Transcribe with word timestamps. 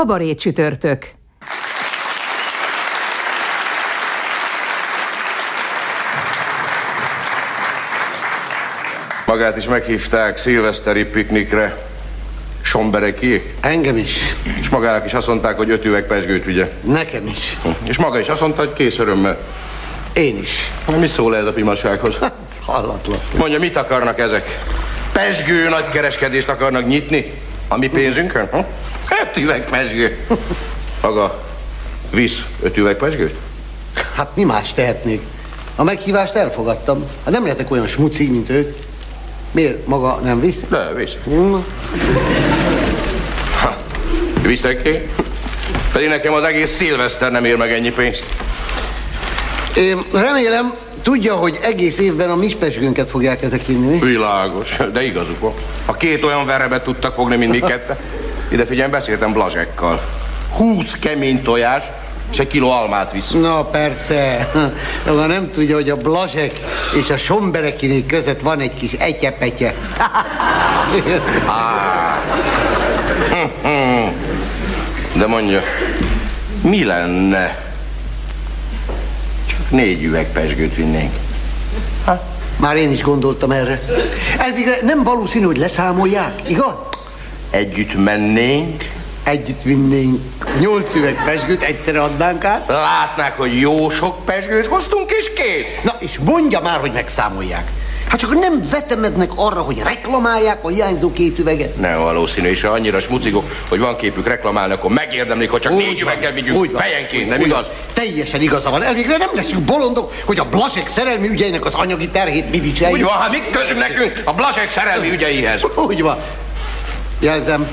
Kabaré 0.00 0.34
csütörtök. 0.34 1.06
Magát 9.26 9.56
is 9.56 9.64
meghívták 9.64 10.38
szilveszteri 10.38 11.04
piknikre. 11.04 11.76
Sombereki. 12.62 13.42
Engem 13.60 13.96
is. 13.96 14.18
És 14.60 14.68
magának 14.68 15.04
is 15.04 15.14
azt 15.14 15.26
mondták, 15.26 15.56
hogy 15.56 15.70
öt 15.70 15.84
üveg 15.84 16.06
pesgőt 16.06 16.44
vigye. 16.44 16.68
Nekem 16.84 17.26
is. 17.26 17.56
És 17.82 17.98
maga 17.98 18.18
is 18.18 18.28
azt 18.28 18.40
mondta, 18.40 18.60
hogy 18.60 18.72
kész 18.72 18.98
örömmel. 18.98 19.38
Én 20.12 20.38
is. 20.38 20.70
Mi 20.98 21.06
szól 21.06 21.36
ez 21.36 21.44
a 21.44 21.52
pimasághoz? 21.52 22.16
Hát, 22.20 22.32
hallatlan. 22.64 23.18
Mondja, 23.36 23.58
mit 23.58 23.76
akarnak 23.76 24.18
ezek? 24.18 24.58
Pesgő 25.12 25.68
nagy 25.68 25.88
kereskedést 25.88 26.48
akarnak 26.48 26.86
nyitni? 26.86 27.32
A 27.68 27.76
mi 27.76 27.88
pénzünkön? 27.88 28.48
Hm? 28.50 28.58
Öt 29.30 29.36
üveg 29.42 29.64
pesgő. 29.70 30.18
Maga 31.02 31.42
visz 32.14 32.42
öt 32.62 32.76
üveg 32.76 32.96
pesgőt? 32.96 33.34
Hát 34.14 34.30
mi 34.36 34.44
más 34.44 34.72
tehetnék? 34.72 35.22
A 35.76 35.82
meghívást 35.82 36.34
elfogadtam. 36.34 37.04
Hát 37.24 37.32
nem 37.32 37.42
lehetek 37.42 37.70
olyan 37.70 37.86
smuci, 37.86 38.28
mint 38.30 38.50
ők. 38.50 38.76
Miért 39.50 39.86
maga 39.86 40.14
nem 40.24 40.40
visz? 40.40 40.60
De, 40.68 40.92
visz. 40.96 41.12
Hm, 41.24 41.54
Viszek 44.42 44.82
ki? 44.82 44.98
Pedig 45.92 46.08
nekem 46.08 46.32
az 46.32 46.44
egész 46.44 46.70
szilveszter 46.76 47.30
nem 47.30 47.44
ér 47.44 47.56
meg 47.56 47.72
ennyi 47.72 47.90
pénzt. 47.90 48.24
Én 49.76 50.02
remélem, 50.12 50.74
tudja, 51.02 51.34
hogy 51.34 51.58
egész 51.62 51.98
évben 51.98 52.30
a 52.30 52.36
mi 52.36 52.54
pesgőnket 52.54 53.10
fogják 53.10 53.42
ezek 53.42 53.68
inni. 53.68 53.98
Világos, 53.98 54.76
de 54.92 55.02
igazuk 55.02 55.40
van. 55.40 55.52
Ha 55.86 55.92
két 55.92 56.24
olyan 56.24 56.46
verebet 56.46 56.82
tudtak 56.82 57.14
fogni, 57.14 57.36
mint 57.36 57.52
mi 57.52 57.58
kette. 57.58 57.96
Ide 58.50 58.66
figyelj, 58.66 58.90
beszéltem 58.90 59.32
Blazsekkal. 59.32 60.00
Húsz 60.52 60.92
kemény 61.00 61.42
tojás, 61.42 61.82
és 62.32 62.38
egy 62.38 62.46
kiló 62.46 62.70
almát 62.70 63.12
visz. 63.12 63.30
Na 63.30 63.64
persze, 63.64 64.50
maga 65.06 65.26
nem 65.26 65.50
tudja, 65.50 65.74
hogy 65.74 65.90
a 65.90 65.96
Blazsek 65.96 66.52
és 66.98 67.10
a 67.10 67.16
Somberekinék 67.16 68.06
között 68.06 68.40
van 68.40 68.60
egy 68.60 68.74
kis 68.74 68.92
etyepetje. 68.92 69.74
De 75.12 75.26
mondja, 75.26 75.60
mi 76.62 76.84
lenne? 76.84 77.58
Csak 79.46 79.70
négy 79.70 80.02
üveg 80.02 80.32
pesgőt 80.32 80.74
vinnénk. 80.74 81.12
Már 82.56 82.76
én 82.76 82.90
is 82.90 83.02
gondoltam 83.02 83.50
erre. 83.50 83.80
Elvégre 84.38 84.78
nem 84.82 85.02
valószínű, 85.02 85.44
hogy 85.44 85.58
leszámolják, 85.58 86.32
igaz? 86.46 86.74
Együtt 87.50 88.04
mennénk, 88.04 88.84
Együtt 89.24 89.62
vinnénk 89.62 90.20
nyolc 90.60 90.94
üveg 90.94 91.22
pesgőt, 91.24 91.62
egyszerre 91.62 92.00
adnánk 92.02 92.44
át. 92.44 92.68
látnák, 92.68 93.36
hogy 93.36 93.60
jó 93.60 93.90
sok 93.90 94.24
pesgőt 94.24 94.66
hoztunk, 94.66 95.10
és 95.10 95.32
kész. 95.32 95.64
Na, 95.84 95.94
és 95.98 96.18
mondja 96.24 96.60
már, 96.60 96.80
hogy 96.80 96.92
megszámolják. 96.92 97.70
Hát 98.08 98.18
csak 98.20 98.38
nem 98.38 98.60
vetemednek 98.70 99.30
arra, 99.34 99.60
hogy 99.60 99.82
reklamálják 99.84 100.58
a 100.64 100.68
hiányzó 100.68 101.12
két 101.12 101.38
üveget. 101.38 101.76
Nem 101.76 101.98
valószínű, 101.98 102.48
és 102.48 102.62
ha 102.62 102.68
annyira 102.68 103.00
smucigok, 103.00 103.50
hogy 103.68 103.78
van 103.78 103.96
képük 103.96 104.26
reklamálni, 104.26 104.72
akkor 104.72 104.90
megérdemlik, 104.90 105.50
hogy 105.50 105.60
csak 105.60 105.72
Úgy 105.72 105.78
négy 105.78 106.02
van, 106.04 106.12
üveggel 106.12 106.32
vigyünk 106.32 106.58
úgy 106.58 106.72
van, 106.72 106.80
fejenként, 106.82 107.22
úgy 107.22 107.28
nem 107.28 107.38
van. 107.38 107.48
igaz? 107.48 107.66
Teljesen 107.92 108.40
igaza 108.40 108.70
van. 108.70 108.82
Elvégre 108.82 109.16
nem 109.16 109.28
leszünk 109.34 109.60
bolondok, 109.60 110.12
hogy 110.24 110.38
a 110.38 110.44
Blasek 110.44 110.88
szerelmi 110.88 111.28
ügyeinek 111.28 111.64
az 111.64 111.74
anyagi 111.74 112.08
terhét 112.08 112.50
mi 112.50 112.56
Úgy 112.58 112.62
viseljük. 112.70 113.08
van, 113.08 113.18
hát 113.18 113.30
mit 113.30 113.50
közünk 113.50 113.78
nekünk 113.78 114.20
a 114.24 114.32
Blazsek 114.32 114.70
szerelmi 114.70 115.10
ügyeihez? 115.10 115.62
Úgy 115.76 116.02
van. 116.02 116.18
Jelzem, 117.20 117.68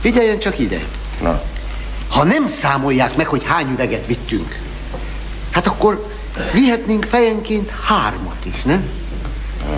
figyeljen 0.00 0.38
csak 0.38 0.58
ide. 0.58 0.80
Na, 1.22 1.40
Ha 2.10 2.24
nem 2.24 2.48
számolják 2.48 3.16
meg, 3.16 3.26
hogy 3.26 3.44
hány 3.44 3.70
üveget 3.72 4.06
vittünk, 4.06 4.58
hát 5.50 5.66
akkor 5.66 6.06
vihetnénk 6.52 7.04
fejenként 7.04 7.70
hármat 7.86 8.44
is, 8.44 8.62
nem? 8.62 8.88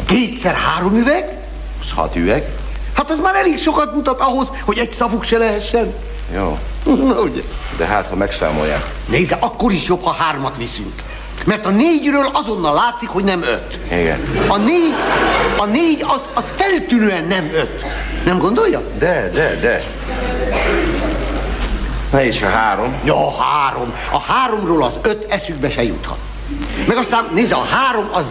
Kétszer 0.06 0.54
három 0.54 0.96
üveg? 0.96 1.40
az 1.80 1.90
hat 1.90 2.16
üveg. 2.16 2.48
Hát 2.96 3.10
ez 3.10 3.18
már 3.20 3.34
elég 3.34 3.58
sokat 3.58 3.94
mutat 3.94 4.20
ahhoz, 4.20 4.52
hogy 4.64 4.78
egy 4.78 4.92
szavuk 4.92 5.24
se 5.24 5.38
lehessen. 5.38 5.94
Jó, 6.34 6.58
Na 6.84 7.20
ugye. 7.20 7.40
de 7.76 7.84
hát, 7.86 8.06
ha 8.08 8.16
megszámolják. 8.16 8.90
Nézze, 9.08 9.36
akkor 9.40 9.72
is 9.72 9.86
jobb, 9.86 10.02
ha 10.02 10.10
hármat 10.12 10.56
viszünk. 10.56 11.02
Mert 11.44 11.66
a 11.66 11.70
négyről 11.70 12.26
azonnal 12.32 12.74
látszik, 12.74 13.08
hogy 13.08 13.24
nem 13.24 13.42
öt. 13.42 13.78
Igen. 13.92 14.20
A 14.48 14.56
négy, 14.56 14.94
a 15.56 15.64
négy 15.64 16.04
az, 16.08 16.28
az 16.34 16.44
feltűnően 16.56 17.24
nem 17.24 17.50
öt. 17.54 17.84
Nem 18.24 18.38
gondolja? 18.38 18.82
De, 18.98 19.30
de, 19.34 19.58
de. 19.60 19.82
Ne 22.10 22.24
is 22.24 22.42
a 22.42 22.48
három. 22.48 22.94
Ja, 23.04 23.42
három. 23.42 23.94
A 24.12 24.20
háromról 24.20 24.82
az 24.82 24.98
öt 25.02 25.32
eszükbe 25.32 25.70
se 25.70 25.82
juthat. 25.82 26.18
Meg 26.86 26.96
aztán 26.96 27.28
nézze, 27.34 27.54
a 27.54 27.64
három 27.64 28.08
az, 28.12 28.24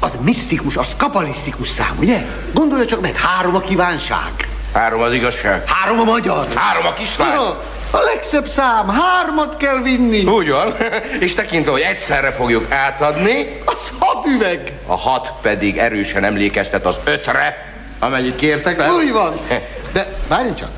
az 0.00 0.16
misztikus, 0.20 0.76
az 0.76 0.94
kabalisztikus 0.96 1.68
szám, 1.68 1.96
ugye? 2.00 2.26
Gondolja 2.52 2.86
csak 2.86 3.00
meg, 3.00 3.16
három 3.16 3.54
a 3.54 3.60
kívánság. 3.60 4.48
Három 4.72 5.00
az 5.00 5.12
igazság. 5.12 5.68
Három 5.68 6.00
a 6.00 6.04
magyar. 6.04 6.46
Három 6.54 6.86
a 6.86 6.92
kislány. 6.92 7.32
Ja, 7.32 7.62
a 7.90 7.98
legszebb 7.98 8.48
szám, 8.48 8.88
hármat 8.88 9.56
kell 9.56 9.82
vinni. 9.82 10.24
Úgy 10.24 10.48
van. 10.50 10.76
És 11.20 11.34
tekintve, 11.34 11.70
hogy 11.70 11.80
egyszerre 11.80 12.30
fogjuk 12.32 12.72
átadni, 12.72 13.60
Az 13.64 13.92
hat 13.98 14.26
üveg. 14.26 14.72
a 14.86 14.96
hat 14.96 15.32
pedig 15.42 15.76
erősen 15.78 16.24
emlékeztet 16.24 16.86
az 16.86 17.00
ötre, 17.04 17.72
amennyit 17.98 18.36
kértek, 18.36 18.76
nem? 18.76 18.94
Úgy 18.94 19.12
van. 19.12 19.40
De 19.92 20.16
várjon 20.28 20.54
csak. 20.56 20.68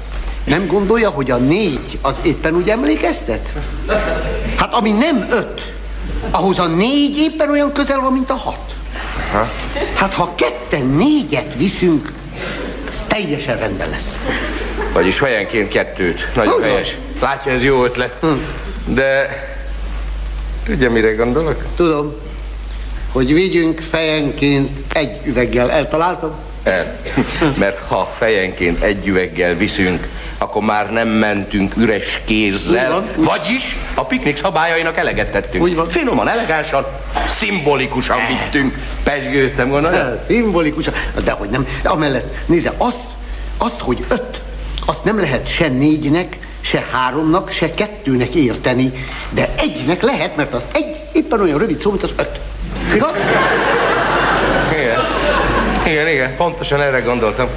Nem 0.45 0.67
gondolja, 0.67 1.11
hogy 1.11 1.31
a 1.31 1.37
négy 1.37 1.99
az 2.03 2.21
éppen 2.23 2.55
úgy 2.55 2.71
emlékeztet? 2.71 3.53
Hát 4.57 4.75
ami 4.75 4.91
nem 4.91 5.27
öt, 5.31 5.73
ahhoz 6.31 6.59
a 6.59 6.67
négy 6.67 7.19
éppen 7.19 7.51
olyan 7.51 7.73
közel 7.73 8.01
van, 8.01 8.13
mint 8.13 8.31
a 8.31 8.35
hat. 8.37 8.75
Hát 9.95 10.15
ha 10.15 10.35
ketten 10.35 10.87
négyet 10.87 11.55
viszünk, 11.57 12.13
az 12.95 13.05
teljesen 13.07 13.59
rendben 13.59 13.89
lesz. 13.91 14.13
Vagyis 14.93 15.19
fejenként 15.19 15.69
kettőt. 15.69 16.29
Nagyon 16.35 16.53
Úgy 16.55 16.61
van. 16.61 16.69
helyes. 16.69 16.97
Látja, 17.21 17.53
ez 17.53 17.63
jó 17.63 17.85
ötlet. 17.85 18.17
De 18.85 19.29
tudja, 20.65 20.91
mire 20.91 21.13
gondolok? 21.13 21.65
Tudom, 21.77 22.15
hogy 23.13 23.35
vigyünk 23.35 23.81
fejenként 23.91 24.95
egy 24.95 25.21
üveggel. 25.25 25.71
Eltaláltam? 25.71 26.35
El. 26.63 27.01
Mert 27.59 27.79
ha 27.89 28.13
fejenként 28.19 28.83
egy 28.83 29.07
üveggel 29.07 29.55
viszünk, 29.55 30.09
akkor 30.39 30.63
már 30.63 30.91
nem 30.93 31.09
mentünk 31.09 31.77
üres 31.77 32.21
kézzel. 32.25 32.93
Úgy 32.93 33.15
van. 33.17 33.25
Vagyis 33.25 33.77
a 33.95 34.05
piknik 34.05 34.37
szabályainak 34.37 34.97
eleget 34.97 35.33
tettünk. 35.33 35.65
Úgy 35.65 35.75
van. 35.75 35.89
Finoman, 35.89 36.29
elegánsan, 36.29 36.87
szimbolikusan 37.29 38.19
vittünk. 38.29 38.79
Pesgőt, 39.05 39.57
nem 39.57 39.69
gondolod? 39.69 39.99
Eh, 39.99 40.19
Szimbolikus, 40.27 40.85
de 41.25 41.31
hogy 41.31 41.49
nem. 41.49 41.67
Amellett, 41.85 42.35
nézze, 42.47 42.73
azt, 42.77 43.05
azt, 43.59 43.81
hogy 43.81 44.05
öt, 44.09 44.41
azt 44.91 45.05
nem 45.05 45.19
lehet 45.21 45.49
se 45.49 45.69
négynek, 45.69 46.37
se 46.61 46.85
háromnak, 46.93 47.51
se 47.51 47.71
kettőnek 47.71 48.35
érteni, 48.35 48.93
de 49.31 49.49
egynek 49.57 50.03
lehet, 50.03 50.37
mert 50.37 50.55
az 50.55 50.67
egy 50.73 51.01
éppen 51.13 51.41
olyan 51.41 51.59
rövid 51.59 51.81
szó, 51.81 51.91
mint 51.91 52.03
az 52.03 52.13
öt. 52.17 52.41
Igaz? 52.95 53.15
Igen. 54.73 55.01
Igen, 55.87 56.09
igen, 56.09 56.37
pontosan 56.37 56.81
erre 56.81 57.01
gondoltam. 57.01 57.49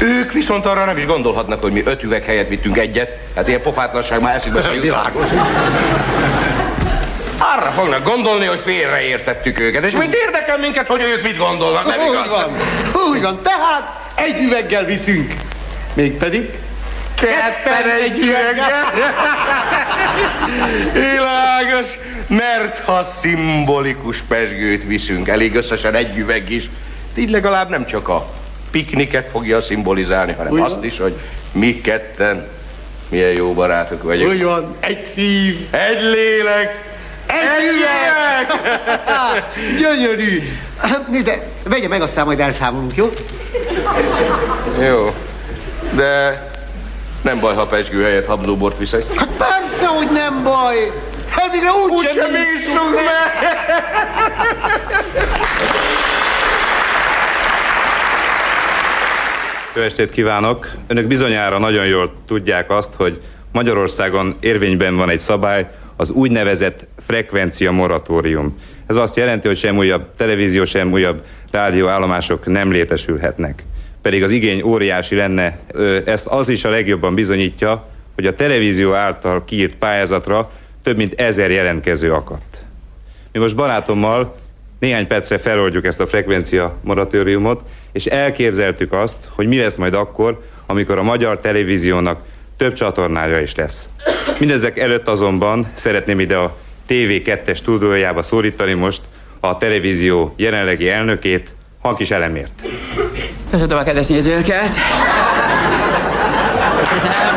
Ők 0.00 0.32
viszont 0.32 0.66
arra 0.66 0.84
nem 0.84 0.96
is 0.96 1.06
gondolhatnak, 1.06 1.62
hogy 1.62 1.72
mi 1.72 1.82
öt 1.84 2.02
üveg 2.02 2.24
helyett 2.24 2.48
vittünk 2.48 2.78
egyet. 2.78 3.18
Hát 3.36 3.48
ilyen 3.48 3.62
pofátlanság 3.62 4.20
már 4.20 4.34
eszükbe 4.34 4.62
se 4.62 4.72
jut. 4.72 4.82
Világos. 4.82 5.26
Arra 7.38 7.70
fognak 7.70 8.04
gondolni, 8.04 8.44
hogy 8.44 8.60
félreértettük 8.60 9.60
őket. 9.60 9.84
És 9.84 9.96
mit 9.96 10.14
érdekel 10.14 10.58
minket, 10.58 10.86
hogy 10.86 11.02
ők 11.16 11.22
mit 11.22 11.36
gondolnak, 11.36 11.86
nem 11.86 12.00
Úgy 12.00 12.12
igaz? 12.12 12.30
van, 12.30 12.56
úgy 13.10 13.22
van. 13.22 13.42
Tehát 13.42 14.00
egy 14.14 14.40
üveggel 14.40 14.84
viszünk. 14.84 15.34
Mégpedig 15.94 16.50
ketten 17.26 17.90
egy 18.04 18.18
üveggel. 18.18 18.92
Világos, 21.10 21.98
mert 22.26 22.78
ha 22.78 23.02
szimbolikus 23.02 24.18
pesgőt 24.28 24.84
viszünk, 24.84 25.28
elég 25.28 25.54
összesen 25.54 25.94
egy 25.94 26.16
üveg 26.16 26.50
is, 26.50 26.70
így 27.14 27.30
legalább 27.30 27.68
nem 27.68 27.86
csak 27.86 28.08
a 28.08 28.26
pikniket 28.70 29.28
fogja 29.28 29.60
szimbolizálni, 29.60 30.32
hanem 30.32 30.52
Úgy 30.52 30.60
azt 30.60 30.84
is, 30.84 30.98
hogy 30.98 31.14
mi 31.52 31.80
ketten 31.80 32.46
Milyen 33.12 33.30
jó 33.30 33.52
barátok 33.52 34.02
vagyunk. 34.02 34.30
Úgy 34.30 34.42
van, 34.42 34.76
egy 34.80 35.06
szív. 35.14 35.66
Egy 35.70 36.02
lélek, 36.02 36.84
egy 37.26 37.66
üveg! 37.74 38.60
Gyönyörű. 39.80 40.42
Nézd, 41.10 41.42
vegye 41.62 41.88
meg 41.88 42.02
aztán 42.02 42.24
majd 42.24 42.40
elszámolunk, 42.40 42.96
jó? 42.96 43.12
Jó, 44.80 45.14
de 45.94 46.50
nem 47.22 47.40
baj, 47.40 47.54
ha 47.54 47.66
pesgő 47.66 48.02
helyett 48.02 48.26
habzóbort 48.26 48.78
viszek. 48.78 49.14
Hát 49.14 49.28
persze, 49.28 49.86
hogy 49.86 50.10
nem 50.10 50.42
baj. 50.42 50.76
Elvégre 51.36 51.70
úgy, 51.70 51.90
Úgyse 51.90 52.10
sem 52.10 52.30
bíztunk 52.30 52.94
meg! 52.94 53.50
Jó 59.74 59.82
estét 59.82 60.10
kívánok! 60.10 60.68
Önök 60.86 61.06
bizonyára 61.06 61.58
nagyon 61.58 61.86
jól 61.86 62.12
tudják 62.26 62.70
azt, 62.70 62.94
hogy 62.96 63.20
Magyarországon 63.52 64.36
érvényben 64.40 64.96
van 64.96 65.10
egy 65.10 65.18
szabály, 65.18 65.70
az 65.96 66.10
úgynevezett 66.10 66.86
frekvencia 66.98 67.72
moratórium. 67.72 68.58
Ez 68.86 68.96
azt 68.96 69.16
jelenti, 69.16 69.46
hogy 69.46 69.56
sem 69.56 69.76
újabb 69.76 70.06
televízió, 70.16 70.64
sem 70.64 70.92
újabb 70.92 71.24
rádióállomások 71.50 72.46
nem 72.46 72.70
létesülhetnek. 72.70 73.64
Pedig 74.02 74.22
az 74.22 74.30
igény 74.30 74.62
óriási 74.62 75.14
lenne. 75.14 75.58
Ezt 76.04 76.26
az 76.26 76.48
is 76.48 76.64
a 76.64 76.70
legjobban 76.70 77.14
bizonyítja, 77.14 77.88
hogy 78.14 78.26
a 78.26 78.34
televízió 78.34 78.92
által 78.92 79.44
kiírt 79.44 79.74
pályázatra 79.74 80.50
több 80.82 80.96
mint 80.96 81.20
ezer 81.20 81.50
jelentkező 81.50 82.12
akadt. 82.12 82.64
Mi 83.32 83.38
most 83.38 83.56
barátommal 83.56 84.36
néhány 84.78 85.06
percre 85.06 85.38
feloldjuk 85.38 85.84
ezt 85.84 86.00
a 86.00 86.06
frekvencia 86.06 86.76
moratóriumot, 86.80 87.62
és 87.92 88.06
elképzeltük 88.06 88.92
azt, 88.92 89.16
hogy 89.28 89.46
mi 89.46 89.58
lesz 89.58 89.76
majd 89.76 89.94
akkor, 89.94 90.42
amikor 90.66 90.98
a 90.98 91.02
magyar 91.02 91.40
televíziónak 91.40 92.20
több 92.56 92.72
csatornája 92.72 93.40
is 93.40 93.54
lesz. 93.54 93.88
Mindezek 94.38 94.78
előtt 94.78 95.08
azonban 95.08 95.70
szeretném 95.74 96.20
ide 96.20 96.36
a 96.36 96.56
TV2-es 96.88 97.56
stúdiójába 97.56 98.22
szólítani 98.22 98.72
most 98.72 99.00
a 99.40 99.56
televízió 99.56 100.34
jelenlegi 100.36 100.88
elnökét, 100.88 101.54
Hankis 101.82 102.10
Elemért. 102.10 102.52
Köszönöm 103.50 103.78
a 103.78 103.82
kedves 103.82 104.06
nézőket! 104.06 104.70
Köszönöm. 106.78 107.36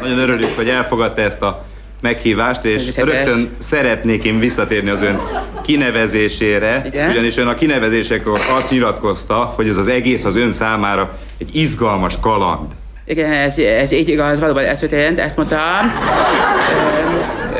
Nagyon 0.00 0.18
örülünk, 0.18 0.56
hogy 0.56 0.68
elfogadta 0.68 1.20
ezt 1.20 1.42
a 1.42 1.64
meghívást, 2.00 2.64
és 2.64 2.96
rögtön 2.96 3.50
szeretnék 3.58 4.24
én 4.24 4.38
visszatérni 4.38 4.90
az 4.90 5.02
ön 5.02 5.20
kinevezésére, 5.62 6.82
Igen? 6.86 7.10
ugyanis 7.10 7.36
ön 7.36 7.46
a 7.46 7.54
kinevezésekor 7.54 8.40
azt 8.56 8.70
nyilatkozta, 8.70 9.52
hogy 9.56 9.68
ez 9.68 9.76
az 9.76 9.88
egész 9.88 10.24
az 10.24 10.36
ön 10.36 10.50
számára 10.50 11.18
egy 11.38 11.56
izgalmas 11.56 12.14
kaland. 12.20 12.66
Igen, 13.08 13.32
ez, 13.32 13.58
ez 13.58 13.92
így 13.92 14.08
igaz, 14.08 14.40
valóban 14.40 14.64
ez 14.64 14.78
történt, 14.78 15.20
ezt 15.20 15.38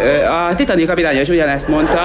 ö, 0.03 0.25
A 0.25 0.55
Titanic 0.55 0.87
kapitánya 0.87 1.21
is 1.21 1.29
ugyanezt 1.29 1.69
mondta. 1.69 2.01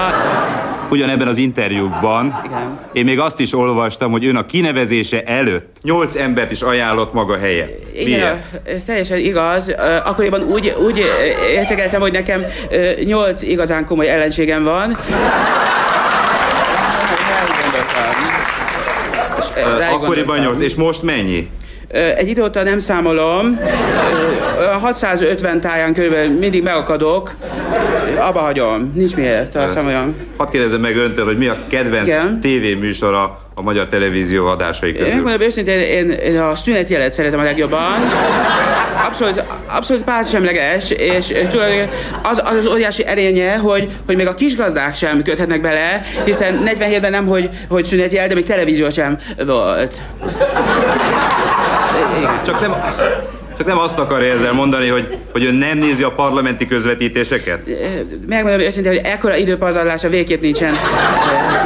Ugyanebben 0.90 1.28
az 1.28 1.38
interjúban 1.38 2.42
Igen. 2.46 2.80
én 2.94 3.04
még 3.04 3.20
azt 3.20 3.40
is 3.40 3.54
olvastam, 3.54 4.12
hogy 4.12 4.26
ön 4.26 4.36
a 4.36 4.46
kinevezése 4.46 5.24
előtt 5.24 5.78
nyolc 5.82 6.16
embert 6.16 6.52
is 6.52 6.62
ajánlott 6.62 7.14
maga 7.14 7.38
helyett. 7.38 7.88
Igen, 7.94 8.06
Miért? 8.06 8.68
ez 8.76 8.84
teljesen 8.86 9.18
igaz. 9.18 9.76
Akkoriban 10.04 10.42
úgy, 10.42 10.76
úgy 10.86 11.00
ö, 11.00 11.48
értékeltem, 11.50 12.02
hogy 12.02 12.12
nekem 12.12 12.46
nyolc 13.04 13.42
igazán 13.42 13.86
komoly 13.86 14.10
ellenségem 14.10 14.64
van. 14.64 14.98
Ráig 19.78 19.94
Akkoriban 19.94 20.40
nyolc, 20.40 20.62
és 20.62 20.76
most 20.76 21.02
mennyi? 21.02 21.50
Egy 21.94 22.28
idő 22.28 22.44
óta 22.44 22.64
nem 22.64 22.80
számolom. 22.80 23.60
Ö, 24.60 24.64
a 24.64 24.78
650 24.78 25.62
táján 25.62 25.94
körülbelül 25.94 26.38
mindig 26.40 26.64
megakadok. 26.64 27.34
Abba 28.20 28.40
hagyom. 28.40 28.92
Nincs 28.96 29.16
miért, 29.16 29.52
számoljam. 29.74 30.16
Hadd 30.38 30.50
kérdezzem 30.52 30.82
meg 30.82 30.98
öntől, 30.98 31.26
hogy 31.26 31.38
mi 31.38 31.48
a 31.48 31.56
kedvenc 31.68 32.08
Igen. 32.08 32.40
tévéműsora 32.42 33.40
a 33.56 33.62
magyar 33.62 33.88
televízió 33.88 34.48
adásai 34.48 34.90
Én 34.90 34.96
közül? 34.96 35.14
megmondom 35.14 35.42
őszintén, 35.42 35.80
én, 35.80 36.12
én 36.12 36.40
a 36.40 36.56
szünetjelet 36.56 37.14
szeretem 37.14 37.40
a 37.40 37.44
legjobban. 37.44 37.92
Abszolút, 39.06 39.44
abszolút 39.66 40.04
pártsemleges, 40.04 40.90
és 40.90 41.26
tulajdonképpen 41.28 41.90
az, 42.22 42.42
az 42.46 42.56
az 42.56 42.68
óriási 42.68 43.06
erénye, 43.06 43.56
hogy, 43.58 43.90
hogy 44.06 44.16
még 44.16 44.28
a 44.28 44.34
kisgazdák 44.34 44.96
sem 44.96 45.24
köthetnek 45.24 45.62
bele, 45.62 46.02
hiszen 46.26 46.60
47-ben 46.66 47.12
nem, 47.12 47.26
hogy, 47.28 47.50
hogy 47.70 47.86
szünetjel, 47.86 48.28
de 48.28 48.34
még 48.34 48.46
televízió 48.46 48.90
sem 48.90 49.18
volt. 49.46 50.02
Igen. 52.18 52.44
Csak 52.44 52.60
nem, 52.60 52.72
csak 53.58 53.68
nem 53.68 53.78
azt 53.80 54.00
akarja 54.00 54.34
ezzel 54.34 54.54
mondani, 54.54 54.88
hogy, 54.88 55.18
hogy 55.32 55.46
ön 55.46 55.56
nem 55.56 55.78
nézi 55.78 56.04
a 56.04 56.12
parlamenti 56.12 56.66
közvetítéseket? 56.68 57.70
Megmondom 58.28 58.60
őszintén, 58.60 58.92
hogy 58.92 59.02
ekkora 59.04 59.36
időpazarlásra 59.36 60.10
végképp 60.10 60.42
nincsen 60.42 60.76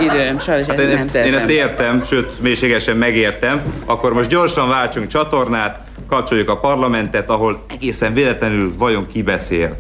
időm. 0.02 0.40
Sajnos 0.40 0.68
Hát 0.68 0.80
én, 0.80 0.88
nem 0.88 0.96
ezt, 0.96 1.06
tettem. 1.12 1.28
én 1.28 1.34
ezt 1.34 1.50
értem, 1.50 2.04
sőt, 2.04 2.42
mélységesen 2.42 2.96
megértem. 2.98 3.62
Akkor 3.86 4.14
most 4.14 4.30
gyorsan 4.30 4.70
váltsunk 4.70 5.08
csatornát, 5.08 5.80
kapcsoljuk 6.10 6.50
a 6.50 6.58
parlamentet, 6.60 7.30
ahol 7.30 7.64
egészen 7.70 8.14
véletlenül 8.14 8.74
vajon 8.78 9.08
ki 9.08 9.22
beszél. 9.22 9.78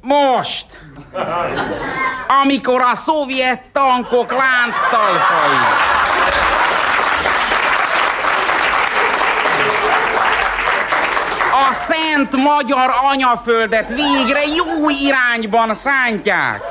Most! 0.00 0.66
Amikor 2.44 2.80
a 2.80 2.94
szovjet 2.94 3.62
tankok 3.72 4.30
lánctalpai 4.30 5.56
szent 11.86 12.36
magyar 12.36 12.90
anyaföldet 13.12 13.88
végre 13.88 14.40
jó 14.56 14.88
irányban 14.88 15.74
szántják. 15.74 16.62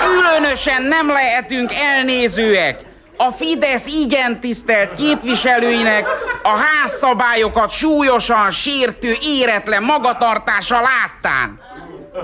Különösen 0.00 0.82
nem 0.82 1.08
lehetünk 1.08 1.70
elnézőek 1.74 2.80
a 3.16 3.30
Fidesz 3.30 3.86
igen 3.86 4.40
tisztelt 4.40 4.94
képviselőinek 4.94 6.06
a 6.42 6.58
házszabályokat 6.58 7.70
súlyosan 7.70 8.50
sértő 8.50 9.14
éretlen 9.22 9.82
magatartása 9.82 10.80
láttán. 10.80 11.60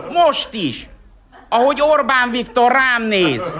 Most 0.08 0.48
is, 0.50 0.86
ahogy 1.48 1.80
Orbán 1.80 2.30
Viktor 2.30 2.72
rám 2.72 3.02
néz. 3.02 3.54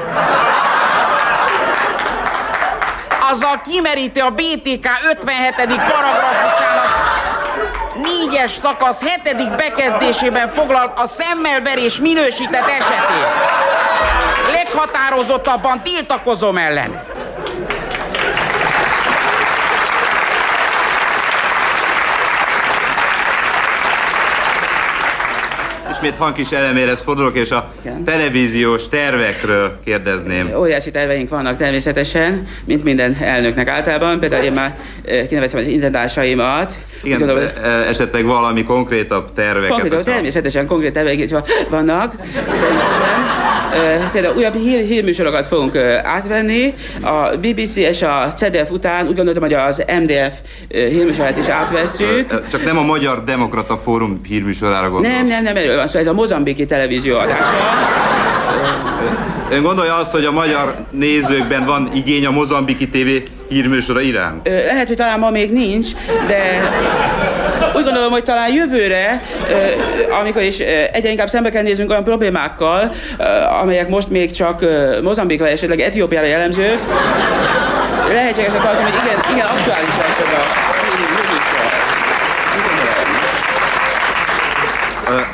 Azzal 3.31 3.61
kimeríti 3.61 4.21
a 4.21 4.31
BTK 4.31 4.89
57. 5.11 5.67
paragrafusának 5.67 6.92
négyes 8.03 8.53
szakasz 8.53 9.03
hetedik 9.09 9.51
bekezdésében 9.51 10.53
foglalt 10.55 10.99
a 10.99 11.07
szemmelverés 11.07 12.01
minősített 12.01 12.69
esetén. 12.69 13.27
Leghatározottabban 14.53 15.83
tiltakozom 15.83 16.57
ellen. 16.57 17.12
Ismét 26.03 26.19
Hankis 26.19 26.51
eleméhez 26.53 27.01
fordulok, 27.01 27.37
és 27.37 27.51
a 27.51 27.73
Igen. 27.83 28.05
televíziós 28.05 28.89
tervekről 28.89 29.79
kérdezném. 29.85 30.51
Óriási 30.57 30.91
terveink 30.91 31.29
vannak 31.29 31.57
természetesen, 31.57 32.47
mint 32.65 32.85
minden 32.85 33.17
elnöknek 33.21 33.69
általában. 33.69 34.21
Például 34.21 34.45
én 34.45 34.53
már 34.53 34.77
kineveztem 35.29 35.61
az 35.61 35.67
intendásaimat. 35.67 36.79
Igen, 37.03 37.19
gondolom, 37.19 37.43
esetleg 37.89 38.25
valami 38.25 38.65
konkrétabb 38.65 39.33
terveket. 39.33 39.69
Konkrét, 39.71 39.93
hogyha- 39.95 40.13
természetesen 40.13 40.67
konkrét 40.67 40.93
terveink 40.93 41.21
is 41.23 41.31
va- 41.31 41.67
vannak. 41.71 42.15
Például 44.13 44.37
újabb 44.37 44.55
hír, 44.57 44.85
hírműsorokat 44.85 45.47
fogunk 45.47 45.77
átvenni. 46.03 46.75
A 47.01 47.37
BBC 47.37 47.77
és 47.77 48.03
a 48.03 48.33
CDF 48.37 48.71
után 48.71 49.07
úgy 49.07 49.15
gondoltam, 49.15 49.43
hogy 49.43 49.53
az 49.53 49.83
MDF 50.03 50.33
hírműsorát 50.69 51.39
is 51.39 51.47
átvesszük. 51.47 52.33
Ö, 52.33 52.37
Csak 52.51 52.65
nem 52.65 52.79
a 52.79 52.83
Magyar 52.83 53.25
Demokrata 53.25 53.77
Fórum 53.77 54.21
hírműsorára 54.29 54.91
gondolok. 54.91 55.17
Nem, 55.17 55.27
nem, 55.27 55.43
nem, 55.43 55.57
erről 55.57 55.77
van 55.77 55.89
szó, 55.93 55.99
ez 55.99 56.07
a 56.07 56.13
mozambiki 56.13 56.67
televízió 56.67 57.19
adása. 57.19 57.45
Ön 59.51 59.63
gondolja 59.63 59.95
azt, 59.95 60.11
hogy 60.11 60.25
a 60.25 60.31
magyar 60.33 60.75
nézőkben 60.91 61.65
van 61.65 61.91
igény 61.95 62.27
a 62.27 62.31
Mozambiki 62.31 62.89
TV 62.89 63.31
hírműsora 63.49 64.01
iránt? 64.01 64.49
Lehet, 64.49 64.87
hogy 64.87 64.97
talán 64.97 65.19
ma 65.19 65.31
még 65.31 65.53
nincs, 65.53 65.89
de 66.27 66.71
úgy 67.75 67.85
gondolom, 67.85 68.11
hogy 68.11 68.25
talán 68.25 68.53
jövőre, 68.53 69.23
amikor 70.21 70.43
is 70.43 70.59
egyre 70.93 71.11
inkább 71.11 71.29
szembe 71.29 71.51
kell 71.51 71.63
néznünk 71.63 71.91
olyan 71.91 72.05
problémákkal, 72.05 72.93
amelyek 73.61 73.89
most 73.89 74.09
még 74.09 74.31
csak 74.31 74.65
Mozambikra, 75.03 75.49
esetleg 75.49 75.81
Etiópiára 75.81 76.27
jellemzők, 76.27 76.79
lehetségesnek 78.13 78.63
tartom, 78.63 78.83
hogy 78.83 78.95
igen, 79.05 79.21
igen 79.33 79.47
aktuális 79.47 79.97
lesz 79.97 80.19
ez 80.19 80.39
a 80.39 80.72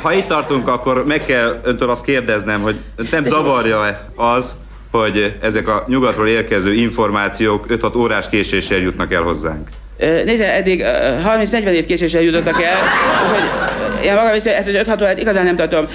Ha 0.01 0.13
itt 0.13 0.27
tartunk, 0.27 0.67
akkor 0.67 1.05
meg 1.05 1.25
kell 1.25 1.59
öntől 1.63 1.89
azt 1.89 2.03
kérdeznem, 2.03 2.61
hogy 2.61 2.75
nem 3.11 3.25
zavarja-e 3.25 4.05
az, 4.15 4.55
hogy 4.91 5.37
ezek 5.41 5.67
a 5.67 5.83
nyugatról 5.87 6.27
érkező 6.27 6.73
információk 6.73 7.65
5-6 7.69 7.97
órás 7.97 8.29
késéssel 8.29 8.77
jutnak 8.77 9.13
el 9.13 9.21
hozzánk. 9.21 9.67
Nézze, 9.97 10.53
eddig 10.53 10.83
30-40 10.83 11.51
év 11.65 11.85
késéssel 11.85 12.21
jutottak 12.21 12.61
el, 12.61 12.77
úgyhogy 13.23 14.05
én 14.05 14.13
magam 14.13 14.35
is 14.35 14.43
ezt 14.43 14.67
az 14.67 14.73
5-6 14.75 15.01
órát 15.01 15.19
igazán 15.19 15.43
nem 15.43 15.55
tartom 15.55 15.87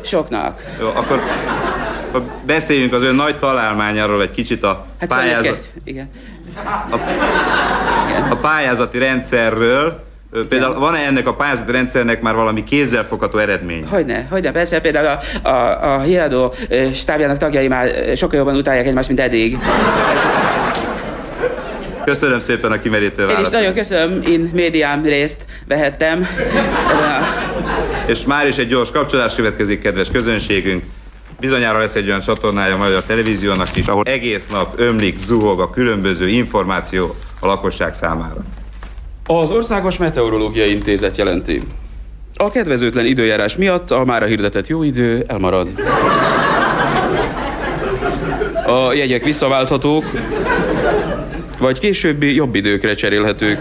soknak. 0.00 0.62
Jó, 0.80 0.86
akkor, 0.88 1.22
akkor 2.08 2.22
beszéljünk 2.46 2.92
az 2.92 3.02
ön 3.02 3.14
nagy 3.14 3.38
találmányáról 3.38 4.22
egy 4.22 4.30
kicsit 4.30 4.62
a 4.62 4.86
Hát 5.00 5.08
pályázat. 5.08 5.68
Igen. 5.84 6.10
a 8.30 8.34
pályázati 8.34 8.98
rendszerről. 8.98 10.06
Például 10.48 10.78
van-e 10.78 10.98
ennek 10.98 11.26
a 11.28 11.34
pályázati 11.34 11.72
rendszernek 11.72 12.20
már 12.20 12.34
valami 12.34 12.64
kézzelfogható 12.64 13.38
eredmény? 13.38 13.86
Hogyne, 13.86 14.26
hogyne, 14.30 14.50
persze, 14.50 14.80
például 14.80 15.18
a, 15.42 15.48
a, 15.48 15.94
a 15.94 16.00
híradó 16.00 16.54
stábjának 16.94 17.38
tagjai 17.38 17.68
már 17.68 18.16
sokkal 18.16 18.38
jobban 18.38 18.56
utálják 18.56 18.86
egymást, 18.86 19.08
mint 19.08 19.20
eddig. 19.20 19.58
Köszönöm 22.04 22.40
szépen 22.40 22.72
a 22.72 22.78
kimerítő 22.78 23.22
Én 23.22 23.28
is 23.28 23.34
választ. 23.34 23.52
nagyon 23.52 23.74
köszönöm, 23.74 24.22
én 24.22 24.50
médiám 24.54 25.02
részt 25.04 25.44
vehettem. 25.66 26.28
És 28.06 28.24
már 28.24 28.46
is 28.46 28.56
egy 28.56 28.68
gyors 28.68 28.90
kapcsolás 28.90 29.34
következik, 29.34 29.82
kedves 29.82 30.10
közönségünk. 30.10 30.82
Bizonyára 31.40 31.78
lesz 31.78 31.94
egy 31.94 32.08
olyan 32.08 32.20
csatornája 32.20 32.74
a 32.74 32.78
Magyar 32.78 33.02
Televíziónak 33.02 33.76
is, 33.76 33.86
ahol 33.86 34.02
egész 34.04 34.46
nap 34.50 34.80
ömlik, 34.80 35.18
zuhog 35.18 35.60
a 35.60 35.70
különböző 35.70 36.28
információ 36.28 37.14
a 37.40 37.46
lakosság 37.46 37.94
számára. 37.94 38.36
Az 39.30 39.50
Országos 39.50 39.96
Meteorológiai 39.96 40.70
Intézet 40.70 41.16
jelenti. 41.16 41.62
A 42.34 42.50
kedvezőtlen 42.50 43.06
időjárás 43.06 43.56
miatt 43.56 43.90
a 43.90 44.04
mára 44.04 44.26
hirdetett 44.26 44.66
jó 44.66 44.82
idő 44.82 45.24
elmarad. 45.26 45.68
A 48.66 48.92
jegyek 48.92 49.24
visszaválthatók, 49.24 50.04
vagy 51.58 51.78
későbbi 51.78 52.34
jobb 52.34 52.54
időkre 52.54 52.94
cserélhetők. 52.94 53.60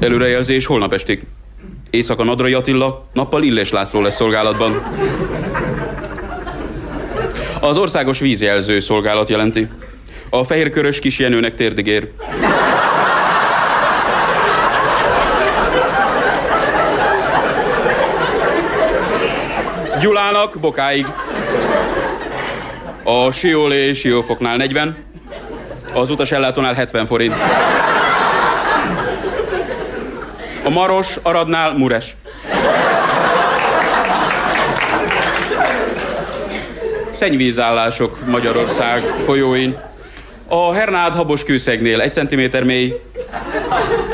Előrejelzés 0.00 0.66
holnap 0.66 0.92
estig. 0.92 1.26
Éjszaka 1.90 2.24
Nadrai 2.24 2.52
Attila, 2.52 3.08
nappal 3.12 3.42
Illes 3.42 3.70
László 3.70 4.00
lesz 4.00 4.14
szolgálatban. 4.14 4.82
Az 7.60 7.76
Országos 7.76 8.18
Vízjelző 8.18 8.80
Szolgálat 8.80 9.28
jelenti. 9.28 9.68
A 10.30 10.44
fehérkörös 10.44 10.98
kis 10.98 11.18
Jenőnek 11.18 11.54
Gyulának 20.00 20.58
bokáig. 20.60 21.06
A 23.02 23.32
Siolé 23.32 23.92
Siófoknál 23.92 24.56
40, 24.56 25.04
az 25.92 26.10
utas 26.10 26.32
ellátónál 26.32 26.74
70 26.74 27.06
forint. 27.06 27.34
A 30.64 30.68
Maros 30.68 31.16
Aradnál 31.22 31.72
Mures. 31.72 32.16
Szennyvízállások 37.10 38.26
Magyarország 38.26 39.00
folyóin. 39.24 39.76
A 40.48 40.72
Hernád 40.72 41.14
habos 41.14 41.44
kőszegnél 41.44 42.00
1 42.00 42.12
cm 42.12 42.64
mély, 42.64 43.00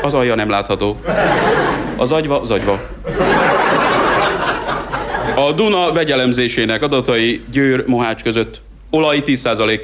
az 0.01 0.13
alja 0.13 0.35
nem 0.35 0.49
látható. 0.49 0.99
Az 1.97 2.11
agyva, 2.11 2.41
az 2.41 2.51
agyva. 2.51 2.79
A 5.35 5.51
Duna 5.51 5.91
vegyelemzésének 5.91 6.83
adatai 6.83 7.43
Győr 7.51 7.83
Mohács 7.87 8.23
között. 8.23 8.61
Olaj 8.89 9.21
10%, 9.25 9.79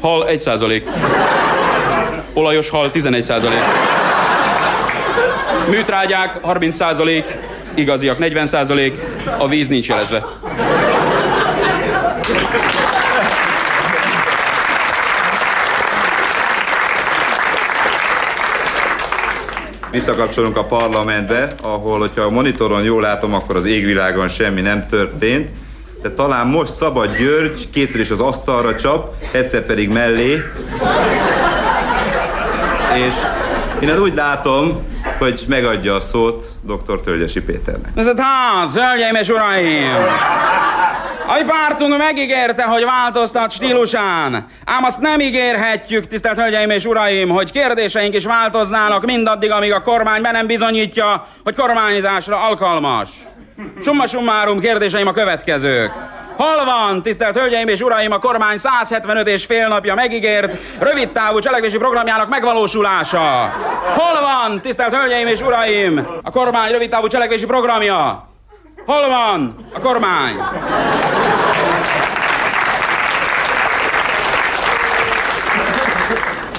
hal 0.00 0.26
1%, 0.30 0.82
olajos 2.32 2.68
hal 2.68 2.90
11%, 2.94 3.48
műtrágyák 5.70 6.40
30%, 6.44 7.24
igaziak 7.74 8.16
40%, 8.20 8.92
a 9.38 9.48
víz 9.48 9.68
nincs 9.68 9.88
jelezve. 9.88 10.26
Visszakapcsolunk 19.98 20.56
a 20.56 20.64
parlamentbe, 20.64 21.54
ahol, 21.62 21.98
hogyha 21.98 22.22
a 22.22 22.30
monitoron 22.30 22.82
jól 22.82 23.00
látom, 23.00 23.34
akkor 23.34 23.56
az 23.56 23.64
égvilágon 23.64 24.28
semmi 24.28 24.60
nem 24.60 24.86
történt. 24.86 25.48
De 26.02 26.10
talán 26.10 26.46
most 26.46 26.72
Szabad 26.72 27.16
György 27.16 27.70
kétszer 27.70 28.00
is 28.00 28.10
az 28.10 28.20
asztalra 28.20 28.74
csap, 28.74 29.14
egyszer 29.32 29.62
pedig 29.62 29.88
mellé. 29.88 30.42
És 32.94 33.14
én 33.80 33.98
úgy 33.98 34.14
látom, 34.14 34.82
hogy 35.18 35.44
megadja 35.48 35.94
a 35.94 36.00
szót 36.00 36.44
dr. 36.62 37.00
Tölgyesi 37.00 37.42
Péternek. 37.42 37.92
Ez 37.94 38.06
a 38.06 38.14
ház, 38.16 38.74
hölgyeim 38.74 39.14
és 39.14 39.28
uraim! 39.28 40.06
A 41.30 41.44
pártunk 41.46 41.98
megígérte, 41.98 42.62
hogy 42.62 42.84
változtat 42.84 43.50
stílusán. 43.50 44.46
Ám 44.64 44.84
azt 44.84 45.00
nem 45.00 45.20
ígérhetjük, 45.20 46.06
tisztelt 46.06 46.38
hölgyeim 46.38 46.70
és 46.70 46.84
uraim, 46.84 47.28
hogy 47.28 47.52
kérdéseink 47.52 48.14
is 48.14 48.24
változnának 48.24 49.04
mindaddig, 49.04 49.50
amíg 49.50 49.72
a 49.72 49.82
kormány 49.82 50.22
be 50.22 50.30
nem 50.30 50.46
bizonyítja, 50.46 51.26
hogy 51.44 51.54
kormányzásra 51.54 52.46
alkalmas. 52.48 53.08
Summa 53.82 54.06
summarum 54.06 54.60
kérdéseim 54.60 55.06
a 55.06 55.12
következők. 55.12 55.92
Hol 56.36 56.64
van, 56.64 57.02
tisztelt 57.02 57.38
Hölgyeim 57.38 57.68
és 57.68 57.80
Uraim, 57.80 58.12
a 58.12 58.18
kormány 58.18 58.56
175 58.56 59.28
és 59.28 59.44
fél 59.44 59.68
napja 59.68 59.94
megígért 59.94 60.56
rövid 60.78 61.10
távú 61.10 61.38
cselekvési 61.38 61.76
programjának 61.76 62.28
megvalósulása? 62.28 63.52
Hol 63.96 64.20
van, 64.20 64.60
tisztelt 64.60 64.94
Hölgyeim 64.94 65.26
és 65.26 65.40
Uraim, 65.40 66.06
a 66.22 66.30
kormány 66.30 66.70
rövid 66.70 66.90
távú 66.90 67.06
cselekvési 67.06 67.46
programja? 67.46 68.28
Hol 68.86 69.08
van 69.08 69.54
a 69.74 69.80
kormány? 69.80 70.36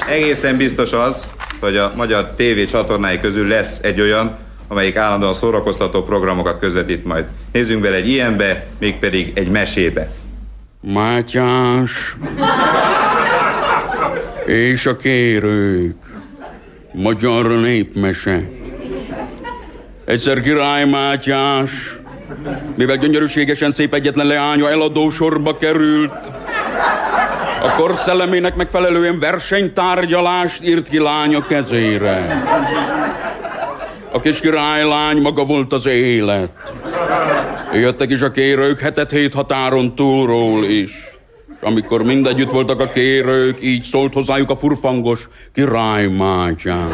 Egészen 0.10 0.58
biztos 0.58 0.94
az, 0.94 1.28
hogy 1.60 1.76
a 1.78 1.94
magyar 1.96 2.34
TV 2.36 2.70
csatornái 2.70 3.20
közül 3.20 3.48
lesz 3.48 3.80
egy 3.82 4.02
olyan, 4.02 4.38
amelyik 4.68 4.96
állandóan 4.96 5.34
szórakoztató 5.34 6.04
programokat 6.04 6.60
közvetít 6.60 7.06
majd. 7.06 7.26
Nézzünk 7.52 7.82
bele 7.82 7.96
egy 7.96 8.08
ilyenbe, 8.08 8.66
mégpedig 8.80 9.32
egy 9.36 9.50
mesébe. 9.50 10.12
Mátyás 10.82 12.16
és 14.46 14.86
a 14.86 14.98
kérők. 14.98 15.96
Magyar 16.94 17.48
népmese. 17.48 18.50
Egyszer 20.06 20.42
király 20.42 20.90
Mátyás, 20.90 21.72
mivel 22.76 22.98
gyönyörűségesen 22.98 23.72
szép 23.72 23.94
egyetlen 23.94 24.28
leánya 24.28 24.70
eladó 24.70 25.10
sorba 25.10 25.58
került, 25.58 26.32
a 27.62 27.76
kor 27.78 27.96
megfelelően 28.56 29.20
versenytárgyalást 29.20 30.64
írt 30.64 30.90
ki 30.90 31.00
lánya 31.00 31.46
kezére. 31.46 32.44
A 34.12 34.20
kis 34.20 34.40
királylány 34.40 35.22
maga 35.22 35.46
volt 35.46 35.74
az 35.74 35.86
élet. 35.86 36.74
Jöttek 37.74 38.12
is 38.12 38.22
a 38.22 38.32
kérők 38.32 38.80
hetet 38.80 39.12
hét 39.12 39.34
határon 39.34 39.96
túlról 39.96 40.66
is. 40.66 40.92
És 41.62 41.68
amikor 41.68 42.04
mindegyütt 42.04 42.52
voltak 42.52 42.80
a 42.80 42.88
kérők, 42.88 43.62
így 43.62 43.84
szólt 43.84 44.14
hozzájuk 44.14 44.50
a 44.50 44.56
furfangos 44.56 45.28
király 45.54 46.08
Mátyán. 46.08 46.90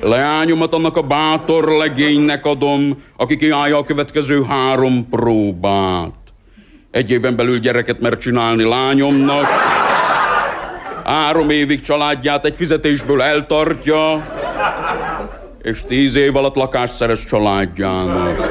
Leányomat 0.00 0.74
annak 0.74 0.96
a 0.96 1.02
bátor 1.02 1.68
legénynek 1.68 2.44
adom, 2.44 3.02
aki 3.16 3.36
kiállja 3.36 3.78
a 3.78 3.84
következő 3.84 4.42
három 4.42 5.08
próbát. 5.08 6.25
Egy 6.96 7.10
éven 7.10 7.36
belül 7.36 7.58
gyereket 7.58 8.00
mer 8.00 8.18
csinálni 8.18 8.64
lányomnak, 8.64 9.44
három 11.04 11.50
évig 11.50 11.80
családját 11.80 12.44
egy 12.44 12.56
fizetésből 12.56 13.22
eltartja, 13.22 14.26
és 15.62 15.82
tíz 15.86 16.14
év 16.14 16.36
alatt 16.36 16.54
lakást 16.54 16.94
szerez 16.94 17.24
családjának. 17.24 18.46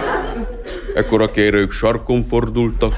Ekkor 0.95 1.21
a 1.21 1.31
kérők 1.31 1.71
sarkon 1.71 2.25
fordultak, 2.29 2.93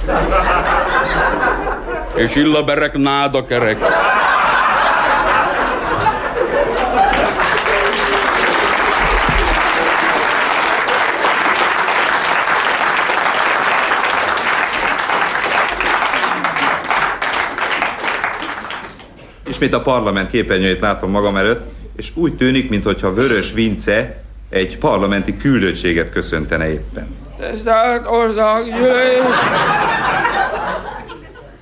és 2.16 2.36
illaberek 2.36 2.98
náda 2.98 3.46
kerek. 3.46 3.78
Ismét 19.58 19.74
a 19.74 19.82
parlament 19.82 20.30
képernyőjét 20.30 20.80
látom 20.80 21.12
magam 21.12 21.36
előtt, 21.36 21.72
és 21.96 22.12
úgy 22.16 22.36
tűnik, 22.36 22.70
mintha 22.70 23.14
Vörös 23.14 23.54
Vince 23.54 24.24
egy 24.50 24.78
parlamenti 24.78 25.38
küldöttséget 25.38 26.10
köszöntene 26.10 26.70
éppen. 26.70 27.16
Tisztelt 27.52 28.08
országgyűlés! 28.08 29.36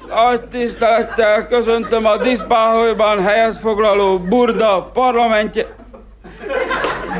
Nagy 0.07 0.41
tisztelettel 0.41 1.47
köszöntöm 1.47 2.05
a 2.05 2.17
Diszpáholyban 2.17 3.23
helyet 3.23 3.57
foglaló 3.57 4.19
Burda 4.19 4.89
parlamentje... 4.93 5.65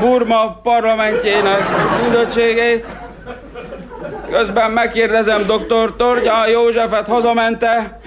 Burma 0.00 0.60
parlamentjének 0.62 1.62
küldöttségét. 2.02 2.86
Közben 4.30 4.70
megkérdezem 4.70 5.42
dr. 5.46 5.96
Torgyán 5.96 6.48
Józsefet 6.48 7.06
hazamente. 7.06 8.00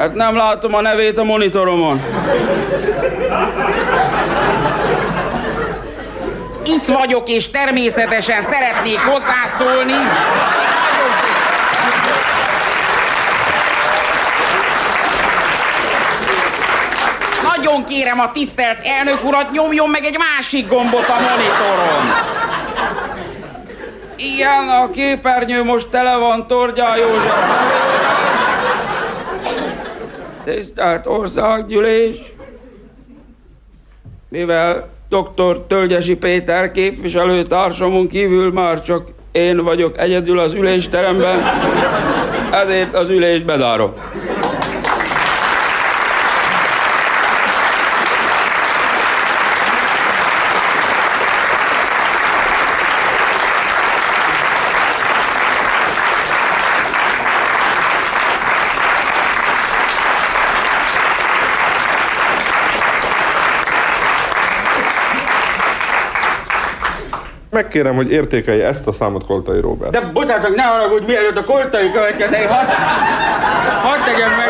Hát 0.00 0.14
nem 0.14 0.36
látom 0.36 0.74
a 0.74 0.80
nevét 0.80 1.18
a 1.18 1.24
monitoromon. 1.24 2.02
Itt 6.64 6.88
vagyok, 6.88 7.28
és 7.28 7.50
természetesen 7.50 8.42
szeretnék 8.42 8.98
hozzászólni. 8.98 9.92
Nagyon 17.42 17.84
kérem 17.84 18.20
a 18.20 18.32
tisztelt 18.32 18.82
elnök 18.82 19.24
urat, 19.24 19.50
nyomjon 19.50 19.90
meg 19.90 20.04
egy 20.04 20.16
másik 20.18 20.68
gombot 20.68 21.08
a 21.08 21.20
monitoron. 21.20 22.12
Igen, 24.16 24.68
a 24.68 24.90
képernyő 24.90 25.64
most 25.64 25.88
tele 25.88 26.16
van 26.16 26.46
Tordján 26.46 26.96
József. 26.96 27.99
Tisztelt 30.54 31.06
országgyűlés! 31.06 32.32
Mivel 34.28 34.88
dr. 35.08 35.60
Tölgyesi 35.68 36.16
Péter 36.16 36.72
képviselőtársamon 36.72 38.08
kívül 38.08 38.52
már 38.52 38.82
csak 38.82 39.08
én 39.32 39.64
vagyok 39.64 39.98
egyedül 39.98 40.38
az 40.38 40.52
ülésteremben, 40.52 41.38
ezért 42.52 42.94
az 42.94 43.08
ülést 43.08 43.44
bezárom. 43.44 43.92
Megkérem, 67.60 67.94
hogy 67.94 68.10
értékelje 68.10 68.66
ezt 68.66 68.86
a 68.86 68.92
számot 68.92 69.26
Koltai 69.26 69.60
Robert. 69.60 69.92
De 69.92 70.00
bocsánat, 70.00 70.54
ne 70.54 70.62
haragudj, 70.62 71.04
mielőtt 71.06 71.36
a 71.36 71.44
koltai 71.44 71.92
következett, 71.92 72.46
hadd 72.46 72.66
had 73.82 74.04
tegyem 74.04 74.30
meg, 74.30 74.48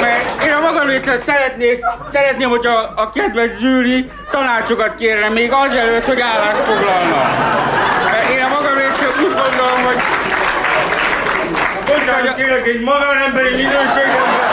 mert 0.00 0.44
én 0.44 0.52
a 0.52 0.60
magam 0.60 0.88
részre 0.88 1.18
szeretnék, 1.26 1.84
szeretném, 2.12 2.48
hogy 2.48 2.66
a, 2.66 2.92
a 2.96 3.10
kedves 3.14 3.50
zsűri 3.60 4.10
tanácsokat 4.30 4.94
kérne 4.94 5.28
még 5.28 5.52
azelőtt, 5.52 6.04
hogy 6.04 6.20
állást 6.20 6.58
foglalna. 6.58 7.22
Mert 8.04 8.30
én 8.30 8.42
a 8.42 8.48
magam 8.48 8.74
részre 8.74 9.06
úgy 9.24 9.34
gondolom, 9.42 9.80
hogy... 9.84 9.98
Bocsánat, 11.86 12.34
kérlek, 12.34 12.66
egy 12.66 12.80
magánemberi 12.80 13.54
minőségemben 13.54 14.48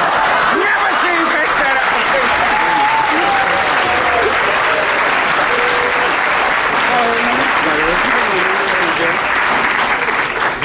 Nem 0.64 0.78
beszéljünk 0.86 1.34
egyszerre! 1.42 1.86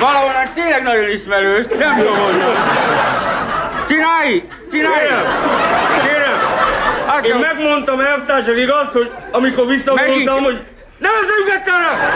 Valahonnan 0.00 0.52
tényleg 0.54 0.82
nagyon 0.82 1.08
ismerős, 1.08 1.66
nem 1.78 1.96
tudom 1.96 2.16
hogy. 2.16 2.42
Csinálj! 3.88 4.48
Csinálj! 4.72 5.06
Kérem! 6.02 6.38
Hát 7.06 7.26
Én 7.26 7.34
megmondtam 7.34 8.00
elvtársakig 8.00 8.70
azt, 8.70 8.92
hogy 8.92 9.10
amikor 9.30 9.66
visszavonultam, 9.66 10.42
hogy 10.42 10.60
nem 10.98 11.12
ezzel 11.22 11.56
egyszerre! 11.56 12.12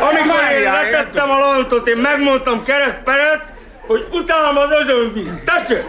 Amikor 0.00 0.40
én 0.52 0.62
letettem 0.62 1.30
a 1.30 1.38
lantot, 1.38 1.88
én 1.88 1.96
megmondtam 1.96 2.62
Kerek 2.62 3.02
Perec, 3.02 3.42
hogy 3.86 4.06
utálom 4.12 4.56
az 4.56 4.68
özönvíz. 4.70 5.32
Tessék! 5.44 5.84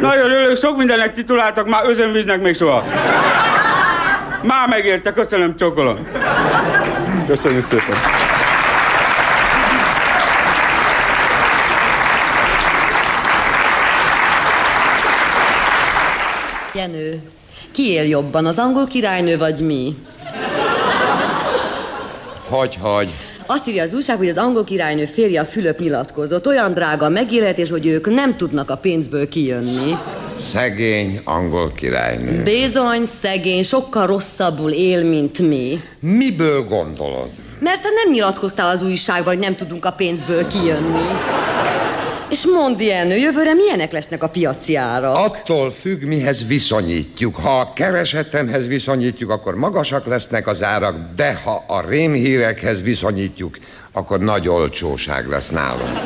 Nagyon 0.00 0.30
örülök, 0.30 0.56
sok 0.56 0.76
mindennek 0.76 1.12
tituláltak, 1.12 1.68
már 1.68 1.88
özönvíznek 1.88 2.40
még 2.40 2.56
soha. 2.56 2.84
Már 4.42 4.68
megérte, 4.68 5.12
köszönöm, 5.12 5.56
csokolom. 5.56 6.06
Köszönjük 7.26 7.64
szépen. 7.64 7.96
Jenő, 16.74 17.22
ki 17.72 17.90
él 17.90 18.04
jobban, 18.04 18.46
az 18.46 18.58
angol 18.58 18.86
királynő 18.86 19.38
vagy 19.38 19.60
mi? 19.60 19.96
Hogy, 22.48 22.78
hogy? 22.80 23.12
Azt 23.52 23.68
írja 23.68 23.82
az 23.82 23.94
újság, 23.94 24.16
hogy 24.16 24.28
az 24.28 24.36
angol 24.36 24.64
királynő 24.64 25.04
férje 25.04 25.40
a 25.40 25.44
Fülöp 25.44 25.78
nyilatkozott. 25.78 26.46
Olyan 26.46 26.74
drága 26.74 27.04
a 27.04 27.08
megélhetés, 27.08 27.70
hogy 27.70 27.86
ők 27.86 28.10
nem 28.10 28.36
tudnak 28.36 28.70
a 28.70 28.76
pénzből 28.76 29.28
kijönni. 29.28 29.96
Szegény 30.34 31.20
angol 31.24 31.72
királynő. 31.76 32.42
Bizony, 32.42 33.04
szegény, 33.20 33.62
sokkal 33.62 34.06
rosszabbul 34.06 34.70
él, 34.70 35.04
mint 35.04 35.38
mi. 35.38 35.80
Miből 36.00 36.64
gondolod? 36.64 37.28
Mert 37.58 37.82
te 37.82 37.88
nem 38.04 38.12
nyilatkoztál 38.12 38.68
az 38.68 38.82
újságban, 38.82 39.34
hogy 39.34 39.42
nem 39.42 39.56
tudunk 39.56 39.84
a 39.84 39.92
pénzből 39.92 40.46
kijönni. 40.46 41.06
És 42.30 42.46
mondd, 42.46 42.80
Jenő, 42.80 43.16
jövőre 43.16 43.54
milyenek 43.54 43.92
lesznek 43.92 44.22
a 44.22 44.28
piaci 44.28 44.76
árak? 44.76 45.16
Attól 45.16 45.70
függ, 45.70 46.02
mihez 46.02 46.46
viszonyítjuk. 46.46 47.36
Ha 47.36 47.60
a 47.60 47.72
keresetemhez 47.72 48.66
viszonyítjuk, 48.66 49.30
akkor 49.30 49.54
magasak 49.54 50.06
lesznek 50.06 50.46
az 50.46 50.62
árak, 50.62 50.96
de 51.16 51.40
ha 51.44 51.64
a 51.66 51.84
rémhírekhez 51.88 52.82
viszonyítjuk, 52.82 53.58
akkor 53.92 54.18
nagy 54.18 54.48
olcsóság 54.48 55.28
lesz 55.28 55.50
nálunk. 55.50 55.98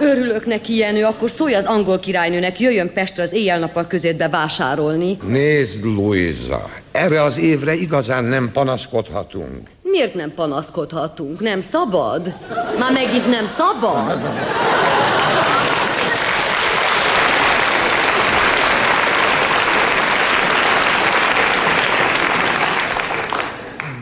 Örülök 0.00 0.46
neki, 0.46 0.76
Jenő, 0.76 1.04
akkor 1.04 1.30
szólj 1.30 1.54
az 1.54 1.64
angol 1.64 2.00
királynőnek, 2.00 2.60
jöjjön 2.60 2.92
Pestre 2.92 3.22
az 3.22 3.32
éjjel-nappal 3.32 3.86
közétbe 3.86 4.28
vásárolni. 4.28 5.18
Nézd, 5.26 5.84
Luisa, 5.84 6.70
erre 6.92 7.22
az 7.22 7.38
évre 7.38 7.74
igazán 7.74 8.24
nem 8.24 8.50
panaszkodhatunk. 8.52 9.68
Miért 9.92 10.14
nem 10.14 10.34
panaszkodhatunk? 10.34 11.40
Nem 11.40 11.60
szabad? 11.60 12.34
Már 12.78 12.92
megint 12.92 13.30
nem 13.30 13.46
szabad? 13.46 14.18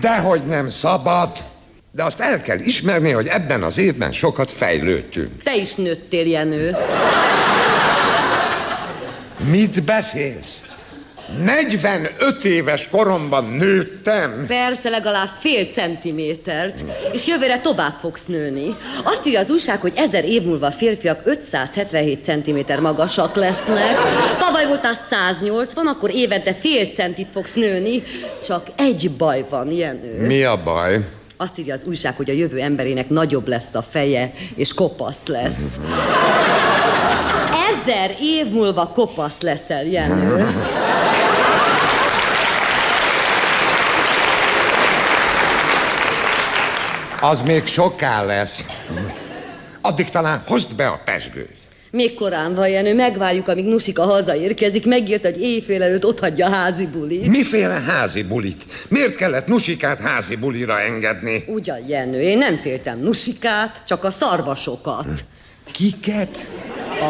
Dehogy 0.01 0.47
nem 0.47 0.69
szabad, 0.69 1.31
de 1.93 2.05
azt 2.05 2.21
el 2.21 2.41
kell 2.41 2.59
ismerni, 2.59 3.11
hogy 3.11 3.27
ebben 3.27 3.63
az 3.63 3.79
évben 3.79 4.13
sokat 4.13 4.51
fejlődtünk. 4.53 5.43
Te 5.43 5.57
is 5.57 5.75
nőttél, 5.75 6.27
Jenő. 6.27 6.77
Mit 9.51 9.85
beszélsz? 9.85 10.61
45 11.45 12.45
éves 12.45 12.89
koromban 12.89 13.45
nőttem. 13.45 14.45
Persze, 14.47 14.89
legalább 14.89 15.29
fél 15.39 15.65
centimétert, 15.65 16.85
és 17.13 17.27
jövőre 17.27 17.61
tovább 17.61 17.95
fogsz 18.01 18.27
nőni. 18.27 18.77
Azt 19.05 19.27
írja 19.27 19.41
az 19.41 19.51
újság, 19.51 19.81
hogy 19.81 19.93
ezer 19.97 20.25
év 20.25 20.43
múlva 20.43 20.67
a 20.67 20.71
férfiak 20.71 21.21
577 21.25 22.23
centiméter 22.23 22.81
magasak 22.81 23.35
lesznek. 23.35 23.97
Tavaly 24.39 24.67
voltál 24.67 24.99
180, 25.11 25.87
akkor 25.87 26.15
évente 26.15 26.55
fél 26.55 26.87
centit 26.87 27.29
fogsz 27.33 27.55
nőni. 27.55 28.03
Csak 28.43 28.67
egy 28.77 29.11
baj 29.19 29.45
van, 29.49 29.73
Jenő. 29.73 30.27
Mi 30.27 30.43
a 30.43 30.63
baj? 30.63 31.05
Azt 31.37 31.59
írja 31.59 31.75
az 31.75 31.85
újság, 31.85 32.17
hogy 32.17 32.31
a 32.31 32.33
jövő 32.33 32.61
emberének 32.61 33.09
nagyobb 33.09 33.49
lesz 33.49 33.75
a 33.75 33.83
feje, 33.83 34.33
és 34.55 34.75
kopasz 34.75 35.27
lesz. 35.27 35.61
Ezer 37.71 38.17
év 38.21 38.47
múlva 38.47 38.87
kopasz 38.87 39.41
leszel, 39.41 39.85
Jenő. 39.85 40.55
Az 47.21 47.43
még 47.43 47.67
soká 47.67 48.25
lesz. 48.25 48.65
Addig 49.81 50.11
talán 50.11 50.43
hozd 50.47 50.75
be 50.75 50.87
a 50.87 51.01
pesgőt. 51.05 51.59
Még 51.91 52.15
korán 52.15 52.55
van, 52.55 52.69
Jenő, 52.69 52.95
megvárjuk, 52.95 53.49
amíg 53.49 53.65
Nusika 53.65 54.03
hazaérkezik. 54.03 54.87
Megírt, 54.87 55.25
hogy 55.25 55.41
éjfél 55.41 55.83
előtt 55.83 56.05
ott 56.05 56.21
hagyja 56.21 56.47
a 56.47 56.51
házi 56.51 56.87
bulit. 56.87 57.27
Miféle 57.27 57.83
házi 57.87 58.23
bulit? 58.23 58.65
Miért 58.89 59.17
kellett 59.17 59.47
Nusikát 59.47 59.99
házi 59.99 60.37
bulira 60.37 60.81
engedni? 60.81 61.45
Ugyan, 61.47 61.89
Jenő, 61.89 62.21
én 62.21 62.39
nem 62.39 62.59
féltem 62.59 62.99
Nusikát, 62.99 63.83
csak 63.87 64.05
a 64.05 64.11
szarvasokat. 64.11 65.25
Kiket? 65.73 66.47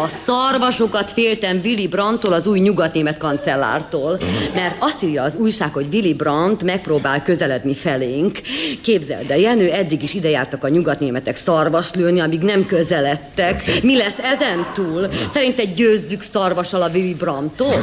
A 0.05 0.09
szarvasokat 0.25 1.13
féltem 1.13 1.61
Willy 1.65 1.87
Brandtól, 1.87 2.33
az 2.33 2.47
új 2.47 2.59
nyugatnémet 2.59 3.19
kancellártól. 3.19 4.19
Mert 4.55 4.77
azt 4.79 5.03
írja 5.03 5.23
az 5.23 5.35
újság, 5.35 5.73
hogy 5.73 5.87
Willy 5.93 6.15
Brandt 6.15 6.63
megpróbál 6.63 7.23
közeledni 7.23 7.75
felénk. 7.75 8.41
Képzeld 8.83 9.31
el, 9.31 9.39
Jenő, 9.39 9.71
eddig 9.71 10.03
is 10.03 10.15
idejártak 10.15 10.65
a 10.65 10.69
nyugatnémetek 10.69 11.37
szarvas 11.37 11.95
lőni, 11.95 12.21
amíg 12.21 12.41
nem 12.41 12.67
közeledtek. 12.67 13.83
Mi 13.83 13.97
lesz 13.97 14.19
ezen 14.19 14.67
túl? 14.75 15.09
Szerinted 15.33 15.75
győzzük 15.75 16.23
szarvasal 16.23 16.83
a 16.83 16.89
Willy 16.89 17.15
Brandtot? 17.15 17.83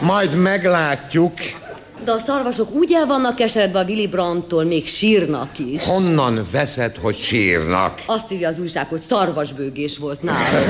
Majd 0.00 0.34
meglátjuk. 0.34 1.32
De 2.04 2.12
a 2.12 2.18
szarvasok 2.18 2.74
úgy 2.74 2.92
el 2.92 3.06
vannak 3.06 3.34
keseredve 3.34 3.78
a 3.78 3.84
Willy 3.84 4.06
Brandtól, 4.06 4.64
még 4.64 4.88
sírnak 4.88 5.58
is. 5.58 5.84
Honnan 5.84 6.46
veszed, 6.52 6.96
hogy 6.96 7.16
sírnak? 7.16 8.02
Azt 8.06 8.32
írja 8.32 8.48
az 8.48 8.58
újság, 8.58 8.86
hogy 8.88 9.00
szarvasbőgés 9.00 9.98
volt 9.98 10.22
náluk. 10.22 10.68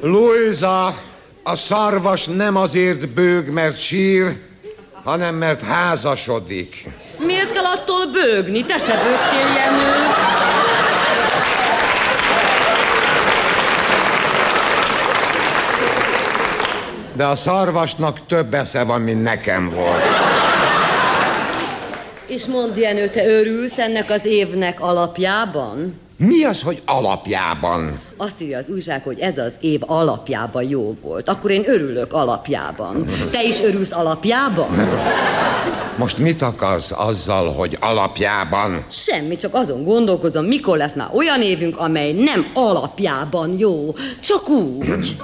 Luisa, 0.00 0.86
a 1.42 1.56
szarvas 1.56 2.26
nem 2.26 2.56
azért 2.56 3.08
bőg, 3.08 3.48
mert 3.48 3.78
sír, 3.80 4.36
hanem 5.04 5.34
mert 5.34 5.62
házasodik. 5.62 6.88
Miért 7.18 7.52
kell 7.52 7.64
attól 7.64 8.06
bőgni? 8.12 8.64
Te 8.64 8.78
se 8.78 8.94
bőgtél, 8.94 9.54
Jenő. 9.54 10.53
De 17.16 17.24
a 17.24 17.36
szarvasnak 17.36 18.26
több 18.26 18.54
esze 18.54 18.82
van, 18.82 19.00
mint 19.00 19.22
nekem 19.22 19.70
volt. 19.70 20.02
És 22.26 22.46
mondd, 22.46 22.78
Jenő, 22.78 23.08
te 23.08 23.26
örülsz 23.26 23.78
ennek 23.78 24.10
az 24.10 24.24
évnek 24.24 24.80
alapjában? 24.80 26.00
Mi 26.16 26.44
az, 26.44 26.62
hogy 26.62 26.82
alapjában? 26.86 28.00
Azt 28.16 28.40
írja 28.40 28.58
az 28.58 28.68
újság, 28.68 29.02
hogy 29.02 29.18
ez 29.18 29.38
az 29.38 29.54
év 29.60 29.80
alapjában 29.86 30.62
jó 30.62 30.96
volt. 31.02 31.28
Akkor 31.28 31.50
én 31.50 31.62
örülök 31.66 32.12
alapjában. 32.12 33.06
Te 33.30 33.42
is 33.42 33.60
örülsz 33.60 33.92
alapjában? 33.92 34.68
Most 35.96 36.18
mit 36.18 36.42
akarsz 36.42 36.92
azzal, 36.96 37.52
hogy 37.52 37.76
alapjában? 37.80 38.84
Semmi, 38.90 39.36
csak 39.36 39.54
azon 39.54 39.84
gondolkozom, 39.84 40.44
mikor 40.44 40.76
lesz 40.76 40.94
már 40.94 41.08
olyan 41.12 41.42
évünk, 41.42 41.78
amely 41.78 42.12
nem 42.12 42.46
alapjában 42.54 43.58
jó, 43.58 43.94
csak 44.20 44.48
úgy. 44.48 45.16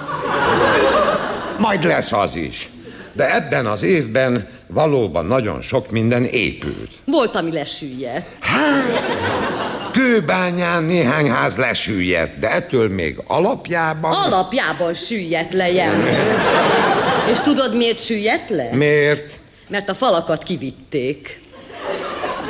Majd 1.57 1.83
lesz 1.83 2.11
az 2.11 2.35
is. 2.35 2.69
De 3.13 3.35
ebben 3.35 3.65
az 3.65 3.83
évben 3.83 4.47
valóban 4.67 5.25
nagyon 5.25 5.61
sok 5.61 5.91
minden 5.91 6.23
épült. 6.23 6.91
Volt, 7.05 7.35
ami 7.35 7.51
lesüllyedt. 7.51 8.27
Kőbányán 10.11 10.83
néhány 10.83 11.31
ház 11.31 11.57
lesüllyedt, 11.57 12.39
de 12.39 12.49
ettől 12.49 12.89
még 12.89 13.21
alapjában... 13.27 14.13
Alapjában 14.13 14.93
süllyedt 14.93 15.53
le, 15.53 15.71
Jenő. 15.71 16.17
És 17.31 17.39
tudod, 17.39 17.75
miért 17.75 18.05
süllyedt 18.05 18.49
le? 18.49 18.69
Miért? 18.73 19.39
Mert 19.67 19.89
a 19.89 19.93
falakat 19.93 20.43
kivitték. 20.43 21.41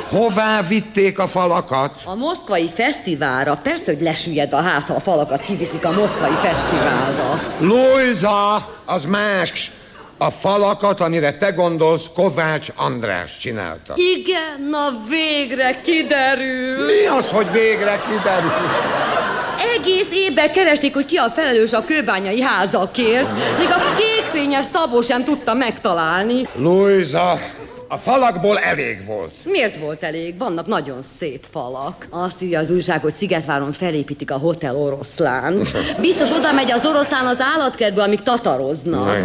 Hová 0.08 0.62
vitték 0.62 1.18
a 1.18 1.28
falakat? 1.28 2.00
A 2.04 2.14
moszkvai 2.14 2.70
fesztiválra. 2.74 3.54
Persze, 3.62 3.84
hogy 3.84 4.02
lesüllyed 4.02 4.52
a 4.52 4.60
ház, 4.60 4.86
ha 4.86 4.94
a 4.94 5.00
falakat 5.00 5.44
kiviszik 5.44 5.84
a 5.84 5.92
moszkvai 5.92 6.34
fesztiválra. 6.42 7.42
Luisa, 7.58 8.54
az 8.84 9.04
más. 9.04 9.70
A 10.18 10.30
falakat, 10.30 11.00
amire 11.00 11.36
te 11.36 11.50
gondolsz, 11.50 12.06
Kovács 12.14 12.68
András 12.76 13.38
csinálta. 13.38 13.94
Igen, 13.96 14.68
na 14.70 14.88
végre 15.08 15.80
kiderül. 15.80 16.84
Mi 16.84 17.06
az, 17.18 17.28
hogy 17.30 17.50
végre 17.52 18.00
kiderül? 18.08 18.50
Egész 19.76 20.08
évben 20.12 20.52
keresték, 20.52 20.94
hogy 20.94 21.06
ki 21.06 21.16
a 21.16 21.30
felelős 21.30 21.72
a 21.72 21.84
kőbányai 21.84 22.40
házakért. 22.40 23.28
Még 23.58 23.68
a 23.68 23.94
kékfényes 23.96 24.66
Szabó 24.72 25.00
sem 25.00 25.24
tudta 25.24 25.54
megtalálni. 25.54 26.46
Luisa, 26.56 27.38
a 27.92 27.98
falakból 27.98 28.58
elég 28.58 29.04
volt. 29.06 29.34
Miért 29.44 29.76
volt 29.76 30.02
elég? 30.02 30.38
Vannak 30.38 30.66
nagyon 30.66 31.02
szép 31.18 31.44
falak. 31.50 32.06
Azt 32.10 32.42
írja 32.42 32.58
az 32.58 32.70
újság, 32.70 33.00
hogy 33.00 33.12
Szigetváron 33.12 33.72
felépítik 33.72 34.30
a 34.30 34.36
Hotel 34.36 34.76
Oroszlán. 34.76 35.66
Biztos 36.00 36.30
oda 36.30 36.52
megy 36.52 36.70
az 36.70 36.86
oroszlán 36.86 37.26
az 37.26 37.40
állatkertbe, 37.40 38.02
amíg 38.02 38.22
tataroznak. 38.22 39.16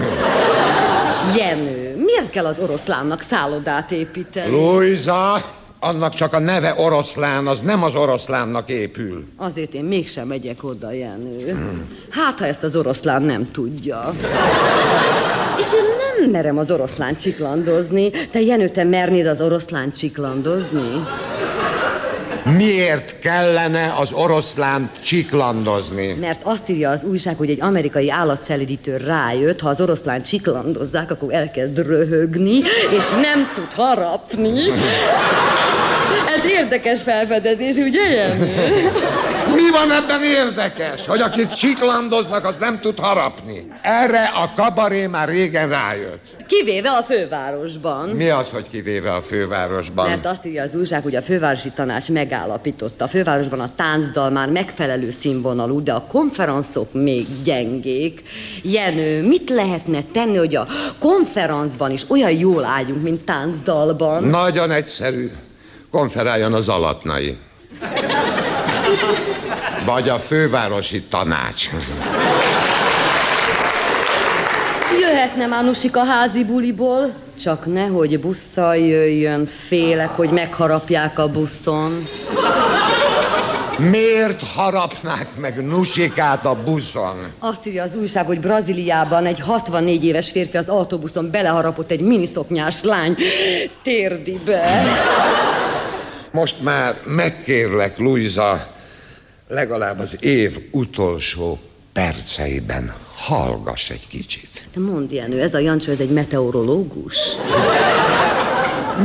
Jenő, 1.38 1.96
miért 1.96 2.30
kell 2.30 2.46
az 2.46 2.58
oroszlánnak 2.60 3.22
szállodát 3.22 3.92
építeni? 3.92 4.52
Luisa, 4.52 5.36
annak 5.80 6.14
csak 6.14 6.34
a 6.34 6.40
neve 6.40 6.74
oroszlán, 6.78 7.48
az 7.48 7.62
nem 7.62 7.84
az 7.84 7.96
oroszlánnak 7.96 8.70
épül. 8.70 9.26
Azért 9.36 9.74
én 9.74 9.84
mégsem 9.84 10.28
megyek 10.28 10.64
oda, 10.64 10.92
Jenő. 10.92 11.58
Hát, 12.10 12.40
ha 12.40 12.46
ezt 12.46 12.64
az 12.64 12.76
oroszlán 12.76 13.22
nem 13.22 13.52
tudja. 13.52 14.14
És 15.60 15.68
én 15.74 16.20
nem 16.20 16.32
merem 16.32 16.58
az 16.58 16.72
oroszlán 16.72 17.16
csiklandozni. 17.16 18.10
Te, 18.10 18.42
Jenő, 18.42 18.70
te 18.70 18.84
mernéd 18.84 19.26
az 19.26 19.42
oroszlán 19.42 19.92
csiklandozni? 19.92 21.06
Miért 22.56 23.20
kellene 23.20 23.94
az 24.00 24.12
oroszlán 24.12 24.90
csiklandozni? 25.04 26.14
Mert 26.20 26.42
azt 26.44 26.70
írja 26.70 26.90
az 26.90 27.04
újság, 27.04 27.36
hogy 27.38 27.50
egy 27.50 27.62
amerikai 27.62 28.12
állatszelidítő 28.12 28.98
rájött, 28.98 29.60
ha 29.60 29.70
az 29.70 29.82
oroszlán 29.82 30.24
csiklandozzák, 30.24 31.12
akkor 31.12 31.34
elkezd 31.34 31.78
röhögni, 31.78 32.58
és 32.98 33.10
nem 33.10 33.52
tud 33.56 33.74
harapni. 33.74 34.60
Ez 36.36 36.46
érdekes 36.50 37.02
felfedezés, 37.02 37.76
ugye, 37.76 38.36
van 39.78 39.92
ebben 39.92 40.24
érdekes? 40.24 41.06
Hogy 41.06 41.22
akit 41.22 41.56
csiklandoznak, 41.56 42.46
az 42.46 42.56
nem 42.60 42.80
tud 42.80 43.00
harapni. 43.00 43.68
Erre 43.82 44.24
a 44.24 44.52
kabaré 44.56 45.08
már 45.08 45.28
régen 45.28 45.70
rájött. 45.70 46.26
Kivéve 46.48 46.90
a 46.90 47.04
fővárosban. 47.04 48.10
Mi 48.10 48.30
az, 48.30 48.50
hogy 48.50 48.70
kivéve 48.70 49.14
a 49.14 49.22
fővárosban? 49.22 50.10
Mert 50.10 50.26
azt 50.26 50.46
írja 50.46 50.64
az 50.64 50.76
újság, 50.76 51.04
hogy 51.04 51.16
a 51.16 51.22
fővárosi 51.22 51.70
tanács 51.70 52.10
megállapította. 52.10 53.04
A 53.04 53.08
fővárosban 53.08 53.60
a 53.60 53.70
táncdal 53.76 54.30
már 54.30 54.50
megfelelő 54.50 55.12
színvonalú, 55.12 55.84
de 55.84 55.94
a 55.94 56.06
konferenszok 56.08 56.94
még 56.94 57.28
gyengék. 57.44 58.24
Jenő, 58.62 59.28
mit 59.28 59.50
lehetne 59.50 60.04
tenni, 60.14 60.38
hogy 60.38 60.56
a 60.56 60.68
konferencban 61.00 61.92
is 61.92 62.10
olyan 62.10 62.32
jól 62.32 62.66
álljunk, 62.66 63.04
mint 63.04 63.22
táncdalban? 63.22 64.24
Nagyon 64.24 64.72
egyszerű. 64.72 65.32
Konferáljon 65.92 66.54
az 66.54 66.70
alatnai. 66.70 67.38
Vagy 69.88 70.10
a 70.10 70.20
fővárosi 70.20 71.02
tanács. 71.02 71.70
Jöhetne 75.00 75.46
már 75.46 75.64
Nusika 75.64 76.04
házi 76.04 76.44
buliból, 76.44 77.14
csak 77.40 77.66
nehogy 77.66 78.20
busszal 78.20 78.76
jöjjön, 78.76 79.46
félek, 79.46 80.10
hogy 80.10 80.30
megharapják 80.30 81.20
a 81.20 81.28
buszon. 81.28 82.08
Miért 83.78 84.42
harapnák 84.56 85.28
meg 85.36 85.66
Nusikát 85.66 86.46
a 86.46 86.56
buszon? 86.64 87.16
Azt 87.40 87.68
írja 87.68 87.84
az 87.84 87.96
újság, 87.96 88.26
hogy 88.26 88.40
Brazíliában 88.40 89.26
egy 89.26 89.40
64 89.40 90.06
éves 90.06 90.32
férfi 90.32 90.58
az 90.58 90.70
autóbuszon 90.70 91.32
beleharapott 91.32 91.92
egy 91.92 92.02
miniszoknyás 92.02 92.84
lány 92.84 93.16
térdibe. 93.84 94.84
Most 96.32 96.62
már 96.62 96.96
megkérlek, 97.06 97.98
Luisa, 97.98 98.76
legalább 99.48 100.00
az 100.00 100.24
év 100.24 100.58
utolsó 100.72 101.60
perceiben 101.94 102.94
hallgass 103.16 103.90
egy 103.90 104.08
kicsit. 104.08 104.66
De 104.74 104.80
mondd, 104.80 105.14
Jenő, 105.14 105.42
ez 105.42 105.54
a 105.54 105.60
Jancsó, 105.60 105.92
ez 105.92 106.00
egy 106.00 106.10
meteorológus? 106.10 107.18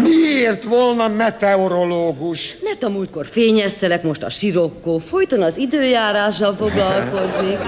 Miért 0.02 0.64
volna 0.64 1.08
meteorológus? 1.08 2.56
Mert 2.62 2.82
a 2.82 2.88
múltkor 2.88 3.26
fényes 3.26 3.72
szelek, 3.80 4.02
most 4.02 4.22
a 4.22 4.30
sirokkó, 4.30 4.98
folyton 4.98 5.42
az 5.42 5.56
időjárással 5.56 6.54
foglalkozik. 6.54 7.58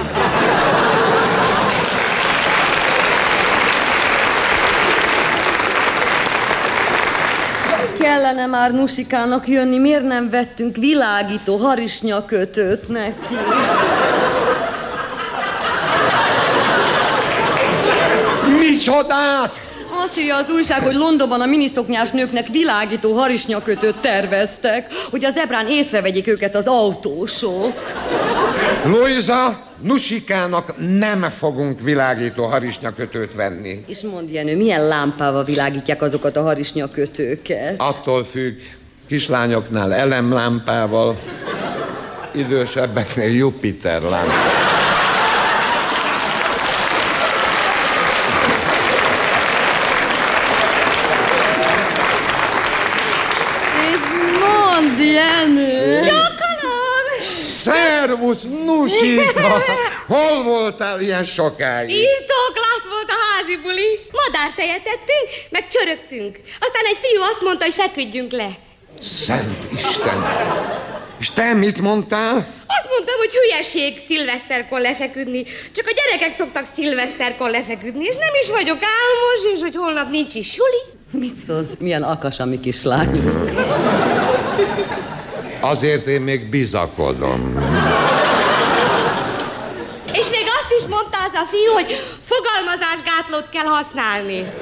Kellene 8.05 8.47
már 8.47 8.73
Nusikának 8.73 9.49
jönni, 9.49 9.79
miért 9.79 10.07
nem 10.07 10.31
vettünk 10.31 10.77
világító 10.77 11.57
harisnyakötőt 11.57 12.89
neki? 12.89 13.35
Micsodát? 18.59 19.61
Azt 20.03 20.19
írja 20.19 20.37
az 20.37 20.51
újság, 20.51 20.83
hogy 20.83 20.95
Londonban 20.95 21.41
a 21.41 21.47
miniszoknyás 21.47 22.11
nőknek 22.11 22.49
világító 22.49 23.13
harisnyakötőt 23.13 23.97
terveztek, 24.01 24.93
hogy 25.11 25.25
az 25.25 25.37
ebrán 25.37 25.67
észrevegyék 25.67 26.27
őket 26.27 26.55
az 26.55 26.67
autósok. 26.67 27.93
Luisa, 28.85 29.59
Nusikának 29.85 30.75
nem 30.99 31.31
fogunk 31.31 31.81
világító 31.81 32.45
harisnyakötőt 32.45 33.35
venni. 33.35 33.85
És 33.87 34.01
mond 34.01 34.31
Jenő, 34.31 34.57
milyen 34.57 34.87
lámpával 34.87 35.45
világítják 35.45 36.03
azokat 36.03 36.37
a 36.37 36.43
harisnyakötőket? 36.43 37.75
Attól 37.81 38.25
függ, 38.25 38.59
kislányoknál 39.07 39.95
elemlámpával, 39.95 41.21
idősebbeknél 42.33 43.29
Jupiter 43.29 44.03
lámpával. 44.03 44.73
És 53.93 54.01
mond 54.41 54.99
Jenő! 55.01 56.01
Csokolom! 56.01 56.35
Szervusz, 58.35 58.65
Nusika! 58.65 59.63
Hol 60.07 60.43
voltál 60.43 61.01
ilyen 61.01 61.25
sokáig? 61.25 61.91
Írtó 61.91 62.41
klassz 62.53 62.89
volt 62.91 63.09
a 63.09 63.19
házi 63.27 63.57
buli. 63.63 64.01
Madártejet 64.13 64.83
tettünk, 64.83 65.27
meg 65.51 65.69
csörögtünk. 65.69 66.41
Aztán 66.61 66.85
egy 66.85 66.99
fiú 67.01 67.21
azt 67.23 67.43
mondta, 67.43 67.65
hogy 67.65 67.75
feküdjünk 67.75 68.33
le. 68.33 68.59
Szent 69.01 69.73
Isten! 69.73 70.27
És 71.21 71.31
te 71.31 71.53
mit 71.53 71.81
mondtál? 71.81 72.35
Azt 72.67 72.89
mondtam, 72.91 73.17
hogy 73.19 73.33
hülyeség 73.35 74.01
szilveszterkor 74.07 74.81
lefeküdni. 74.81 75.45
Csak 75.75 75.87
a 75.87 75.93
gyerekek 75.99 76.37
szoktak 76.37 76.67
szilveszterkor 76.75 77.51
lefeküdni, 77.51 78.05
és 78.05 78.17
nem 78.17 78.35
is 78.43 78.49
vagyok 78.49 78.79
álmos, 78.99 79.55
és 79.55 79.61
hogy 79.61 79.77
holnap 79.77 80.11
nincs 80.11 80.35
is 80.35 80.51
suli. 80.51 80.83
Mit 81.11 81.37
szólsz? 81.47 81.75
Milyen 81.79 82.03
akas 82.03 82.39
a 82.39 82.45
mi 82.45 82.61
kislány. 82.61 83.23
Azért 85.61 86.07
én 86.07 86.21
még 86.21 86.51
bizakodom. 86.51 87.59
És 90.13 90.29
még 90.31 90.45
azt 90.47 90.75
is 90.79 90.85
mondta 91.15 91.39
az 91.39 91.43
a 91.43 91.47
fiú, 91.51 91.73
hogy 91.73 92.19
fogalmazásgátlót 92.25 93.49
kell 93.51 93.65
használni. 93.65 94.53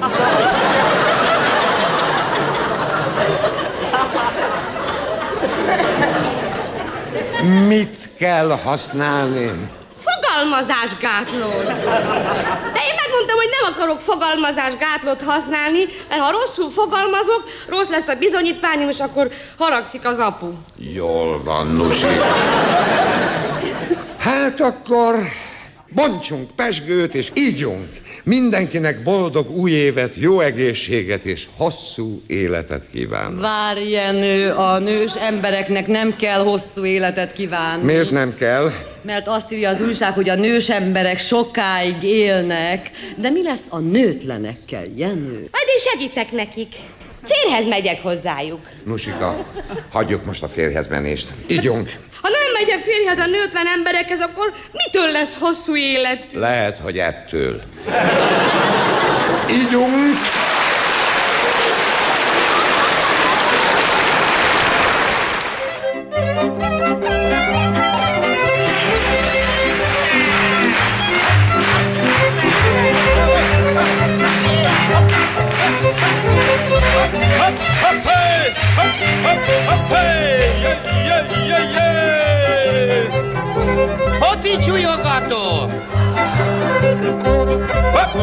Mit 7.67 8.09
kell 8.17 8.59
használni? 8.63 9.51
Fogalmazásgátlót. 10.03 11.65
De 12.73 12.79
én 12.87 12.95
megmondtam, 13.01 13.37
hogy 13.37 13.49
nem 13.61 13.73
akarok 13.73 14.01
fogalmazásgátlót 14.01 15.21
használni, 15.21 15.85
mert 16.09 16.21
ha 16.21 16.31
rosszul 16.31 16.69
fogalmazok, 16.69 17.43
rossz 17.67 17.89
lesz 17.89 18.07
a 18.07 18.15
bizonyítványom, 18.15 18.89
és 18.89 18.99
akkor 18.99 19.27
haragszik 19.57 20.05
az 20.05 20.19
apu. 20.19 20.51
Jól 20.77 21.43
van, 21.43 21.67
Nusi. 21.67 22.07
Hát 24.17 24.59
akkor 24.59 25.15
bontsunk 25.93 26.51
pesgőt 26.55 27.13
és 27.13 27.31
ígyunk. 27.33 27.87
Mindenkinek 28.23 29.03
boldog 29.03 29.57
új 29.57 29.71
évet, 29.71 30.15
jó 30.15 30.39
egészséget 30.39 31.25
és 31.25 31.47
hosszú 31.57 32.21
életet 32.27 32.89
kívánok. 32.91 33.41
Várj, 33.41 33.89
Jenő, 33.89 34.51
a 34.51 34.79
nős 34.79 35.15
embereknek 35.15 35.87
nem 35.87 36.15
kell 36.15 36.43
hosszú 36.43 36.85
életet 36.85 37.33
kívánni. 37.33 37.83
Miért 37.83 38.11
nem 38.11 38.33
kell? 38.33 38.71
Mert 39.01 39.27
azt 39.27 39.51
írja 39.51 39.69
az 39.69 39.81
újság, 39.81 40.13
hogy 40.13 40.29
a 40.29 40.35
nős 40.35 40.69
emberek 40.69 41.19
sokáig 41.19 42.03
élnek. 42.03 42.91
De 43.15 43.29
mi 43.29 43.43
lesz 43.43 43.63
a 43.69 43.79
nőtlenekkel, 43.79 44.83
Jenő? 44.95 45.31
Majd 45.33 45.67
én 45.67 45.91
segítek 45.91 46.31
nekik. 46.31 46.75
Férhez 47.23 47.65
megyek 47.65 48.01
hozzájuk. 48.01 48.59
Nusika, 48.85 49.45
hagyjuk 49.89 50.25
most 50.25 50.43
a 50.43 50.47
férjhez 50.47 50.87
menést. 50.87 51.27
Ígyunk. 51.47 51.91
Ha 52.23 52.29
nem 52.29 52.51
megyek 52.53 52.79
férjhez 52.79 53.19
a 53.19 53.25
nőtlen 53.25 53.67
emberekhez, 53.67 54.19
akkor 54.19 54.53
mitől 54.71 55.11
lesz 55.11 55.37
hosszú 55.39 55.75
élet? 55.75 56.23
Lehet, 56.33 56.77
hogy 56.77 56.97
ettől. 56.97 57.61
Ígyunk. 59.49 60.13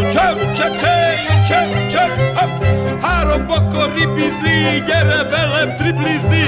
Csöp, 0.00 0.52
csöp, 0.56 0.76
csöp, 1.48 1.88
csöp, 1.90 2.10
hopp. 2.36 2.64
Három 3.02 3.46
bakor 3.46 3.92
ripizli, 3.94 4.82
gyere 4.86 5.22
velem 5.30 5.76
triplizni. 5.76 6.44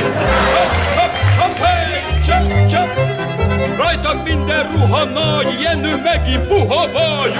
Hopp, 0.54 0.72
hopp, 0.96 1.12
hopp, 1.38 1.56
hey, 1.64 2.20
csöp, 2.26 2.66
csöp. 2.70 2.90
Rajta 3.78 4.22
minden 4.24 4.70
ruha 4.72 5.04
nagy, 5.04 5.60
Jenő 5.62 6.00
megint 6.04 6.46
puha 6.46 6.86
vagy. 6.92 7.34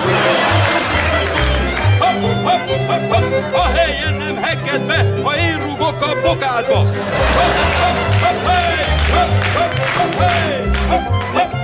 Hopp, 1.98 2.44
hopp, 2.44 2.68
hopp, 2.86 3.12
hopp. 3.12 3.54
A 3.54 3.66
helyen 3.74 4.14
nem 4.14 4.42
heked 4.42 4.80
be, 4.80 5.06
ha 5.22 5.36
én 5.36 5.58
rugok 5.62 6.02
a 6.02 6.20
bokádba. 6.22 6.76
Hopp, 6.76 7.56
hopp, 7.82 7.96
hopp, 8.22 8.48
hey, 8.48 8.84
hopp, 9.14 9.30
hopp, 9.56 9.74
hopp, 9.96 10.20
hey, 10.20 10.70
hopp, 10.88 11.02
hopp, 11.34 11.61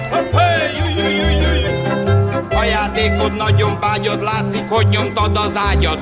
játékod 2.68 3.36
nagyon 3.36 3.80
bágyod, 3.80 4.22
látszik, 4.22 4.68
hogy 4.68 4.88
nyomtad 4.88 5.36
az 5.36 5.56
ágyat. 5.70 5.98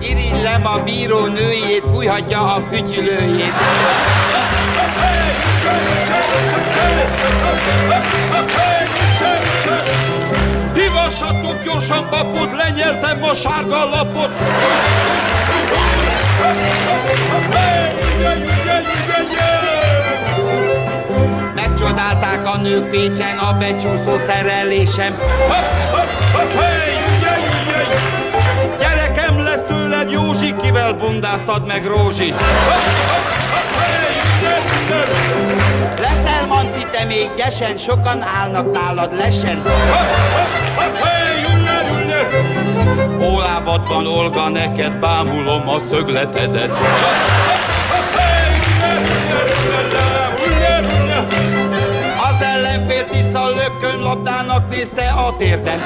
Irigylem 0.00 0.66
a 0.66 0.78
bíró 0.84 1.26
nőjét, 1.26 1.84
fújhatja 1.92 2.54
a 2.54 2.60
fütyülőjét. 2.70 3.52
Hívassatok 10.74 11.62
gyorsan 11.64 12.08
papot, 12.10 12.52
lenyeltem 12.52 13.22
a 13.22 13.34
sárga 13.34 13.88
lapot. 13.88 14.30
Megcsodálták 21.54 22.46
a 22.46 22.56
nők 22.56 22.90
Pécsen 22.90 23.38
a 23.38 23.52
becsúszó 23.52 24.18
szerelésem. 24.26 25.16
Gyerekem 28.78 29.42
lesz 29.42 29.62
tőled 29.68 30.10
Józsi, 30.10 30.54
kivel 30.62 30.92
bundáztad 30.92 31.66
meg 31.66 31.86
Rózsi. 31.86 32.34
Leszel 36.00 36.46
manci, 36.46 36.86
te 36.90 37.04
még 37.04 37.30
gyesen, 37.36 37.76
sokan 37.76 38.24
állnak 38.42 38.72
nálad 38.72 39.16
lesen. 39.16 39.62
Ólábad 43.20 43.88
van, 43.88 44.06
Olga, 44.06 44.48
neked 44.48 44.92
bámulom 44.92 45.68
a 45.68 45.78
szögletedet. 45.88 46.76
Az 52.16 52.42
ellenfél 52.44 53.06
Tisza 53.06 53.48
lökön 53.48 54.00
labdának 54.02 54.70
nézte 54.70 55.08
a 55.08 55.36
térden. 55.36 55.82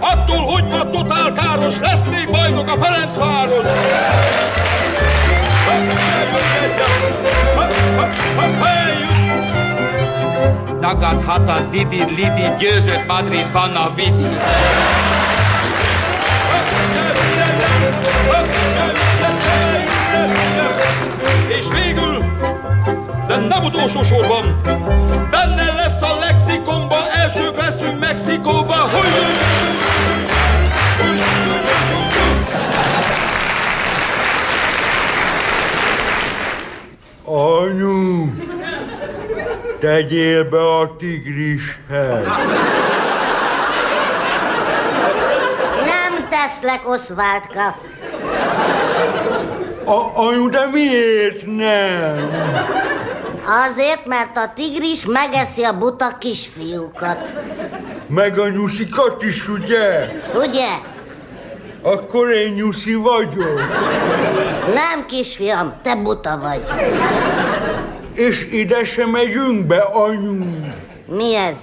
Attól, 0.00 0.44
hogy 0.44 0.64
ma 0.64 0.90
totál 0.90 1.32
káros 1.32 1.74
lesz, 1.80 2.02
még 2.10 2.30
bajnok 2.30 2.68
a 2.68 2.84
Ferencváros. 2.84 3.64
Dagadhat 7.56 9.13
a 10.84 11.66
Didi 11.70 12.04
Lidi, 12.04 12.54
győzött 12.58 13.06
Madridban 13.06 13.74
a 13.76 13.94
Vidi. 13.94 14.26
És 21.48 21.66
végül, 21.84 22.24
de 23.26 23.36
nem 23.36 23.64
utolsó 23.64 24.02
sorban, 24.02 24.60
benne 25.30 25.72
lesz 25.76 26.02
a 26.02 26.18
lexikonba, 26.20 26.96
elsők 27.22 27.56
leszünk 27.56 28.00
Mexikóba. 28.00 28.74
Hogy 28.74 29.83
tegyél 39.84 40.44
be 40.44 40.78
a 40.78 40.96
tigrishez. 40.96 42.26
Nem 45.86 46.28
teszlek, 46.30 46.88
Oszváltka. 46.88 47.78
A, 49.84 50.10
anyu, 50.14 50.48
de 50.48 50.66
miért 50.72 51.46
nem? 51.46 52.30
Azért, 53.68 54.06
mert 54.06 54.36
a 54.36 54.52
tigris 54.54 55.06
megeszi 55.06 55.62
a 55.62 55.78
buta 55.78 56.18
kisfiúkat. 56.18 57.32
Meg 58.06 58.38
a 58.38 58.48
nyuszikat 58.48 59.22
is, 59.22 59.48
ugye? 59.48 60.08
Ugye? 60.34 60.68
Akkor 61.82 62.30
én 62.30 62.52
nyuszi 62.52 62.94
vagyok. 62.94 63.60
Nem, 64.74 65.06
kisfiam, 65.06 65.74
te 65.82 65.96
buta 65.96 66.38
vagy. 66.38 66.60
És 68.14 68.48
ide 68.52 68.84
se 68.84 69.06
megyünk 69.06 69.66
be, 69.66 69.78
anyu. 69.78 70.44
Mi 71.06 71.34
ez? 71.34 71.56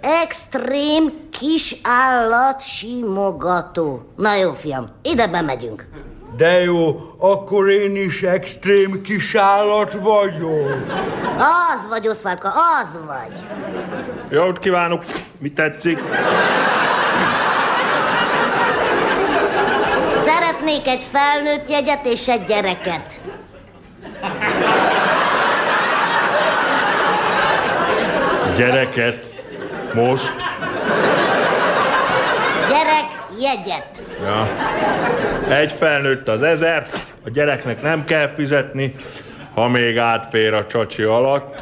Extrém 0.00 1.28
kisállat 1.40 2.62
simogató. 2.62 4.12
Na 4.16 4.34
jó, 4.34 4.52
fiam, 4.52 4.86
ide 5.02 5.26
bemegyünk. 5.26 5.88
De 6.36 6.62
jó, 6.62 7.00
akkor 7.18 7.68
én 7.70 7.96
is 7.96 8.22
extrém 8.22 9.00
kisállat 9.02 9.92
vagyok. 9.92 10.86
Az 11.38 11.88
vagy, 11.88 12.08
Oszválka, 12.08 12.48
az 12.48 12.98
vagy. 13.06 13.38
Jót 14.30 14.58
kívánok! 14.58 15.04
Mi 15.38 15.52
tetszik? 15.52 16.02
Szeretnék 20.14 20.86
egy 20.86 21.06
felnőtt 21.12 21.68
jegyet 21.68 22.06
és 22.06 22.28
egy 22.28 22.44
gyereket. 22.44 23.20
Gyereket. 28.60 29.24
Most. 29.94 30.34
Gyerek 32.68 33.08
jegyet. 33.40 34.02
Ja. 34.24 34.48
Egy 35.54 35.72
felnőtt 35.72 36.28
az 36.28 36.42
ezer, 36.42 36.86
a 37.24 37.30
gyereknek 37.30 37.82
nem 37.82 38.04
kell 38.04 38.28
fizetni, 38.34 38.94
ha 39.54 39.68
még 39.68 39.98
átfér 39.98 40.54
a 40.54 40.66
csacsi 40.66 41.02
alatt. 41.02 41.54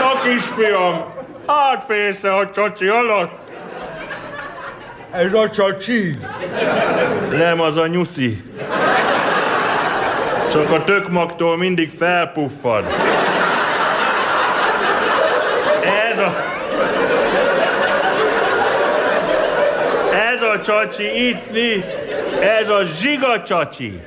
Na 0.00 0.20
kisfiam, 0.22 1.04
átférsz-e 1.46 2.36
a 2.36 2.50
csacsi 2.50 2.86
alatt? 2.86 3.38
Ez 5.10 5.32
a 5.32 5.50
csacsi? 5.50 6.18
Nem, 7.30 7.60
az 7.60 7.76
a 7.76 7.86
nyuszi. 7.86 8.42
Csak 10.50 10.70
a 10.70 10.84
tökmagtól 10.84 11.56
mindig 11.56 11.92
felpuffad. 11.98 12.84
Ez 16.16 16.22
a... 16.22 16.36
Ez 20.32 20.42
a 20.42 20.55
csacsi 20.66 21.28
itt 21.28 21.50
mi? 21.50 21.84
Ez 22.40 22.68
a 22.68 22.82
zsiga 23.00 23.42
csacsi. 23.42 24.00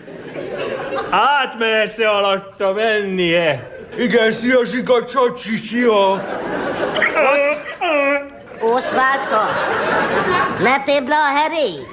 Átmersz-e 1.09 2.09
alatta 2.09 2.73
mennie? 2.73 3.69
Igen, 3.97 4.31
szia, 4.31 4.65
zsiga 4.65 5.05
csacsi, 5.05 5.57
szia. 5.57 6.23
Oszváltka, 8.59 9.41
ne 10.59 10.83
tépd 10.83 11.07
le 11.07 11.15
a 11.15 11.37
herét. 11.37 11.87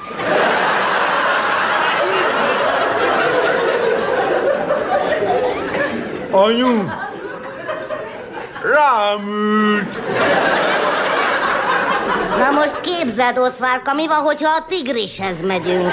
Anyu, 6.31 6.85
rám 8.62 9.29
ült. 9.29 10.00
Na 12.38 12.51
most 12.51 12.81
képzeld, 12.81 13.38
Oszválka, 13.38 13.94
mi 13.94 14.07
van, 14.07 14.18
hogyha 14.18 14.49
a 14.49 14.64
tigrishez 14.68 15.42
megyünk? 15.42 15.90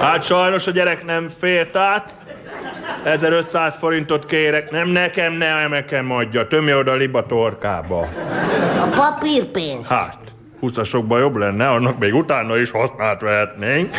Hát 0.00 0.24
sajnos 0.24 0.66
a 0.66 0.70
gyerek 0.70 1.04
nem 1.04 1.30
fért 1.40 1.76
át. 1.76 2.14
1500 3.04 3.76
forintot 3.76 4.26
kérek, 4.26 4.70
nem 4.70 4.88
nekem, 4.88 5.32
ne 5.32 5.66
nekem 5.68 6.10
adja. 6.10 6.46
Tömje 6.46 6.76
oda 6.76 6.90
a 6.92 6.94
liba 6.94 7.26
torkába. 7.26 8.08
A 8.80 8.86
papírpénzt. 8.96 9.90
Hát, 9.90 10.16
húszasokban 10.60 11.20
jobb 11.20 11.36
lenne, 11.36 11.68
annak 11.68 11.98
még 11.98 12.14
utána 12.14 12.56
is 12.56 12.70
használt 12.70 13.20
vehetnénk. 13.20 13.96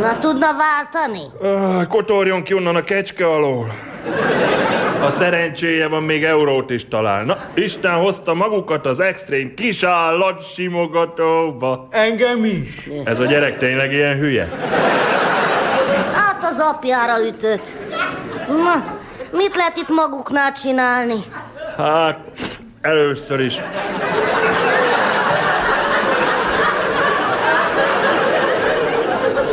Na, 0.00 0.18
tudna 0.18 0.46
váltani? 0.56 1.22
Ah, 1.42 1.86
kotorjon 1.86 2.42
ki 2.42 2.54
onnan 2.54 2.76
a 2.76 2.82
kecske 2.82 3.26
alól. 3.26 3.74
A 5.02 5.10
szerencséje 5.10 5.88
van, 5.88 6.02
még 6.02 6.24
eurót 6.24 6.70
is 6.70 6.88
talál. 6.88 7.24
Na, 7.24 7.38
Isten 7.54 7.92
hozta 7.92 8.34
magukat 8.34 8.86
az 8.86 9.00
extrém 9.00 9.54
kisállat 9.54 10.52
simogatóba. 10.54 11.88
Engem 11.90 12.44
is. 12.44 12.88
Ez 13.04 13.20
a 13.20 13.24
gyerek 13.24 13.58
tényleg 13.58 13.92
ilyen 13.92 14.16
hülye? 14.18 14.48
Hát 16.12 16.42
az 16.42 16.58
apjára 16.58 17.26
ütött. 17.26 17.76
Na, 18.48 18.98
mit 19.32 19.56
lehet 19.56 19.76
itt 19.76 19.88
maguknál 19.88 20.52
csinálni? 20.52 21.16
Hát, 21.76 22.18
először 22.80 23.40
is. 23.40 23.54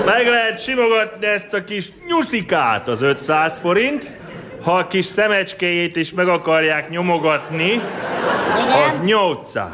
Meg 0.05 0.27
lehet 0.27 0.63
simogatni 0.63 1.25
ezt 1.25 1.53
a 1.53 1.63
kis 1.63 1.91
nyuszikát 2.07 2.87
az 2.87 3.01
500 3.01 3.59
forint. 3.59 4.09
Ha 4.67 4.73
a 4.73 4.87
kis 4.87 5.05
szemecskéjét 5.05 5.95
is 5.95 6.11
meg 6.11 6.27
akarják 6.27 6.89
nyomogatni, 6.89 7.81
az 8.87 8.99
800. 9.03 9.69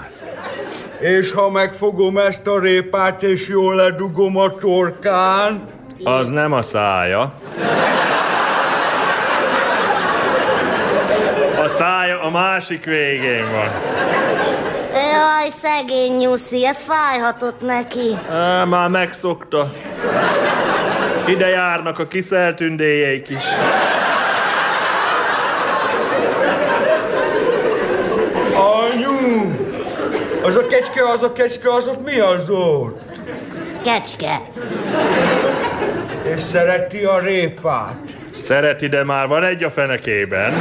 És 0.99 1.31
ha 1.31 1.49
megfogom 1.49 2.17
ezt 2.17 2.47
a 2.47 2.59
répát, 2.59 3.23
és 3.23 3.47
jól 3.47 3.75
ledugom 3.75 4.37
a 4.37 4.55
torkán, 4.55 5.67
Az 6.03 6.27
nem 6.27 6.51
a 6.51 6.61
szája. 6.61 7.33
A 11.63 11.67
szája 11.67 12.21
a 12.21 12.29
másik 12.29 12.85
végén 12.85 13.51
van. 13.51 13.69
Jaj, 14.93 15.49
szegény 15.61 16.15
nyuszi, 16.15 16.65
ez 16.65 16.83
fájhatott 16.83 17.61
neki. 17.61 18.17
Á, 18.31 18.63
már 18.63 18.89
megszokta. 18.89 19.73
Ide 21.27 21.47
járnak 21.47 21.99
a 21.99 22.07
kiszeltündéjeik 22.07 23.29
is. 23.29 23.43
Anyu! 28.55 29.51
Az 30.43 30.55
a 30.57 30.67
kecske, 30.67 31.09
az 31.09 31.21
a 31.21 31.31
kecske, 31.33 31.73
az 31.73 31.87
ott 31.87 32.05
mi 32.05 32.19
az 32.19 32.49
ott? 32.49 33.01
Kecske. 33.83 34.41
És 36.23 36.41
szereti 36.41 37.03
a 37.03 37.19
répát. 37.19 37.95
Szereti, 38.43 38.87
de 38.87 39.03
már 39.03 39.27
van 39.27 39.43
egy 39.43 39.63
a 39.63 39.71
fenekében. 39.71 40.53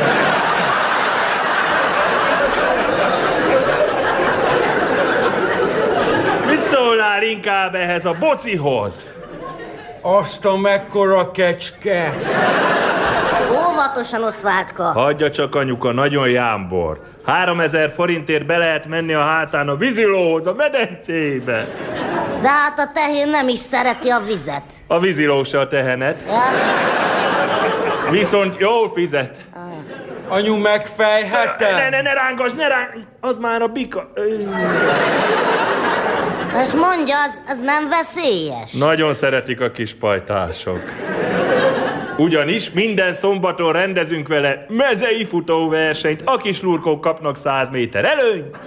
Mit 6.48 6.66
szólnál 6.66 7.22
inkább 7.22 7.74
ehhez 7.74 8.04
a 8.04 8.16
bocihoz? 8.18 8.92
Azt 10.00 10.44
a 10.44 10.56
mekkora 10.56 11.30
kecske. 11.30 12.14
Óvatosan, 13.92 14.24
Oszváltka. 14.24 14.82
Hagyja 14.82 15.30
csak 15.30 15.54
anyuka, 15.54 15.92
nagyon 15.92 16.28
jámbor. 16.28 17.00
3000 17.26 17.92
forintért 17.94 18.46
be 18.46 18.56
lehet 18.56 18.86
menni 18.86 19.12
a 19.12 19.20
hátán 19.20 19.68
a 19.68 19.76
vízilóhoz, 19.76 20.46
a 20.46 20.54
medencébe. 20.54 21.66
De 22.40 22.48
hát 22.48 22.78
a 22.78 22.90
tehén 22.94 23.28
nem 23.28 23.48
is 23.48 23.58
szereti 23.58 24.08
a 24.08 24.20
vizet. 24.26 24.62
A 24.86 24.98
víziló 24.98 25.44
se 25.44 25.58
a 25.58 25.66
tehenet. 25.66 26.18
Viszont 28.10 28.54
jól 28.58 28.90
fizet. 28.94 29.36
Anyu, 30.28 30.56
megfejhetem? 30.56 31.76
Ne, 31.76 31.88
ne, 31.88 32.00
ne 32.00 32.12
rángass, 32.12 32.52
ne 32.52 32.68
rángass! 32.68 33.02
Az 33.20 33.38
már 33.38 33.62
a 33.62 33.66
bika. 33.66 34.12
És 36.62 36.72
mondja, 36.72 37.14
az, 37.26 37.40
az 37.48 37.58
nem 37.64 37.88
veszélyes. 37.88 38.72
Nagyon 38.72 39.14
szeretik 39.14 39.60
a 39.60 39.70
kis 39.70 39.94
pajtások. 39.94 40.80
Ugyanis 42.16 42.70
minden 42.70 43.14
szombaton 43.14 43.72
rendezünk 43.72 44.28
vele 44.28 44.66
mezei 44.68 45.24
futóversenyt, 45.24 46.22
a 46.24 46.36
kis 46.36 46.62
lurkók 46.62 47.00
kapnak 47.00 47.36
100 47.36 47.70
méter 47.70 48.04
előnyt, 48.04 48.58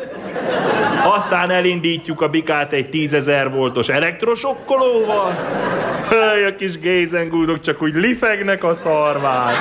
aztán 1.04 1.50
elindítjuk 1.52 2.22
a 2.22 2.28
bikát 2.28 2.74
egy 2.74 2.90
10.000 2.92 3.50
voltos 3.54 3.90
elektrosokkolóval, 3.90 5.34
Höj, 6.10 6.46
a 6.46 6.56
kis 6.56 6.80
gézengúzok 6.80 7.60
csak 7.60 7.82
úgy 7.82 7.96
lifegnek 7.96 8.64
a 8.64 8.74
szarván. 8.74 9.54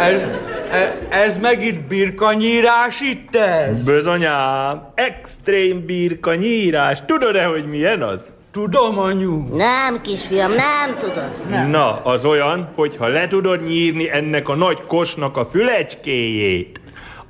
Ez, 0.00 0.28
e, 0.70 0.96
ez 1.08 1.38
meg 1.38 1.64
itt 1.64 1.80
birkanyírás 1.80 3.00
itt 3.00 3.36
ez? 3.36 3.84
Bizonyám, 3.84 4.92
extrém 4.94 5.84
birka 5.86 6.34
nyírás. 6.34 6.98
Tudod-e, 7.06 7.44
hogy 7.44 7.66
milyen 7.68 8.02
az? 8.02 8.20
Tudom, 8.56 8.98
anyu. 8.98 9.56
Nem, 9.56 10.00
kisfiam, 10.00 10.50
nem 10.50 10.96
tudod. 10.98 11.30
Na, 11.70 12.00
az 12.04 12.24
olyan, 12.24 12.68
hogyha 12.74 13.06
le 13.06 13.28
tudod 13.28 13.66
nyírni 13.66 14.10
ennek 14.10 14.48
a 14.48 14.54
nagy 14.54 14.82
kosnak 14.86 15.36
a 15.36 15.46
fülecskéjét, 15.46 16.80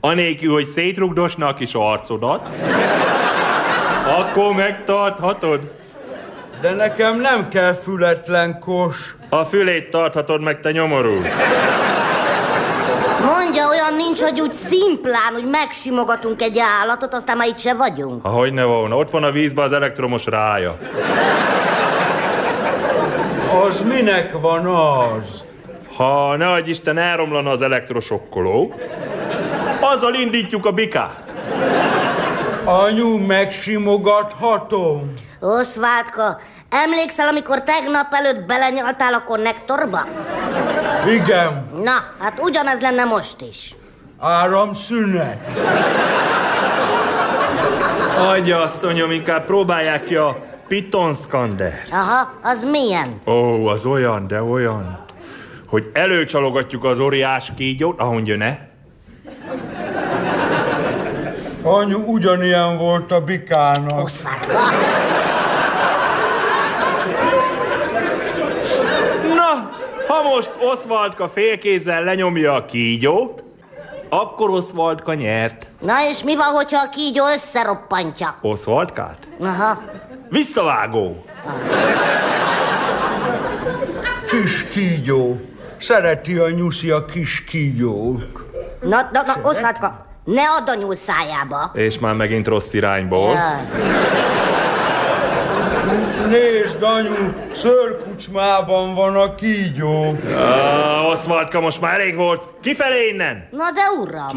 anélkül, 0.01 0.53
hogy 0.53 0.67
szétrugdosna 0.67 1.47
a 1.47 1.55
kis 1.55 1.75
arcodat, 1.75 2.49
akkor 4.19 4.55
megtarthatod. 4.55 5.71
De 6.61 6.73
nekem 6.73 7.21
nem 7.21 7.49
kell 7.49 7.73
fületlen 7.73 8.59
kos. 8.59 9.17
A 9.29 9.45
fülét 9.45 9.91
tarthatod 9.91 10.41
meg, 10.41 10.61
te 10.61 10.71
nyomorú. 10.71 11.23
Mondja, 13.27 13.69
olyan 13.69 13.95
nincs, 13.97 14.21
hogy 14.21 14.41
úgy 14.41 14.53
szimplán, 14.53 15.33
hogy 15.33 15.45
megsimogatunk 15.45 16.43
egy 16.43 16.59
állatot, 16.59 17.15
aztán 17.15 17.37
már 17.37 17.47
itt 17.49 17.59
se 17.59 17.75
vagyunk. 17.75 18.25
Ahogy 18.25 18.53
ne 18.53 18.65
volna, 18.65 18.97
ott 18.97 19.11
van 19.11 19.25
a 19.25 19.31
vízben 19.31 19.65
az 19.65 19.73
elektromos 19.73 20.25
rája. 20.27 20.79
Az 23.67 23.83
minek 23.83 24.41
van 24.41 24.67
az? 24.67 25.45
Ha 25.97 26.37
ne 26.37 26.51
adj 26.53 26.71
Isten 26.71 26.99
elromlana 26.99 27.51
az 27.51 27.63
elektrosokkoló, 27.63 28.75
azzal 29.81 30.15
indítjuk 30.15 30.67
a 30.67 30.71
bikát. 30.71 31.33
Anyu, 32.65 33.19
megsimogathatom. 33.19 35.15
Oszvádka, 35.41 36.41
emlékszel, 36.71 37.29
amikor 37.29 37.63
tegnap 37.63 38.07
előtt 38.11 38.47
belenyaltál 38.47 39.15
a 39.15 39.23
konnektorba? 39.23 40.07
Igen, 41.07 41.71
Na, 41.85 41.93
hát 42.19 42.39
ugyanez 42.41 42.81
lenne 42.81 43.05
most 43.05 43.41
is. 43.43 43.75
áramszünet. 44.19 45.59
Adja, 48.19 48.61
asszonyom, 48.61 49.11
inkább 49.11 49.45
próbálják 49.47 50.05
ki 50.05 50.15
a 50.17 50.37
pitonszkander. 50.69 51.83
Aha, 51.91 52.33
az 52.43 52.65
milyen? 52.71 53.21
Ó, 53.27 53.67
az 53.67 53.85
olyan, 53.87 54.27
de 54.27 54.43
olyan, 54.43 55.05
hogy 55.69 55.91
előcsalogatjuk 55.93 56.85
az 56.85 57.01
óriás 57.01 57.53
kígyót, 57.57 58.01
ahogy 58.01 58.27
jön-e, 58.27 58.69
Anyu, 61.63 61.99
ugyanilyen 61.99 62.77
volt 62.77 63.11
a 63.13 63.21
bikának. 63.21 64.03
Oszvádka. 64.05 64.53
Na, 69.35 69.71
ha 70.09 70.23
most 70.37 70.51
Oswaldka 70.61 71.29
félkézzel 71.29 72.05
lenyomja 72.05 72.55
a 72.55 72.65
kígyót, 72.65 73.43
akkor 74.09 74.51
Oswaldka 74.51 75.15
nyert. 75.15 75.67
Na 75.81 75.95
és 76.09 76.23
mi 76.23 76.37
van, 76.37 76.47
hogyha 76.47 76.81
a 76.81 76.89
kígyó 76.89 77.25
összeroppantja? 77.35 78.35
Oswaldkát? 78.41 79.19
Aha. 79.41 79.83
Visszavágó. 80.29 81.25
Kis 84.31 84.65
kígyó. 84.65 85.41
Szereti 85.79 86.37
a 86.37 86.51
nyuszi 86.51 86.91
a 86.91 87.05
kis 87.05 87.45
kígyók. 87.45 88.51
Na, 88.81 89.09
na, 89.13 89.23
na, 89.23 89.35
Oszvádka, 89.43 90.07
ne 90.25 90.43
add 90.43 90.69
a 90.69 90.75
nyúl 90.75 90.95
szájába. 90.95 91.71
És 91.75 91.99
már 91.99 92.15
megint 92.15 92.47
rossz 92.47 92.73
irányból. 92.73 93.33
Jaj. 93.33 94.46
Nézd, 96.31 96.83
anyu, 96.83 97.33
szörkucsmában 97.53 98.95
van 98.95 99.17
a 99.17 99.35
kígyó. 99.35 100.17
Ah, 100.37 101.09
Oswaldka, 101.09 101.61
most 101.61 101.81
már 101.81 102.01
elég 102.01 102.17
volt. 102.17 102.43
Kifelé 102.63 103.09
innen! 103.09 103.49
Na 103.51 103.71
de 103.71 104.01
uram, 104.01 104.31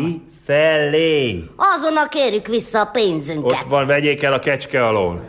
Kifelé! 0.46 1.44
azonnal 1.56 2.08
kérjük 2.10 2.48
vissza 2.48 2.80
a 2.80 2.86
pénzünket. 2.86 3.52
Ott 3.52 3.70
van, 3.70 3.86
vegyék 3.88 4.24
el 4.24 4.34
a 4.34 4.40
kecske 4.40 4.86
alól. 4.88 5.26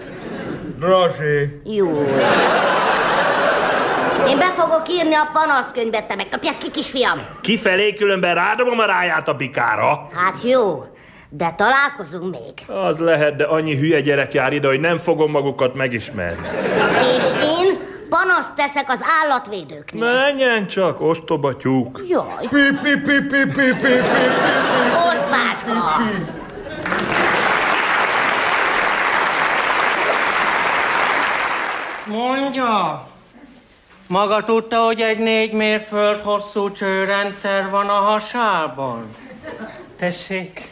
Drazsé. 0.79 1.61
Jó. 1.65 1.89
Én 4.29 4.39
be 4.39 4.51
fogok 4.57 4.83
írni 4.89 5.15
a 5.15 5.29
panaszkönyvet, 5.33 6.07
te 6.07 6.15
megkapják 6.15 6.59
ki, 6.59 6.71
kisfiam. 6.71 7.19
Kifelé, 7.41 7.93
különben 7.95 8.35
rádobom 8.35 8.79
a 8.79 8.85
ráját 8.85 9.29
a 9.29 9.35
bikára. 9.35 10.09
Hát 10.15 10.43
jó, 10.43 10.85
de 11.31 11.55
találkozunk 11.57 12.31
még. 12.31 12.77
Az 12.77 12.99
lehet, 12.99 13.37
de 13.37 13.45
annyi 13.45 13.77
hülye 13.77 14.01
gyerek 14.01 14.33
jár 14.33 14.53
ide, 14.53 14.69
hogy 14.69 14.81
nem 14.81 14.99
fogom 14.99 15.31
magukat 15.31 15.75
megismerni. 15.75 16.49
És 17.17 17.25
én 17.43 17.79
panaszt 18.09 18.53
teszek 18.55 18.85
az 18.89 19.01
állatvédőknél. 19.23 20.13
Menjen 20.13 20.67
csak, 20.67 21.01
ostoba 21.01 21.57
tyúk. 21.57 22.05
Jaj. 22.09 22.47
Pi, 22.51 22.79
pi, 22.83 23.01
pi, 23.01 23.21
pi, 23.21 23.45
pi, 23.45 23.71
pi, 23.73 23.73
pi, 23.81 23.99
Oszvádka! 25.07 26.01
Mondja, 32.07 33.07
maga 34.07 34.45
tudta, 34.45 34.77
hogy 34.85 35.01
egy 35.01 35.19
négy 35.19 35.53
mérföld 35.53 36.21
hosszú 36.21 36.73
csőrendszer 36.73 37.71
van 37.71 37.89
a 37.89 37.93
hasában? 37.93 39.17
Tessék? 39.99 40.71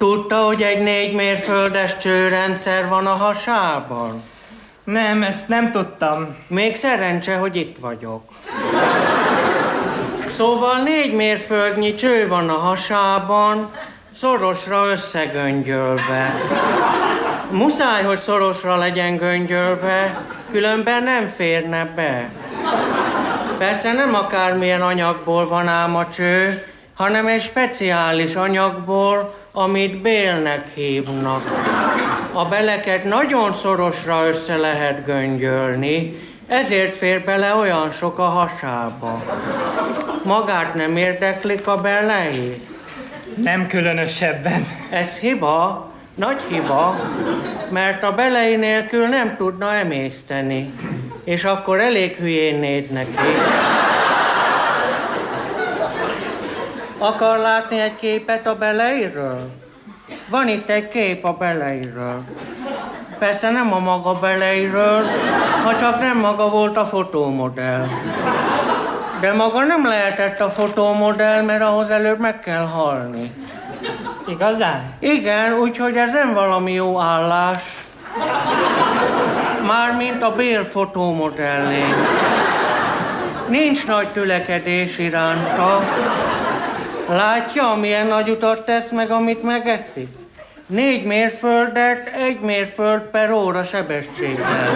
Tudta, 0.00 0.36
hogy 0.36 0.62
egy 0.62 0.82
négy 0.82 1.14
mérföldes 1.14 1.96
csőrendszer 1.96 2.88
van 2.88 3.06
a 3.06 3.14
hasában? 3.14 4.22
Nem, 4.84 5.22
ezt 5.22 5.48
nem 5.48 5.70
tudtam. 5.70 6.36
Még 6.46 6.76
szerencse, 6.76 7.36
hogy 7.36 7.56
itt 7.56 7.76
vagyok. 7.80 8.22
Szóval 10.36 10.82
négy 10.82 11.12
mérföldnyi 11.12 11.94
cső 11.94 12.28
van 12.28 12.48
a 12.48 12.58
hasában, 12.58 13.70
szorosra 14.16 14.86
összegöngyölve. 14.90 16.34
Muszáj, 17.50 18.02
hogy 18.02 18.18
szorosra 18.18 18.76
legyen 18.76 19.16
göngyölve, 19.16 20.24
különben 20.50 21.02
nem 21.02 21.26
férne 21.26 21.84
be. 21.94 22.30
Persze 23.58 23.92
nem 23.92 24.14
akármilyen 24.14 24.82
anyagból 24.82 25.48
van 25.48 25.68
ám 25.68 25.96
a 25.96 26.10
cső, 26.10 26.66
hanem 26.94 27.26
egy 27.26 27.42
speciális 27.42 28.34
anyagból, 28.34 29.39
amit 29.52 29.96
bélnek 29.96 30.74
hívnak. 30.74 31.42
A 32.32 32.44
beleket 32.44 33.04
nagyon 33.04 33.54
szorosra 33.54 34.26
össze 34.26 34.56
lehet 34.56 35.04
göngyölni, 35.04 36.16
ezért 36.46 36.96
fér 36.96 37.24
bele 37.24 37.54
olyan 37.54 37.90
sok 37.90 38.18
a 38.18 38.28
hasába. 38.28 39.20
Magát 40.24 40.74
nem 40.74 40.96
érdeklik 40.96 41.66
a 41.66 41.76
belei? 41.76 42.62
Nem 43.34 43.66
különösebben. 43.66 44.66
Ez 44.90 45.16
hiba, 45.16 45.90
nagy 46.14 46.40
hiba, 46.48 47.00
mert 47.68 48.02
a 48.02 48.12
belei 48.12 48.56
nélkül 48.56 49.06
nem 49.06 49.36
tudna 49.36 49.74
emészteni, 49.74 50.72
és 51.24 51.44
akkor 51.44 51.80
elég 51.80 52.16
hülyén 52.16 52.58
néz 52.58 52.88
neki. 52.88 53.28
Akar 57.02 57.38
látni 57.38 57.80
egy 57.80 57.96
képet 57.96 58.46
a 58.46 58.54
beleiről? 58.54 59.50
Van 60.28 60.48
itt 60.48 60.68
egy 60.68 60.88
kép 60.88 61.24
a 61.24 61.32
beleiről. 61.32 62.22
Persze 63.18 63.50
nem 63.50 63.72
a 63.72 63.78
maga 63.78 64.14
beleiről, 64.14 65.02
ha 65.64 65.78
csak 65.78 66.00
nem 66.00 66.18
maga 66.18 66.48
volt 66.48 66.76
a 66.76 66.86
fotómodell. 66.86 67.86
De 69.20 69.32
maga 69.32 69.64
nem 69.64 69.86
lehetett 69.86 70.40
a 70.40 70.50
fotómodell, 70.50 71.42
mert 71.42 71.62
ahhoz 71.62 71.90
előbb 71.90 72.18
meg 72.18 72.40
kell 72.40 72.66
halni. 72.66 73.32
Igazán? 74.28 74.92
Igen, 74.98 75.52
úgyhogy 75.52 75.96
ez 75.96 76.12
nem 76.12 76.34
valami 76.34 76.72
jó 76.72 77.00
állás. 77.00 77.62
Mármint 79.66 80.22
a 80.22 80.34
Bél 80.34 80.64
fotómodellé. 80.64 81.84
Nincs 83.48 83.86
nagy 83.86 84.08
tülekedés 84.08 84.98
iránta. 84.98 85.80
Látja, 87.10 87.74
milyen 87.80 88.06
nagy 88.06 88.28
utat 88.28 88.64
tesz 88.64 88.90
meg, 88.90 89.10
amit 89.10 89.42
megeszik? 89.42 90.08
Négy 90.66 91.04
mérföldet, 91.04 92.08
egy 92.08 92.40
mérföld 92.40 93.00
per 93.00 93.30
óra 93.30 93.64
sebességgel. 93.64 94.68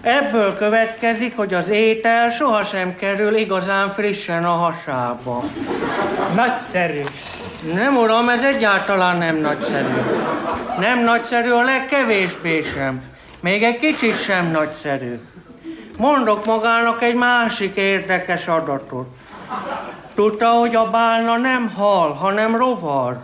Ebből 0.00 0.56
következik, 0.56 1.36
hogy 1.36 1.54
az 1.54 1.68
étel 1.68 2.30
sohasem 2.30 2.96
kerül 2.96 3.36
igazán 3.36 3.90
frissen 3.90 4.44
a 4.44 4.50
hasába. 4.50 5.42
Nagyszerű. 6.34 7.02
Nem, 7.74 7.96
uram, 7.96 8.28
ez 8.28 8.42
egyáltalán 8.42 9.18
nem 9.18 9.36
nagyszerű. 9.36 9.94
Nem 10.78 11.04
nagyszerű, 11.04 11.50
a 11.50 11.62
legkevésbé 11.62 12.62
sem. 12.74 13.02
Még 13.40 13.62
egy 13.62 13.78
kicsit 13.78 14.22
sem 14.22 14.50
nagyszerű. 14.50 15.20
Mondok 15.96 16.46
magának 16.46 17.02
egy 17.02 17.14
másik 17.14 17.76
érdekes 17.76 18.48
adatot. 18.48 19.16
Tudta, 20.18 20.48
hogy 20.48 20.74
a 20.74 20.90
bálna 20.90 21.36
nem 21.36 21.72
hal, 21.76 22.12
hanem 22.12 22.56
rovar. 22.56 23.18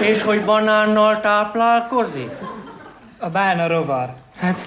És 0.00 0.22
hogy 0.22 0.44
banánnal 0.44 1.20
táplálkozik? 1.20 2.30
A 3.18 3.28
bálna 3.28 3.66
rovar. 3.66 4.08
Hát, 4.40 4.58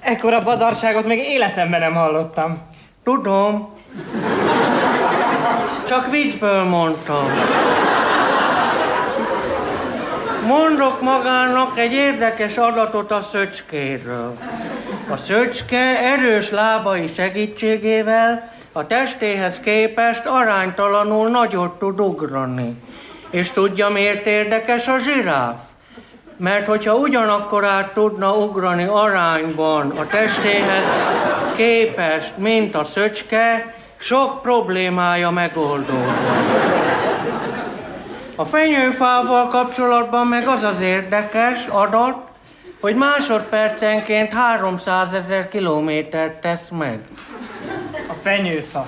ekkora 0.00 0.42
badarságot 0.42 1.06
még 1.06 1.18
életemben 1.18 1.80
nem 1.80 1.94
hallottam. 1.94 2.62
Tudom. 3.04 3.68
Csak 5.88 6.10
viccből 6.10 6.64
mondtam. 6.64 7.26
Mondok 10.46 11.00
magának 11.00 11.78
egy 11.78 11.92
érdekes 11.92 12.56
adatot 12.56 13.10
a 13.10 13.26
szöcskéről. 13.32 14.38
A 15.10 15.16
szöcske 15.16 16.02
erős 16.02 16.50
lábai 16.50 17.12
segítségével 17.14 18.54
a 18.76 18.86
testéhez 18.86 19.60
képest 19.60 20.26
aránytalanul 20.26 21.28
nagyot 21.28 21.78
tud 21.78 22.00
ugrani. 22.00 22.82
És 23.30 23.50
tudja, 23.50 23.88
miért 23.88 24.26
érdekes 24.26 24.88
a 24.88 24.98
zsiráf? 24.98 25.56
Mert 26.36 26.66
hogyha 26.66 26.94
ugyanakkorát 26.94 27.92
tudna 27.92 28.36
ugrani 28.36 28.84
arányban 28.84 29.90
a 29.90 30.06
testéhez 30.06 30.84
képest, 31.56 32.36
mint 32.36 32.74
a 32.74 32.84
szöcske, 32.84 33.74
sok 33.96 34.42
problémája 34.42 35.30
megoldódna. 35.30 36.34
A 38.34 38.44
fenyőfával 38.44 39.48
kapcsolatban 39.48 40.26
meg 40.26 40.46
az 40.46 40.62
az 40.62 40.80
érdekes 40.80 41.66
adat, 41.68 42.16
hogy 42.80 42.94
másodpercenként 42.94 44.32
300 44.32 45.12
ezer 45.12 45.48
kilométert 45.48 46.40
tesz 46.40 46.68
meg. 46.68 47.00
Fenyőfa. 48.26 48.86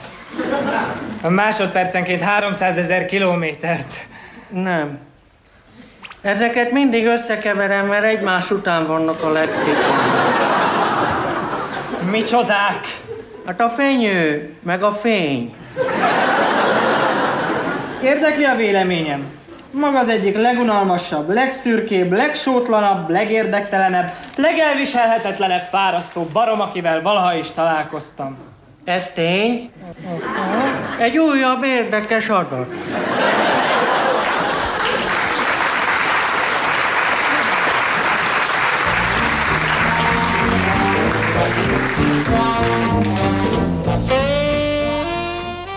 A 1.22 1.28
másodpercenként 1.28 2.22
300 2.22 2.76
ezer 2.76 3.06
kilométert. 3.06 4.06
Nem. 4.48 4.98
Ezeket 6.20 6.72
mindig 6.72 7.06
összekeverem, 7.06 7.86
mert 7.86 8.04
egymás 8.04 8.50
után 8.50 8.86
vannak 8.86 9.22
a 9.22 9.28
lexikon. 9.28 9.96
Micsodák? 12.10 12.86
Hát 13.46 13.60
a 13.60 13.68
fenyő, 13.68 14.54
meg 14.62 14.82
a 14.82 14.92
fény. 14.92 15.54
Érdekli 18.02 18.44
a 18.44 18.54
véleményem. 18.54 19.24
Maga 19.70 19.98
az 19.98 20.08
egyik 20.08 20.38
legunalmasabb, 20.38 21.32
legszürkébb, 21.32 22.12
legsótlanabb, 22.12 23.10
legérdektelenebb, 23.10 24.12
legelviselhetetlenebb 24.36 25.62
fárasztó 25.62 26.28
barom, 26.32 26.60
akivel 26.60 27.02
valaha 27.02 27.34
is 27.34 27.50
találkoztam. 27.50 28.48
Ez 28.84 29.10
tény? 29.10 29.70
Egy 30.98 31.18
újabb 31.18 31.62
érdekes 31.62 32.28
adat. 32.28 32.66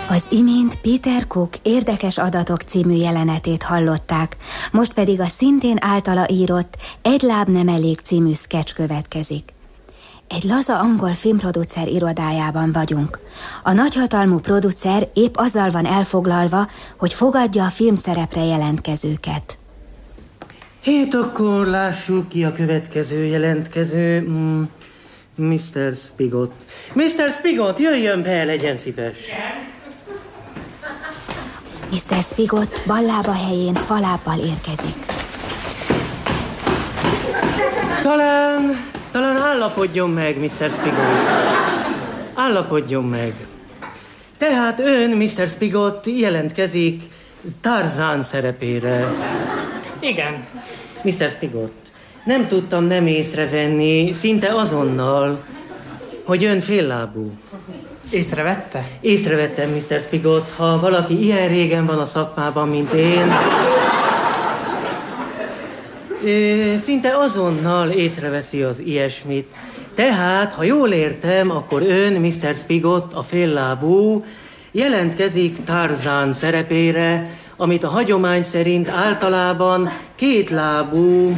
Az 0.09 0.25
imént 0.29 0.81
Peter 0.81 1.27
Cook 1.27 1.49
érdekes 1.61 2.17
adatok 2.17 2.61
című 2.61 2.93
jelenetét 2.93 3.63
hallották, 3.63 4.37
most 4.71 4.93
pedig 4.93 5.19
a 5.19 5.25
szintén 5.25 5.77
általa 5.79 6.25
írott 6.29 6.77
Egy 7.01 7.21
láb 7.21 7.47
nem 7.47 7.67
elég 7.67 7.99
című 7.99 8.33
sketch 8.33 8.73
következik. 8.73 9.53
Egy 10.31 10.43
laza 10.43 10.79
angol 10.79 11.13
filmproducer 11.13 11.87
irodájában 11.87 12.71
vagyunk. 12.71 13.19
A 13.63 13.71
nagyhatalmú 13.71 14.39
producer 14.39 15.09
épp 15.13 15.35
azzal 15.35 15.69
van 15.69 15.85
elfoglalva, 15.85 16.67
hogy 16.97 17.13
fogadja 17.13 17.63
a 17.63 17.69
filmszerepre 17.69 18.43
jelentkezőket. 18.43 19.57
Hét 20.81 21.13
akkor 21.13 21.65
lássuk 21.65 22.29
ki 22.29 22.43
a 22.43 22.51
következő 22.51 23.23
jelentkező. 23.23 24.19
Mm, 24.19 24.63
Mr. 25.35 25.95
Spigot. 26.05 26.51
Mr. 26.93 27.31
Spigot, 27.37 27.79
jöjjön 27.79 28.21
be, 28.21 28.43
legyen 28.43 28.77
szíves. 28.77 29.17
Mr. 31.91 32.21
Spigot 32.21 32.83
ballába 32.87 33.31
helyén 33.31 33.75
falábbal 33.75 34.39
érkezik. 34.39 35.05
Talán, 38.01 38.89
talán 39.11 39.37
állapodjon 39.37 40.09
meg, 40.09 40.39
Mr. 40.39 40.71
Spigot. 40.71 41.29
Állapodjon 42.33 43.03
meg. 43.03 43.33
Tehát 44.37 44.79
ön, 44.79 45.09
Mr. 45.09 45.47
Spigot, 45.47 46.05
jelentkezik 46.05 47.03
Tarzán 47.61 48.23
szerepére. 48.23 49.13
Igen. 49.99 50.45
Mr. 51.01 51.29
Spigot, 51.29 51.71
nem 52.23 52.47
tudtam 52.47 52.83
nem 52.83 53.07
észrevenni, 53.07 54.13
szinte 54.13 54.55
azonnal, 54.55 55.43
hogy 56.23 56.43
ön 56.43 56.59
féllábú. 56.59 57.31
Észrevette? 58.09 58.87
Észrevettem, 59.01 59.69
Mr. 59.69 60.01
Spigot, 60.01 60.53
ha 60.55 60.79
valaki 60.79 61.23
ilyen 61.23 61.47
régen 61.47 61.85
van 61.85 61.99
a 61.99 62.05
szakmában, 62.05 62.67
mint 62.67 62.91
én, 62.91 63.33
ö, 66.23 66.73
szinte 66.83 67.17
azonnal 67.17 67.89
észreveszi 67.89 68.61
az 68.61 68.79
ilyesmit. 68.79 69.45
Tehát, 69.95 70.53
ha 70.53 70.63
jól 70.63 70.91
értem, 70.91 71.51
akkor 71.51 71.81
ön, 71.81 72.13
Mr. 72.13 72.55
Spigot, 72.55 73.13
a 73.13 73.23
féllábú, 73.23 74.23
jelentkezik 74.71 75.63
Tarzán 75.63 76.33
szerepére, 76.33 77.29
amit 77.55 77.83
a 77.83 77.89
hagyomány 77.89 78.43
szerint 78.43 78.89
általában 78.89 79.91
kétlábú 80.15 81.37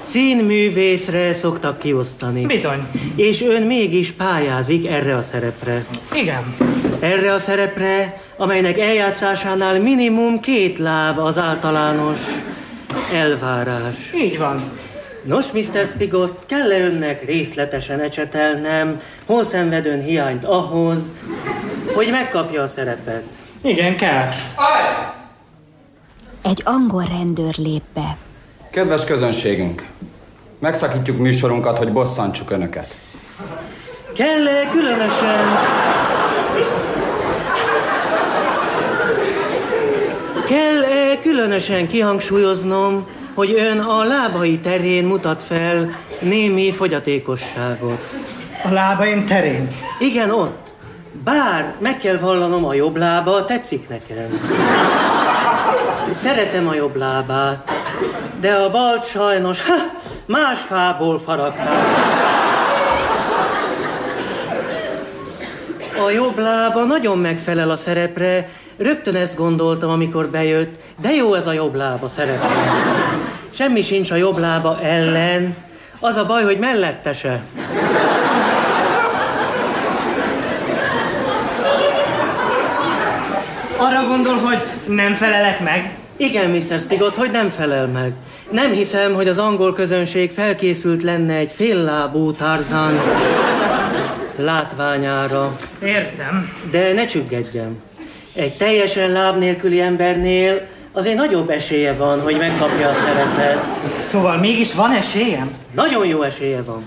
színművészre 0.00 1.34
szoktak 1.34 1.78
kiosztani. 1.78 2.46
Bizony. 2.46 2.86
És 3.16 3.42
ön 3.42 3.62
mégis 3.62 4.12
pályázik 4.12 4.86
erre 4.86 5.16
a 5.16 5.22
szerepre. 5.22 5.84
Igen. 6.14 6.54
Erre 7.00 7.32
a 7.32 7.38
szerepre, 7.38 8.20
amelynek 8.36 8.78
eljátszásánál 8.78 9.80
minimum 9.80 10.40
két 10.40 10.78
láb 10.78 11.18
az 11.18 11.38
általános 11.38 12.18
elvárás. 13.12 14.12
Így 14.14 14.38
van. 14.38 14.60
Nos, 15.22 15.52
Mr. 15.52 15.86
Spigot, 15.86 16.44
kell-e 16.46 16.80
önnek 16.80 17.24
részletesen 17.24 18.00
ecsetelnem, 18.00 19.00
hol 19.26 19.44
szenved 19.44 19.86
ön 19.86 20.02
hiányt 20.02 20.44
ahhoz, 20.44 21.02
hogy 21.94 22.08
megkapja 22.10 22.62
a 22.62 22.68
szerepet? 22.68 23.22
Igen, 23.60 23.96
kell. 23.96 24.28
Egy 26.42 26.62
angol 26.64 27.04
rendőr 27.18 27.54
lép 27.56 27.82
be. 27.94 28.16
Kedves 28.70 29.04
közönségünk, 29.04 29.86
megszakítjuk 30.58 31.18
műsorunkat, 31.18 31.78
hogy 31.78 31.92
bosszantsuk 31.92 32.50
önöket. 32.50 32.96
Kell-e 34.14 34.70
különösen... 34.70 35.84
Különösen 41.22 41.88
kihangsúlyoznom, 41.88 43.06
hogy 43.34 43.52
ön 43.52 43.78
a 43.78 44.04
lábai 44.04 44.58
terén 44.58 45.04
mutat 45.04 45.42
fel 45.42 45.96
némi 46.18 46.72
fogyatékosságot? 46.72 48.14
A 48.64 48.72
lábaim 48.72 49.26
terén? 49.26 49.68
Igen, 49.98 50.30
ott. 50.30 50.72
Bár 51.24 51.74
meg 51.78 51.98
kell 51.98 52.18
vallanom, 52.18 52.64
a 52.64 52.74
jobb 52.74 52.96
lába 52.96 53.44
tetszik 53.44 53.88
nekem. 53.88 54.40
Szeretem 56.14 56.68
a 56.68 56.74
jobb 56.74 56.96
lábát, 56.96 57.70
de 58.40 58.52
a 58.52 58.70
bal 58.70 59.02
sajnos 59.02 59.66
ha, 59.66 59.74
más 60.26 60.60
fából 60.60 61.20
faragták. 61.20 61.84
A 66.06 66.10
jobb 66.10 66.38
lába 66.38 66.84
nagyon 66.84 67.18
megfelel 67.18 67.70
a 67.70 67.76
szerepre, 67.76 68.48
rögtön 68.76 69.14
ezt 69.14 69.36
gondoltam, 69.36 69.90
amikor 69.90 70.26
bejött, 70.26 70.80
de 71.00 71.12
jó 71.12 71.34
ez 71.34 71.46
a 71.46 71.52
jobb 71.52 71.74
lába 71.74 72.08
szerepre. 72.08 72.48
Semmi 73.50 73.82
sincs 73.82 74.10
a 74.10 74.14
jobb 74.14 74.38
lába 74.38 74.78
ellen, 74.82 75.56
az 76.00 76.16
a 76.16 76.26
baj, 76.26 76.42
hogy 76.44 76.58
mellette 76.58 77.12
se. 77.12 77.40
Arra 83.76 84.06
gondol, 84.06 84.34
hogy 84.34 84.58
nem 84.86 85.14
felelek 85.14 85.60
meg? 85.60 85.96
Igen, 86.16 86.50
Mr. 86.50 86.80
Spigot, 86.80 87.14
hogy 87.14 87.30
nem 87.30 87.48
felel 87.48 87.86
meg. 87.86 88.12
Nem 88.50 88.72
hiszem, 88.72 89.14
hogy 89.14 89.28
az 89.28 89.38
angol 89.38 89.74
közönség 89.74 90.32
felkészült 90.32 91.02
lenne 91.02 91.34
egy 91.34 91.50
féllábú 91.50 92.32
Tarzan 92.32 93.00
látványára. 94.36 95.58
Értem. 95.82 96.52
De 96.70 96.92
ne 96.92 97.04
csüggedjem. 97.04 97.85
Egy 98.36 98.56
teljesen 98.56 99.10
láb 99.10 99.38
nélküli 99.38 99.80
embernél 99.80 100.60
azért 100.92 101.16
nagyobb 101.16 101.50
esélye 101.50 101.94
van, 101.94 102.20
hogy 102.20 102.36
megkapja 102.36 102.88
a 102.88 102.94
szerepet. 102.94 103.64
Szóval 103.98 104.36
mégis 104.36 104.74
van 104.74 104.92
esélyem? 104.92 105.50
Nagyon 105.74 106.06
jó 106.06 106.22
esélye 106.22 106.62
van. 106.62 106.84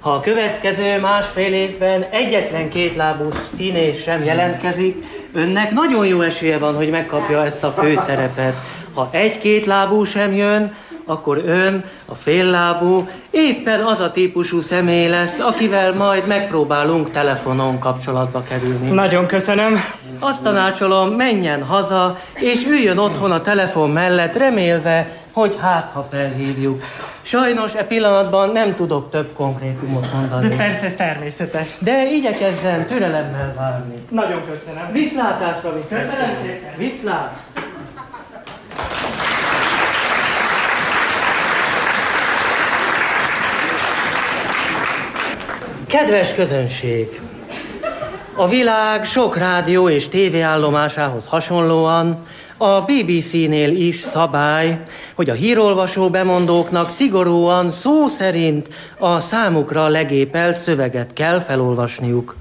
Ha 0.00 0.10
a 0.10 0.20
következő 0.20 1.00
másfél 1.00 1.52
évben 1.52 2.06
egyetlen 2.10 2.68
kétlábú 2.68 3.28
színész 3.56 4.02
sem 4.02 4.24
jelentkezik, 4.24 5.04
önnek 5.32 5.70
nagyon 5.70 6.06
jó 6.06 6.20
esélye 6.20 6.58
van, 6.58 6.74
hogy 6.74 6.90
megkapja 6.90 7.44
ezt 7.44 7.64
a 7.64 7.70
főszerepet. 7.70 8.54
Ha 8.94 9.08
egy-két 9.12 9.66
lábú 9.66 10.04
sem 10.04 10.32
jön, 10.32 10.74
akkor 11.06 11.42
ön, 11.46 11.84
a 12.06 12.14
féllábú, 12.14 13.08
éppen 13.30 13.80
az 13.80 14.00
a 14.00 14.10
típusú 14.10 14.60
személy 14.60 15.08
lesz, 15.08 15.38
akivel 15.38 15.92
majd 15.92 16.26
megpróbálunk 16.26 17.10
telefonon 17.10 17.78
kapcsolatba 17.78 18.42
kerülni. 18.42 18.90
Nagyon 18.90 19.26
köszönöm. 19.26 19.84
Azt 20.18 20.42
tanácsolom, 20.42 21.08
menjen 21.08 21.62
haza, 21.62 22.18
és 22.34 22.64
üljön 22.66 22.98
otthon 22.98 23.32
a 23.32 23.40
telefon 23.40 23.90
mellett, 23.90 24.36
remélve 24.36 25.22
hogy 25.34 25.56
hát, 25.60 25.90
ha 25.92 26.06
felhívjuk. 26.10 26.82
Sajnos 27.22 27.74
e 27.74 27.84
pillanatban 27.84 28.50
nem 28.50 28.74
tudok 28.74 29.10
több 29.10 29.32
konkrétumot 29.36 30.12
mondani. 30.12 30.48
De 30.48 30.56
persze, 30.56 30.84
ez 30.84 30.94
természetes. 30.94 31.68
De 31.78 32.12
igyekezzen 32.12 32.86
türelemmel 32.86 33.54
várni. 33.56 33.94
Nagyon 34.10 34.42
köszönöm. 34.50 34.92
Viszlátásra, 34.92 35.74
viszlátásra. 35.74 36.10
Köszönöm 36.10 36.36
szépen. 36.42 36.72
Viszlát. 36.76 37.42
Kedves 45.94 46.34
közönség! 46.34 47.20
A 48.34 48.48
világ 48.48 49.04
sok 49.04 49.36
rádió 49.36 49.88
és 49.88 50.08
tévéállomásához 50.08 51.26
hasonlóan 51.26 52.26
a 52.56 52.80
BBC-nél 52.80 53.76
is 53.76 54.00
szabály, 54.00 54.78
hogy 55.14 55.30
a 55.30 55.34
hírolvasó 55.34 56.08
bemondóknak 56.10 56.90
szigorúan 56.90 57.70
szó 57.70 58.08
szerint 58.08 58.68
a 58.98 59.20
számukra 59.20 59.88
legépelt 59.88 60.56
szöveget 60.56 61.12
kell 61.12 61.40
felolvasniuk. 61.40 62.36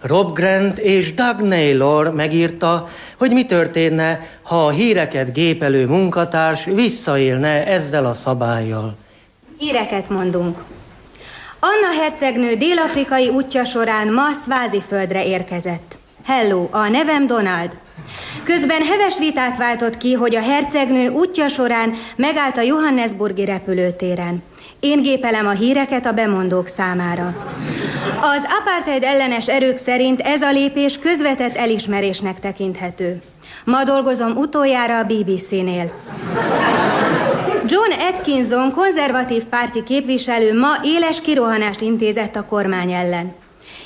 Rob 0.00 0.34
Grant 0.34 0.78
és 0.78 1.14
Doug 1.14 1.40
Naylor 1.40 2.14
megírta, 2.14 2.88
hogy 3.16 3.30
mi 3.30 3.44
történne, 3.44 4.26
ha 4.42 4.66
a 4.66 4.70
híreket 4.70 5.32
gépelő 5.32 5.86
munkatárs 5.86 6.64
visszaélne 6.64 7.66
ezzel 7.66 8.06
a 8.06 8.14
szabályjal. 8.14 8.96
Híreket 9.58 10.08
mondunk. 10.08 10.58
Anna 11.60 12.00
hercegnő 12.00 12.54
dél-afrikai 12.54 13.28
útja 13.28 13.64
során 13.64 14.12
ma 14.12 14.22
földre 14.88 15.26
érkezett. 15.26 15.98
Hello, 16.24 16.68
a 16.70 16.88
nevem 16.88 17.26
Donald. 17.26 17.70
Közben 18.42 18.82
heves 18.82 19.18
vitát 19.18 19.56
váltott 19.56 19.96
ki, 19.96 20.12
hogy 20.12 20.34
a 20.34 20.40
hercegnő 20.40 21.08
útja 21.08 21.48
során 21.48 21.94
megállt 22.16 22.56
a 22.56 22.60
Johannesburgi 22.60 23.44
repülőtéren. 23.44 24.42
Én 24.80 25.02
gépelem 25.02 25.46
a 25.46 25.50
híreket 25.50 26.06
a 26.06 26.12
bemondók 26.12 26.66
számára. 26.66 27.52
Az 28.20 28.42
apartheid 28.60 29.02
ellenes 29.02 29.48
erők 29.48 29.76
szerint 29.76 30.20
ez 30.20 30.42
a 30.42 30.50
lépés 30.50 30.98
közvetett 30.98 31.56
elismerésnek 31.56 32.40
tekinthető. 32.40 33.22
Ma 33.64 33.84
dolgozom 33.84 34.36
utoljára 34.36 34.98
a 34.98 35.04
BBC-nél. 35.04 35.92
John 37.70 37.90
Atkinson 38.12 38.72
konzervatív 38.72 39.44
párti 39.44 39.82
képviselő 39.82 40.58
ma 40.58 40.68
éles 40.82 41.20
kirohanást 41.20 41.80
intézett 41.80 42.36
a 42.36 42.44
kormány 42.44 42.92
ellen. 42.92 43.34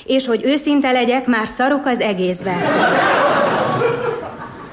És 0.05 0.25
hogy 0.27 0.43
őszinte 0.43 0.91
legyek, 0.91 1.25
már 1.27 1.47
szarok 1.47 1.85
az 1.85 1.99
egészben. 1.99 2.61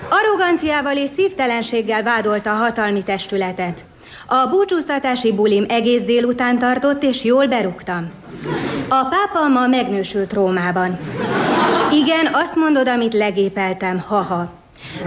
Arroganciával 0.08 0.96
és 0.96 1.08
szívtelenséggel 1.16 2.02
vádolta 2.02 2.50
a 2.50 2.54
hatalmi 2.54 3.02
testületet. 3.02 3.84
A 4.26 4.46
búcsúztatási 4.46 5.32
bulim 5.32 5.64
egész 5.68 6.02
délután 6.02 6.58
tartott, 6.58 7.02
és 7.02 7.24
jól 7.24 7.46
berúgtam. 7.46 8.10
A 8.88 9.04
pápa 9.04 9.48
ma 9.48 9.66
megnősült 9.66 10.32
Rómában. 10.32 10.98
Igen, 11.92 12.28
azt 12.32 12.54
mondod, 12.54 12.88
amit 12.88 13.14
legépeltem, 13.14 13.98
haha. 13.98 14.59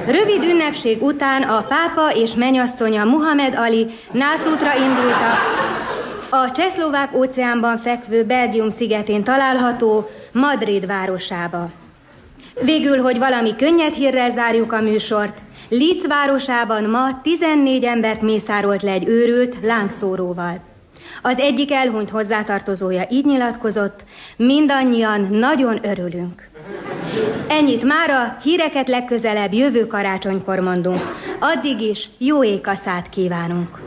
Rövid 0.06 0.44
ünnepség 0.44 1.02
után 1.02 1.42
a 1.42 1.62
pápa 1.62 2.10
és 2.16 2.36
menyasszonya 2.36 3.06
Muhammad 3.06 3.56
Ali 3.56 3.88
nászútra 4.12 4.76
indultak 4.76 5.64
a 6.30 6.52
Csehszlovák 6.52 7.16
óceánban 7.16 7.78
fekvő 7.78 8.24
Belgium 8.24 8.70
szigetén 8.70 9.24
található 9.24 10.10
Madrid 10.32 10.86
városába. 10.86 11.70
Végül, 12.62 12.98
hogy 12.98 13.18
valami 13.18 13.56
könnyed 13.56 13.94
hírrel 13.94 14.32
zárjuk 14.32 14.72
a 14.72 14.82
műsort, 14.82 15.38
Litz 15.70 16.08
városában 16.08 16.84
ma 16.84 17.22
14 17.22 17.84
embert 17.84 18.22
mészárolt 18.22 18.82
le 18.82 18.92
egy 18.92 19.08
őrült 19.08 19.56
lángszóróval. 19.62 20.60
Az 21.22 21.38
egyik 21.38 21.72
elhunyt 21.72 22.10
hozzátartozója 22.10 23.06
így 23.10 23.26
nyilatkozott, 23.26 24.04
mindannyian 24.36 25.28
nagyon 25.32 25.80
örülünk. 25.86 26.50
Ennyit 27.48 27.84
mára, 27.84 28.38
híreket 28.44 28.88
legközelebb 28.88 29.54
jövő 29.54 29.88
karácsonykor 29.88 30.60
mondunk. 30.60 31.02
Addig 31.40 31.82
is 31.82 32.10
jó 32.18 32.44
ékaszát 32.44 33.10
kívánunk! 33.10 33.82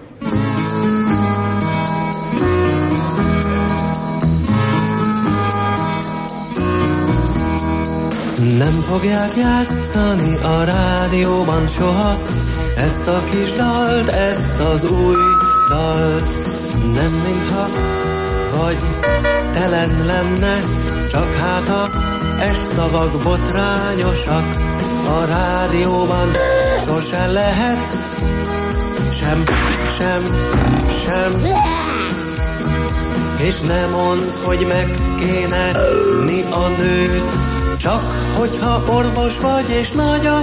Nem 8.59 8.81
fogják 8.89 9.37
játszani 9.37 10.37
a 10.43 10.65
rádióban 10.65 11.67
soha 11.67 12.19
Ezt 12.77 13.07
a 13.07 13.25
kis 13.25 13.53
dalt, 13.53 14.09
ezt 14.09 14.61
az 14.61 14.91
új 14.91 15.17
dalt 15.69 16.56
Nem 16.95 17.13
mintha 17.13 17.69
vagy 18.57 18.77
telen 19.53 20.05
lenne 20.07 20.59
Csak 21.11 21.35
hát 21.35 21.69
a 21.69 21.89
es 22.41 22.57
szavak 22.57 23.23
botrányosak. 23.23 24.45
A 25.07 25.25
rádióban 25.25 26.29
sose 26.87 27.27
lehet 27.27 27.89
Sem, 29.13 29.45
sem, 29.99 30.27
sem. 31.05 31.43
És 33.39 33.61
nem 33.61 33.91
mond, 33.91 34.33
hogy 34.45 34.67
meg 34.67 34.95
kéne 35.21 35.73
mi 36.25 36.43
a 36.51 36.69
nőt 36.69 37.55
csak 37.79 38.03
hogyha 38.37 38.83
orvos 38.89 39.39
vagy 39.39 39.71
és 39.71 39.91
nagy 39.91 40.27
a 40.27 40.43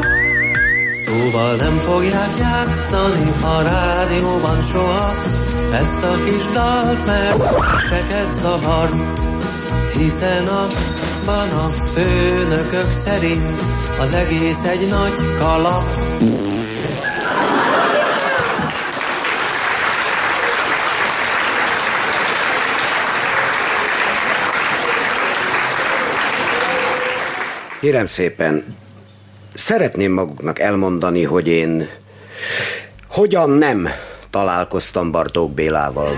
Szóval 1.05 1.55
nem 1.55 1.77
fogják 1.77 2.37
játszani 2.37 3.29
a 3.43 3.61
rádióban 3.61 4.61
soha 4.61 5.11
Ezt 5.71 6.03
a 6.03 6.15
kis 6.25 6.45
dalt, 6.53 7.05
mert 7.05 7.41
seket 7.79 8.31
zavar. 8.31 8.89
Hiszen 9.97 10.47
abban 10.47 11.49
a 11.49 11.69
főnökök 11.93 12.91
szerint 12.91 13.61
Az 13.99 14.13
egész 14.13 14.63
egy 14.63 14.87
nagy 14.87 15.37
kalap 15.39 15.83
Kérem 27.79 28.05
szépen, 28.05 28.63
szeretném 29.53 30.11
maguknak 30.11 30.59
elmondani, 30.59 31.23
hogy 31.23 31.47
én 31.47 31.89
hogyan 33.07 33.49
nem 33.49 33.89
találkoztam 34.29 35.11
Bartók 35.11 35.51
Bélával. 35.51 36.15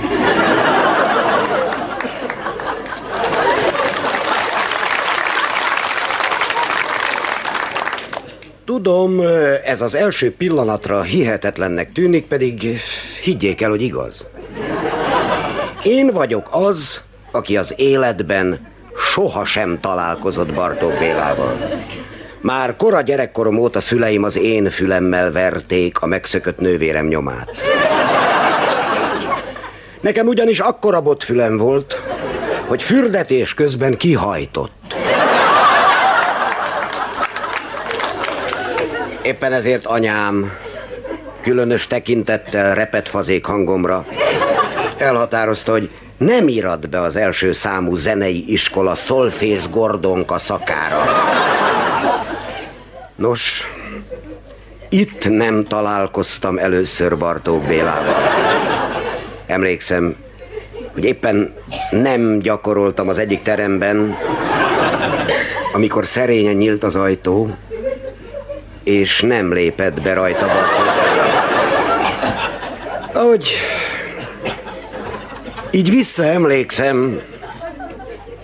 Tudom, 8.65 9.21
ez 9.65 9.81
az 9.81 9.95
első 9.95 10.35
pillanatra 10.35 11.01
hihetetlennek 11.01 11.91
tűnik, 11.91 12.25
pedig 12.27 12.79
higgyék 13.21 13.61
el, 13.61 13.69
hogy 13.69 13.81
igaz. 13.81 14.27
Én 15.83 16.09
vagyok 16.13 16.49
az, 16.51 17.01
aki 17.31 17.57
az 17.57 17.73
életben 17.77 18.67
sohasem 19.11 19.79
találkozott 19.79 20.53
Bartók 20.53 20.97
Bélával. 20.99 21.57
Már 22.41 22.75
kora 22.75 23.01
gyerekkorom 23.01 23.57
óta 23.57 23.79
szüleim 23.79 24.23
az 24.23 24.37
én 24.37 24.69
fülemmel 24.69 25.31
verték 25.31 26.01
a 26.01 26.05
megszökött 26.05 26.59
nővérem 26.59 27.07
nyomát. 27.07 27.51
Nekem 29.99 30.27
ugyanis 30.27 30.59
akkora 30.59 31.01
botfülem 31.01 31.57
volt, 31.57 32.01
hogy 32.67 32.83
fürdetés 32.83 33.53
közben 33.53 33.97
kihajtott. 33.97 34.95
Éppen 39.21 39.53
ezért 39.53 39.85
anyám, 39.85 40.51
különös 41.41 41.87
tekintettel 41.87 42.75
repet 42.75 43.09
fazék 43.09 43.45
hangomra, 43.45 44.05
elhatározta, 44.97 45.71
hogy 45.71 45.89
nem 46.17 46.47
írad 46.47 46.89
be 46.89 47.01
az 47.01 47.15
első 47.15 47.51
számú 47.51 47.95
zenei 47.95 48.43
iskola 48.47 48.95
szolfés 48.95 49.69
gordonka 49.69 50.37
szakára. 50.37 51.03
Nos, 53.15 53.63
itt 54.89 55.29
nem 55.29 55.65
találkoztam 55.67 56.57
először 56.57 57.17
Bartók 57.17 57.63
Bélával. 57.63 58.15
Emlékszem, 59.45 60.15
hogy 60.93 61.05
éppen 61.05 61.53
nem 61.91 62.39
gyakoroltam 62.39 63.07
az 63.07 63.17
egyik 63.17 63.41
teremben, 63.41 64.17
amikor 65.73 66.05
szerényen 66.05 66.55
nyílt 66.55 66.83
az 66.83 66.95
ajtó, 66.95 67.55
és 68.83 69.21
nem 69.21 69.53
lépett 69.53 70.01
be 70.01 70.13
rajta 70.13 70.45
Bartók 70.45 70.93
Ahogy 73.11 73.53
így 75.71 75.89
visszaemlékszem, 75.89 77.21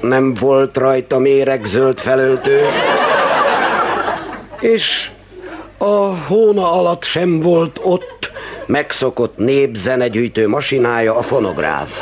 nem 0.01 0.33
volt 0.33 0.77
rajta 0.77 1.17
méregzöld 1.17 1.99
felöltő, 1.99 2.61
és 4.61 5.11
a 5.77 6.15
hóna 6.27 6.73
alatt 6.73 7.03
sem 7.03 7.39
volt 7.39 7.79
ott 7.83 8.31
megszokott 8.65 9.37
népzenegyűjtő 9.37 10.47
masinája 10.47 11.15
a 11.15 11.21
fonográf. 11.21 12.01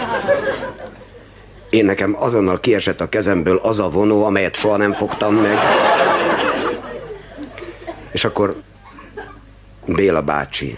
Én 1.70 1.86
nekem 1.86 2.16
azonnal 2.20 2.60
kiesett 2.60 3.02
a 3.02 3.10
kezemből 3.10 3.58
az 3.58 3.80
a 3.80 3.90
vonó, 3.90 4.26
amelyet 4.26 4.56
soha 4.56 4.78
nem 4.78 4.92
fogtam 4.92 5.36
meg. 5.36 5.58
És 8.12 8.24
akkor 8.24 8.56
Béla 9.86 10.22
bácsi 10.22 10.78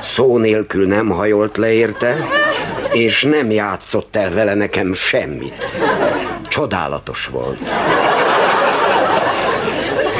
szó 0.00 0.38
nélkül 0.38 0.86
nem 0.86 1.08
hajolt 1.08 1.56
le 1.56 1.72
érte, 1.72 2.16
és 2.92 3.22
nem 3.22 3.50
játszott 3.50 4.16
el 4.16 4.30
vele 4.30 4.54
nekem 4.54 4.92
semmit. 4.92 5.66
Csodálatos 6.48 7.26
volt. 7.26 7.58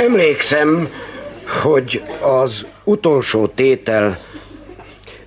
Emlékszem, 0.01 0.89
hogy 1.63 2.03
az 2.23 2.67
utolsó 2.85 3.47
tétel 3.47 4.19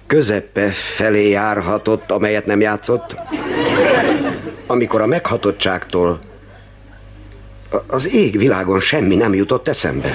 közepe 0.08 0.72
felé 0.72 1.30
járhatott, 1.30 2.12
amelyet 2.12 2.46
nem 2.46 2.62
játszott, 2.62 3.16
amikor 4.68 5.02
a 5.02 5.06
meghatottságtól 5.06 6.20
az 7.88 8.14
ég 8.14 8.38
világon 8.38 8.80
semmi 8.80 9.16
nem 9.16 9.34
jutott 9.34 9.68
eszembe. 9.68 10.10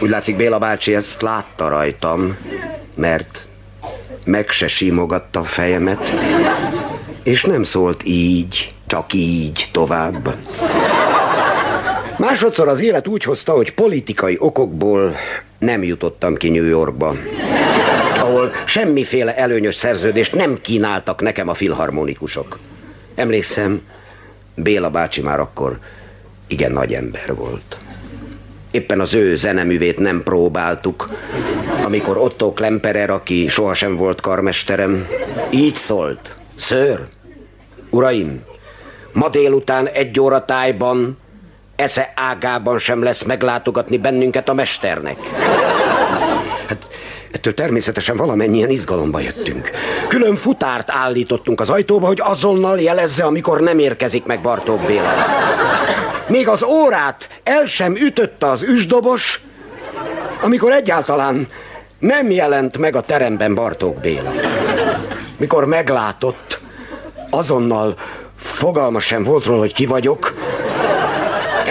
Úgy 0.00 0.08
látszik, 0.08 0.36
Béla 0.36 0.58
bácsi 0.58 0.94
ezt 0.94 1.22
látta 1.22 1.68
rajtam, 1.68 2.36
mert 2.94 3.46
meg 4.24 4.50
se 4.50 4.68
simogatta 4.68 5.40
a 5.40 5.44
fejemet, 5.44 6.12
és 7.22 7.44
nem 7.44 7.62
szólt 7.62 8.04
így, 8.04 8.74
csak 8.86 9.12
így 9.12 9.68
tovább. 9.72 10.36
Másodszor 12.24 12.68
az 12.68 12.80
élet 12.80 13.08
úgy 13.08 13.22
hozta, 13.22 13.52
hogy 13.52 13.74
politikai 13.74 14.36
okokból 14.38 15.14
nem 15.58 15.82
jutottam 15.82 16.34
ki 16.34 16.48
New 16.48 16.64
Yorkba, 16.64 17.16
ahol 18.18 18.52
semmiféle 18.64 19.36
előnyös 19.36 19.74
szerződést 19.74 20.34
nem 20.34 20.58
kínáltak 20.60 21.20
nekem 21.20 21.48
a 21.48 21.54
filharmonikusok. 21.54 22.58
Emlékszem, 23.14 23.82
Béla 24.54 24.90
bácsi 24.90 25.20
már 25.20 25.40
akkor 25.40 25.78
igen 26.46 26.72
nagy 26.72 26.94
ember 26.94 27.34
volt. 27.34 27.78
Éppen 28.70 29.00
az 29.00 29.14
ő 29.14 29.36
zeneművét 29.36 29.98
nem 29.98 30.22
próbáltuk, 30.22 31.08
amikor 31.84 32.16
Otto 32.16 32.52
Klemperer, 32.52 33.10
aki 33.10 33.48
sohasem 33.48 33.96
volt 33.96 34.20
karmesterem, 34.20 35.08
így 35.50 35.74
szólt. 35.74 36.34
Ször, 36.54 37.06
uraim, 37.90 38.42
ma 39.12 39.28
délután 39.28 39.86
egy 39.86 40.20
óra 40.20 40.44
tájban 40.44 41.22
esze 41.76 42.12
ágában 42.16 42.78
sem 42.78 43.02
lesz 43.02 43.22
meglátogatni 43.22 43.98
bennünket 43.98 44.48
a 44.48 44.54
mesternek. 44.54 45.16
Hát 46.68 46.90
ettől 47.30 47.54
természetesen 47.54 48.16
valamennyien 48.16 48.70
izgalomba 48.70 49.20
jöttünk. 49.20 49.70
Külön 50.08 50.36
futárt 50.36 50.90
állítottunk 50.90 51.60
az 51.60 51.70
ajtóba, 51.70 52.06
hogy 52.06 52.20
azonnal 52.22 52.80
jelezze, 52.80 53.24
amikor 53.24 53.60
nem 53.60 53.78
érkezik 53.78 54.24
meg 54.24 54.40
Bartók 54.40 54.80
Béla. 54.80 55.12
Még 56.26 56.48
az 56.48 56.62
órát 56.62 57.28
el 57.42 57.66
sem 57.66 57.96
ütötte 57.96 58.46
az 58.46 58.62
üsdobos, 58.62 59.40
amikor 60.42 60.72
egyáltalán 60.72 61.48
nem 61.98 62.30
jelent 62.30 62.78
meg 62.78 62.96
a 62.96 63.00
teremben 63.00 63.54
Bartók 63.54 64.00
Béla. 64.00 64.30
Mikor 65.36 65.64
meglátott, 65.64 66.60
azonnal 67.30 67.94
fogalma 68.36 69.00
sem 69.00 69.22
volt 69.22 69.44
róla, 69.44 69.58
hogy 69.58 69.74
ki 69.74 69.86
vagyok, 69.86 70.34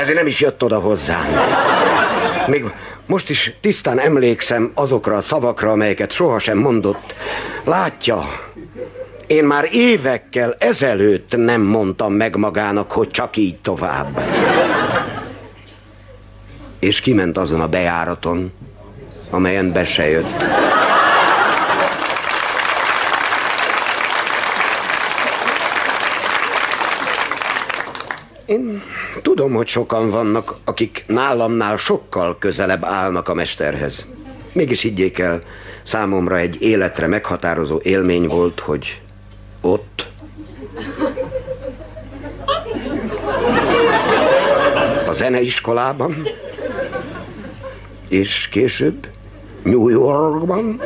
ezért 0.04 0.18
nem 0.18 0.28
is 0.28 0.40
jött 0.40 0.64
oda 0.64 0.80
hozzám. 0.80 1.26
Még 2.48 2.66
most 3.06 3.30
is 3.30 3.54
tisztán 3.62 4.00
emlékszem 4.00 4.72
azokra 4.76 5.16
a 5.16 5.22
szavakra, 5.22 5.72
amelyeket 5.72 6.12
sohasem 6.12 6.58
mondott. 6.58 7.16
Látja, 7.64 8.24
én 9.28 9.44
már 9.44 9.70
évekkel 9.72 10.56
ezelőtt 10.60 11.36
nem 11.36 11.62
mondtam 11.62 12.14
meg 12.14 12.36
magának, 12.36 12.92
hogy 12.92 13.10
csak 13.10 13.38
így 13.38 13.58
tovább. 13.58 14.22
És 16.80 17.02
kiment 17.02 17.38
azon 17.38 17.62
a 17.62 17.68
bejáraton, 17.68 18.52
amelyen 19.30 19.72
be 19.72 19.86
se 19.86 20.10
jött. 20.10 20.44
Én 28.46 28.84
tudom, 29.24 29.54
hogy 29.54 29.68
sokan 29.68 30.10
vannak, 30.10 30.56
akik 30.66 31.04
nálamnál 31.08 31.78
sokkal 31.78 32.38
közelebb 32.40 32.84
állnak 32.86 33.30
a 33.30 33.34
mesterhez. 33.34 34.08
Mégis 34.52 34.82
higgyék 34.82 35.20
el, 35.20 35.44
számomra 35.84 36.38
egy 36.38 36.62
életre 36.62 37.08
meghatározó 37.08 37.80
élmény 37.84 38.28
volt, 38.28 38.60
hogy 38.60 39.02
ott 39.62 40.08
a 45.08 45.12
zeneiskolában, 45.12 46.28
és 48.10 48.48
később 48.48 49.08
New 49.64 49.90
Yorkban 49.90 50.82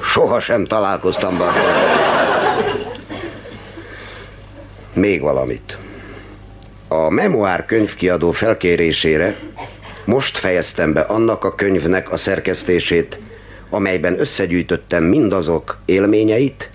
sohasem 0.00 0.64
találkoztam 0.64 1.38
Bartókkal. 1.38 1.94
Még 4.92 5.20
valamit. 5.20 5.78
A 6.88 7.10
memoár 7.10 7.64
könyvkiadó 7.64 8.30
felkérésére 8.30 9.36
most 10.04 10.38
fejeztem 10.38 10.92
be 10.92 11.00
annak 11.00 11.44
a 11.44 11.54
könyvnek 11.54 12.12
a 12.12 12.16
szerkesztését, 12.16 13.18
amelyben 13.70 14.20
összegyűjtöttem 14.20 15.04
mindazok 15.04 15.78
élményeit, 15.84 16.70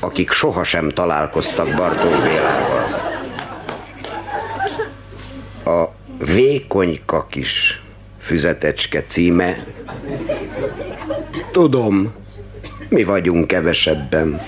akik 0.00 0.30
sohasem 0.30 0.88
találkoztak 0.88 1.74
Bartók 1.76 2.22
Bélával. 2.22 2.84
A 5.64 5.94
Vékonyka 6.24 7.26
kis 7.30 7.82
füzetecske 8.20 9.02
címe. 9.02 9.66
Tudom, 11.50 12.14
mi 12.88 13.04
vagyunk 13.04 13.46
kevesebben. 13.46 14.40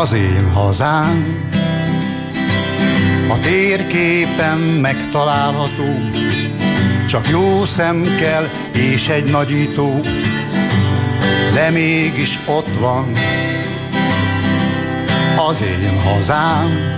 Az 0.00 0.12
én 0.12 0.52
hazám. 0.52 1.48
A 3.28 3.38
térképen 3.38 4.58
megtalálható, 4.58 5.98
csak 7.08 7.28
jó 7.28 7.64
szem 7.64 8.04
kell 8.20 8.48
és 8.74 9.08
egy 9.08 9.30
nagyító, 9.30 10.00
de 11.54 11.70
mégis 11.70 12.38
ott 12.46 12.78
van 12.80 13.12
az 15.50 15.62
én 15.62 16.00
hazám. 16.00 16.96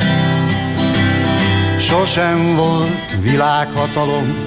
Sosem 1.79 2.55
volt 2.57 3.21
világhatalom, 3.21 4.47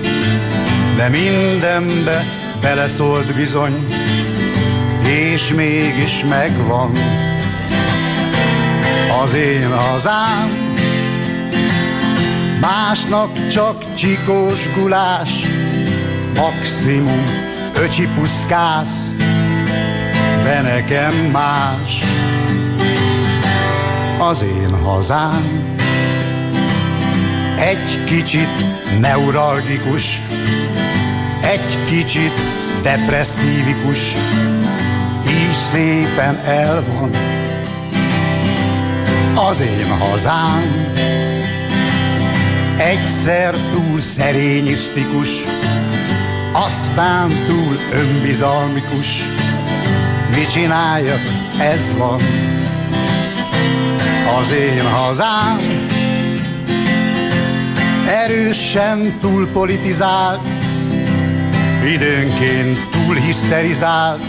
de 0.97 1.09
mindenbe 1.09 2.25
beleszólt 2.61 3.35
bizony, 3.35 3.85
és 5.05 5.53
mégis 5.53 6.23
megvan 6.29 6.91
az 9.25 9.33
én 9.33 9.73
hazám. 9.73 10.73
Másnak 12.61 13.47
csak 13.47 13.95
csikós 13.95 14.73
gulás, 14.73 15.29
maximum 16.35 17.25
öcsi 17.75 18.07
puszkász, 18.15 19.09
de 20.43 20.61
nekem 20.61 21.13
más 21.31 22.03
az 24.19 24.41
én 24.41 24.75
hazám. 24.83 25.75
Egy 27.59 28.03
kicsit 28.05 28.63
neuralgikus, 28.99 30.21
egy 31.41 31.77
kicsit 31.89 32.33
depresszívikus, 32.81 33.99
így 35.27 35.55
szépen 35.71 36.39
el 36.45 36.83
van 36.87 37.34
az 39.35 39.59
én 39.59 39.97
hazám. 39.99 40.93
Egyszer 42.77 43.55
túl 43.71 44.01
szerényisztikus, 44.01 45.29
aztán 46.51 47.27
túl 47.47 47.77
önbizalmikus. 47.93 49.23
Mit 50.35 50.51
csináljak, 50.51 51.21
ez 51.59 51.97
van 51.97 52.19
az 54.41 54.51
én 54.51 54.89
hazám. 54.89 55.59
Erősen 58.07 59.17
túl 59.21 59.47
politizált, 59.47 60.47
időnként 61.93 62.77
túl 62.91 63.15
hiszterizált, 63.15 64.21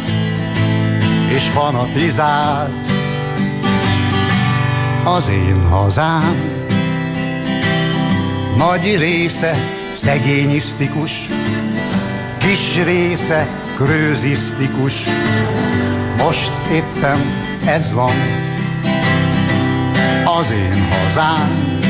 és 1.28 1.42
fanatizált. 1.42 2.95
Az 5.06 5.28
én 5.28 5.66
hazám 5.66 6.36
nagy 8.56 8.96
része 8.98 9.56
szegényisztikus, 9.92 11.12
kis 12.38 12.84
része 12.84 13.46
krőzisztikus. 13.76 14.94
Most 16.18 16.50
éppen 16.72 17.20
ez 17.64 17.92
van 17.92 18.14
az 20.38 20.50
én 20.50 20.86
hazám. 20.90 21.80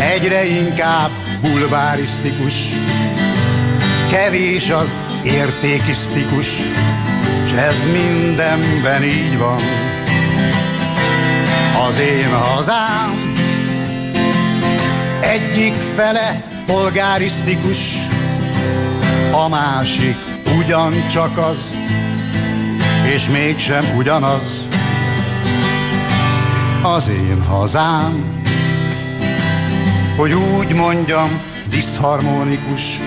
Egyre 0.00 0.44
inkább 0.44 1.10
bulvárisztikus, 1.40 2.54
kevés 4.10 4.70
az 4.70 4.94
értékisztikus, 5.24 6.46
s 7.46 7.52
ez 7.52 7.86
mindenben 7.92 9.02
így 9.02 9.38
van. 9.38 9.89
Az 11.90 11.98
én 11.98 12.28
hazám 12.28 13.32
egyik 15.20 15.72
fele 15.72 16.44
polgárisztikus, 16.66 17.78
a 19.32 19.48
másik 19.48 20.16
ugyancsak 20.58 21.38
az, 21.38 21.58
és 23.14 23.28
mégsem 23.28 23.84
ugyanaz. 23.96 24.64
Az 26.82 27.08
én 27.08 27.42
hazám, 27.42 28.42
hogy 30.16 30.32
úgy 30.32 30.74
mondjam, 30.74 31.40
diszharmonikus, 31.70 32.98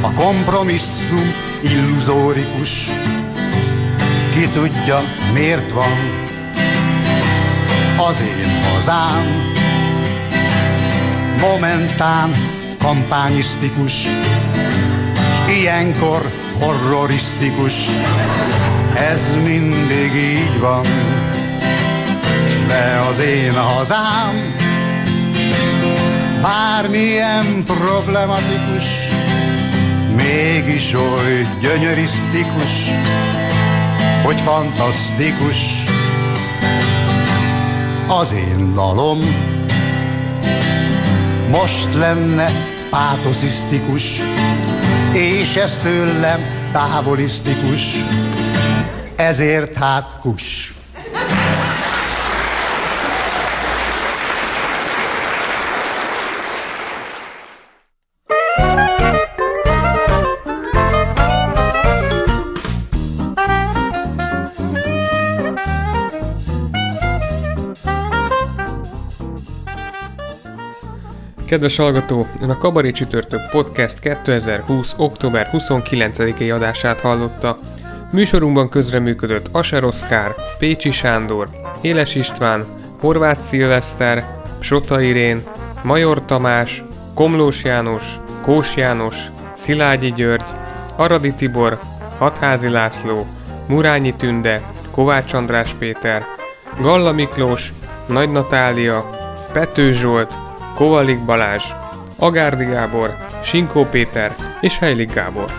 a 0.00 0.12
kompromisszum 0.12 1.34
illuzórikus. 1.62 2.88
Ki 4.34 4.48
tudja, 4.48 5.00
miért 5.32 5.72
van 5.72 6.19
az 8.08 8.20
én 8.20 8.50
hazám, 8.74 9.52
momentán 11.40 12.30
kampányisztikus, 12.78 13.92
s 13.92 15.50
ilyenkor 15.60 16.30
horrorisztikus. 16.58 17.72
Ez 18.94 19.36
mindig 19.44 20.14
így 20.14 20.58
van, 20.58 20.84
de 22.68 23.00
az 23.10 23.18
én 23.18 23.54
hazám 23.54 24.54
bármilyen 26.42 27.64
problematikus, 27.64 28.84
mégis 30.16 30.94
oly 30.94 31.46
gyönyörisztikus, 31.60 32.90
hogy 34.22 34.40
fantasztikus 34.40 35.79
az 38.10 38.32
én 38.32 38.74
dalom. 38.74 39.18
Most 41.50 41.94
lenne 41.94 42.50
pátoszisztikus, 42.90 44.20
és 45.12 45.56
ez 45.56 45.78
tőlem 45.78 46.40
távolisztikus, 46.72 47.96
ezért 49.16 49.76
hát 49.76 50.18
kus. 50.20 50.79
Kedves 71.50 71.76
hallgató, 71.76 72.26
ön 72.40 72.50
a 72.50 72.58
Kabaré 72.58 72.90
Csütörtök 72.90 73.40
Podcast 73.50 73.98
2020. 73.98 74.94
október 74.96 75.50
29-i 75.52 76.54
adását 76.54 77.00
hallotta. 77.00 77.58
Műsorunkban 78.12 78.68
közreműködött 78.68 79.48
Aser 79.52 79.84
Oszkár, 79.84 80.34
Pécsi 80.58 80.90
Sándor, 80.90 81.48
Éles 81.80 82.14
István, 82.14 82.64
Horváth 83.00 83.40
Szilveszter, 83.40 84.40
Sota 84.60 85.00
Irén, 85.00 85.42
Major 85.82 86.24
Tamás, 86.24 86.84
Komlós 87.14 87.64
János, 87.64 88.20
Kós 88.42 88.76
János, 88.76 89.16
Szilágyi 89.56 90.12
György, 90.12 90.46
Aradi 90.96 91.34
Tibor, 91.34 91.78
Hatházi 92.18 92.68
László, 92.68 93.26
Murányi 93.66 94.14
Tünde, 94.14 94.62
Kovács 94.90 95.32
András 95.32 95.72
Péter, 95.78 96.24
Galla 96.80 97.12
Miklós, 97.12 97.72
Nagy 98.06 98.30
Natália, 98.30 99.10
Pető 99.52 99.92
Zsolt, 99.92 100.48
Kovalik 100.80 101.24
Balázs, 101.24 101.64
Agárdi 102.16 102.64
Gábor, 102.64 103.16
Sinkó 103.42 103.84
Péter 103.84 104.34
és 104.60 104.78
Heilig 104.78 105.12
Gábor. 105.12 105.52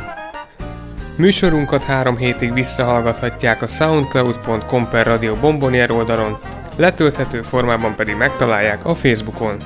Műsorunkat 1.16 1.84
három 1.84 2.18
hétig 2.18 2.54
visszahallgathatják 2.54 3.62
a 3.62 3.68
soundcloud.com 3.68 4.90
per 4.90 5.06
Radio 5.06 5.36
Bombonier 5.36 5.92
oldalon, 5.92 6.40
letölthető 6.76 7.42
formában 7.42 7.96
pedig 7.96 8.16
megtalálják 8.16 8.86
a 8.86 8.96
Facebookon. 8.96 9.58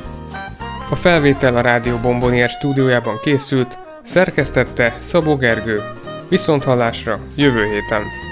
A 0.90 0.96
felvétel 0.96 1.56
a 1.56 1.62
Rádió 1.62 1.98
Bombonier 1.98 2.50
stúdiójában 2.50 3.20
készült, 3.22 3.78
szerkesztette 4.04 4.96
Szabó 5.00 5.36
Gergő. 5.36 5.82
Viszont 6.30 6.64
hallásra 6.64 7.20
jövő 7.36 7.64
héten! 7.64 8.25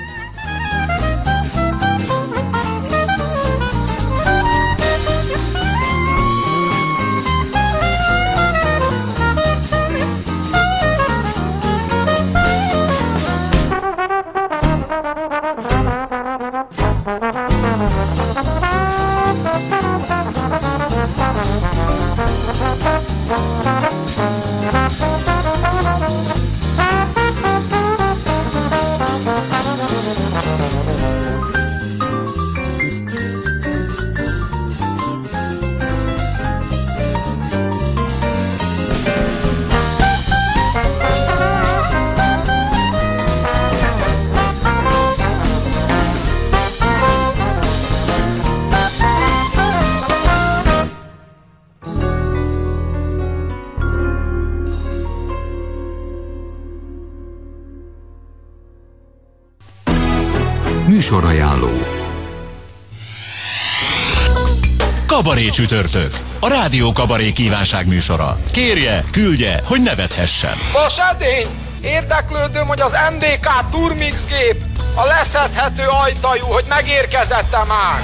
Csütörtök. 65.54 66.18
A 66.40 66.48
Rádió 66.48 66.92
Kabaré 66.92 67.32
kívánság 67.32 67.88
műsora. 67.88 68.38
Kérje, 68.52 69.04
küldje, 69.12 69.62
hogy 69.64 69.82
nevethessen. 69.82 70.54
Vas 70.74 70.98
edény! 71.12 71.48
Érdeklődöm, 71.82 72.68
hogy 72.68 72.82
az 72.82 72.96
MDK 73.12 73.70
Turmix 73.72 74.26
gép 74.26 74.56
a 74.96 75.06
leszedhető 75.06 75.84
ajtajú, 76.04 76.46
hogy 76.46 76.66
megérkezette 76.70 77.64
már. 77.64 78.02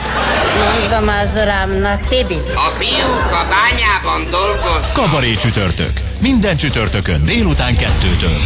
Mondom 0.79 1.15
az 1.23 1.35
uramnak, 1.35 2.07
Tibi. 2.07 2.37
A 2.55 2.69
fiúk 2.77 3.31
a 3.31 3.47
bányában 3.49 4.31
dolgoz. 4.31 4.91
Kabaré 4.93 5.33
csütörtök. 5.33 5.93
Minden 6.19 6.57
csütörtökön 6.57 7.25
délután 7.25 7.75
kettőtől. 7.77 8.37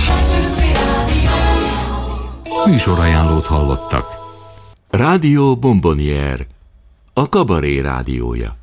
Műsorajánlót 2.65 3.45
hallottak. 3.45 4.05
Rádió 4.89 5.57
Bombonier. 5.57 6.47
A 7.13 7.29
Kabaré 7.29 7.79
rádiója. 7.79 8.61